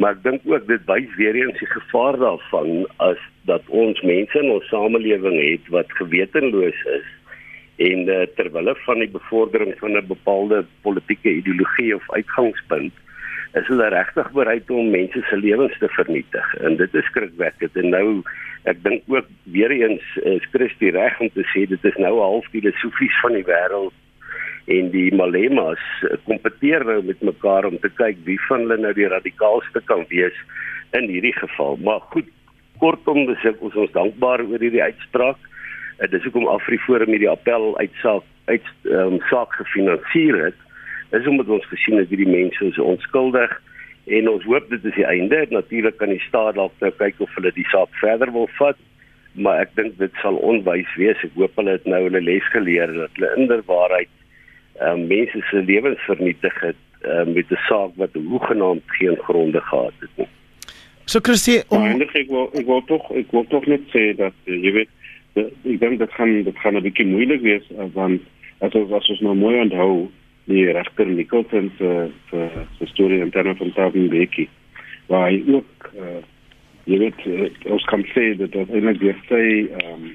Maar 0.00 0.16
ek 0.16 0.22
dink 0.22 0.40
ook 0.48 0.66
dit 0.66 0.86
wys 0.88 1.10
weer 1.20 1.36
eens 1.36 1.58
die 1.58 1.70
gevaar 1.70 2.16
daarvan 2.18 2.86
as 2.96 3.20
dat 3.50 3.68
ons 3.68 4.00
mense 4.02 4.38
in 4.40 4.50
ons 4.50 4.68
samelewing 4.72 5.36
het 5.38 5.68
wat 5.68 5.92
gewetenloos 6.00 6.80
is 6.96 7.06
en 7.76 8.08
uh, 8.08 8.24
terwyl 8.38 8.72
van 8.86 8.98
die 9.02 9.10
bevordering 9.10 9.74
van 9.78 9.98
'n 9.98 10.06
bepaalde 10.06 10.64
politieke 10.82 11.30
ideologie 11.30 11.94
of 11.94 12.12
uitgangspunt 12.12 12.94
is 13.58 13.66
hulle 13.70 13.86
regtig 13.94 14.30
bereid 14.34 14.70
om 14.74 14.90
mense 14.90 15.20
se 15.28 15.36
lewens 15.38 15.76
te 15.78 15.88
vernietig. 15.94 16.54
En 16.66 16.76
dit 16.76 16.94
is 16.94 17.06
skrikwekkend. 17.10 17.76
En 17.82 17.92
nou 17.94 18.06
ek 18.70 18.80
dink 18.82 19.04
ook 19.12 19.28
weer 19.54 19.70
eens 19.74 20.06
is 20.26 20.46
Christie 20.52 20.90
reg 20.96 21.20
om 21.22 21.30
te 21.34 21.44
sê 21.52 21.66
dit 21.70 21.86
is 21.90 22.00
nou 22.02 22.16
half 22.18 22.48
die 22.50 22.64
filosofies 22.64 23.20
van 23.22 23.38
die 23.38 23.46
wêreld. 23.46 23.94
En 24.74 24.90
die 24.90 25.10
malemas 25.14 25.82
kompeteer 26.24 26.86
nou 26.88 27.00
met 27.04 27.22
mekaar 27.22 27.68
om 27.68 27.78
te 27.78 27.92
kyk 28.00 28.22
wie 28.26 28.40
van 28.48 28.64
hulle 28.64 28.80
nou 28.80 28.94
die 28.96 29.10
radikaalste 29.12 29.84
kan 29.90 30.06
wees 30.10 30.36
in 30.96 31.10
hierdie 31.12 31.34
geval. 31.36 31.78
Maar 31.84 32.02
goed 32.14 32.30
kortom 32.82 33.26
dis 33.30 33.46
ek 33.46 33.62
ons 33.62 33.76
ons 33.84 33.94
dankbaar 33.94 34.42
oor 34.48 34.58
hierdie 34.58 34.82
uitspraak. 34.82 35.38
Dit 36.00 36.18
is 36.18 36.26
hoekom 36.26 36.50
Afriforum 36.50 37.12
hierdie 37.14 37.30
appel 37.30 37.74
uitsaak 37.78 38.26
uit 38.50 38.66
um, 38.90 39.20
saak 39.30 39.54
gefinansier 39.60 40.36
het 40.48 40.58
is 41.10 41.26
omdat 41.26 41.48
ons 41.48 41.66
gesien 41.66 41.98
het 41.98 42.08
hierdie 42.08 42.30
mense 42.30 42.64
is 42.64 42.78
onskuldig 42.78 43.52
en 44.06 44.28
ons 44.28 44.44
hoop 44.44 44.68
dit 44.70 44.84
is 44.84 44.94
die 44.94 45.06
einde. 45.08 45.46
Natuurlik 45.50 45.96
kan 45.96 46.12
die 46.12 46.22
staat 46.28 46.54
dalk 46.54 46.72
nou 46.80 46.92
kyk 46.98 47.20
of 47.24 47.34
hulle 47.38 47.52
die 47.56 47.68
saak 47.72 47.92
verder 48.00 48.32
wil 48.32 48.48
vat, 48.58 48.76
maar 49.32 49.64
ek 49.64 49.74
dink 49.78 49.98
dit 49.98 50.20
sal 50.22 50.36
onwys 50.36 50.90
wees. 51.00 51.20
Ek 51.24 51.36
hoop 51.38 51.56
hulle 51.60 51.78
het 51.78 51.86
nou 51.88 52.02
hulle 52.06 52.20
les 52.20 52.52
geleer 52.52 52.92
dat 52.92 53.16
hulle 53.16 53.34
inderwaarheid 53.36 54.12
ehm 54.74 55.04
um, 55.04 55.06
mense 55.06 55.38
se 55.50 55.62
lewens 55.62 56.00
vernietig 56.08 56.54
het 56.60 56.80
um, 57.06 57.32
met 57.32 57.50
'n 57.50 57.60
saak 57.68 57.90
wat 57.96 58.10
hoegenaamd 58.12 58.82
geen 58.86 59.16
gronde 59.16 59.60
gehad 59.60 59.92
het 60.00 60.10
nie. 60.16 60.28
So 61.04 61.20
Christie, 61.22 61.62
om... 61.68 62.00
ek 62.00 62.28
wil 62.28 62.50
ek 62.52 62.66
wil 62.66 62.82
tog 62.84 63.10
ek 63.12 63.30
wil 63.30 63.46
tog 63.48 63.66
net 63.66 63.80
sê 63.92 64.16
dat 64.16 64.34
uh, 64.44 64.62
jy 64.62 64.72
weet 64.72 64.90
ek 65.34 65.80
dink 65.80 65.98
dit 65.98 66.12
gaan 66.12 66.42
dit 66.42 66.58
gaan 66.58 66.76
'n 66.76 66.82
bietjie 66.82 67.06
moeilik 67.06 67.42
wees 67.42 67.66
uh, 67.78 67.86
want 67.92 68.22
as 68.58 68.74
ons 68.74 68.92
as 68.92 69.08
ons 69.08 69.20
nou 69.20 69.34
mooi 69.34 69.60
onthou 69.60 70.10
die 70.44 70.64
regter 70.72 71.06
Nicholson 71.06 71.72
se 71.78 72.10
se 72.30 72.48
se 72.78 72.86
storie 72.86 73.20
in 73.20 73.30
terme 73.30 73.54
van 73.56 73.72
Tavin 73.72 74.08
Beki 74.08 74.48
waar 75.06 75.30
hy 75.30 75.42
ook 75.52 75.90
uh, 75.96 76.20
jy 76.84 76.98
weet 76.98 77.24
uh, 77.26 77.48
ons 77.72 77.84
kan 77.88 78.04
sê 78.12 78.32
dat 78.40 78.52
dit 78.52 78.74
eintlik 78.74 79.00
weer 79.00 79.20
sê 79.28 79.42
ehm 79.64 79.92
um, 79.94 80.10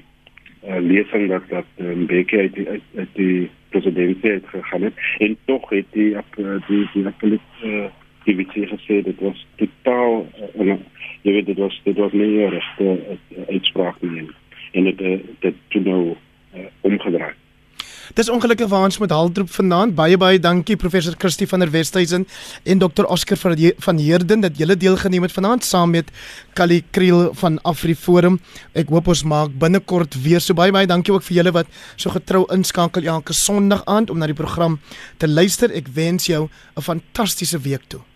uh, 0.68 0.78
lesing 0.84 1.28
dat 1.28 1.48
dat 1.48 1.66
um, 1.78 2.06
Beki 2.06 2.38
uit 2.38 2.54
die, 2.54 2.68
uit, 2.68 2.86
uit 2.96 3.14
die 3.14 3.50
presidentskap 3.70 4.30
het 4.30 4.46
gegaan 4.54 4.82
het 4.82 4.94
en 5.18 5.36
tog 5.44 5.68
het 5.70 5.86
die 5.92 6.16
op 6.18 6.38
die 6.68 6.84
die 6.94 7.06
appellet 7.06 7.64
uh, 7.64 7.88
die 8.24 8.36
wit 8.36 8.54
gesê 8.54 9.02
dit 9.02 9.20
was 9.20 9.46
totaal 9.56 10.26
uh, 10.60 10.76
jy 11.22 11.32
weet 11.32 11.46
dit 11.46 11.58
was 11.58 11.80
dit 11.84 11.96
was 11.96 12.12
nie 12.12 12.48
regte 12.54 13.18
uitspraak 13.48 14.02
nie 14.02 14.28
en 14.72 14.90
dit 14.90 15.30
dit 15.40 15.62
toe 15.68 15.82
nou 15.82 16.02
uh, 16.10 16.66
omgedraai 16.80 17.34
Dis 18.14 18.28
ongelukkig 18.28 18.66
waar 18.68 18.88
ons 18.88 18.98
met 18.98 19.12
Haldrop 19.14 19.50
vanaand. 19.54 19.94
Baie 19.94 20.16
baie 20.18 20.38
dankie 20.42 20.74
professor 20.76 21.14
Christie 21.18 21.46
van 21.46 21.62
der 21.62 21.70
Westhuizen 21.70 22.26
en 22.64 22.82
dokter 22.82 23.06
Oscar 23.06 23.38
van 23.78 23.98
Heerden 23.98 24.40
dat 24.40 24.58
julle 24.58 24.76
deelgeneem 24.76 25.22
het 25.22 25.32
vanaand 25.32 25.64
saam 25.64 25.90
met 25.90 26.10
Kali 26.52 26.82
Kriel 26.90 27.30
van 27.34 27.60
Afriforum. 27.62 28.40
Ek 28.74 28.90
hoop 28.90 29.06
ons 29.06 29.22
maak 29.22 29.54
binnekort 29.58 30.18
weer 30.24 30.42
so 30.42 30.58
baie 30.58 30.74
baie 30.74 30.90
dankie 30.90 31.14
ook 31.14 31.22
vir 31.22 31.36
julle 31.36 31.54
wat 31.54 31.70
so 31.96 32.10
getrou 32.10 32.46
inskakel 32.50 33.06
elke 33.06 33.32
Sondag 33.32 33.86
aand 33.86 34.10
om 34.10 34.18
na 34.18 34.26
die 34.26 34.34
program 34.34 34.80
te 35.18 35.30
luister. 35.30 35.70
Ek 35.70 35.86
wens 35.94 36.26
jou 36.26 36.48
'n 36.76 36.82
fantastiese 36.82 37.62
week 37.62 37.86
toe. 37.86 38.09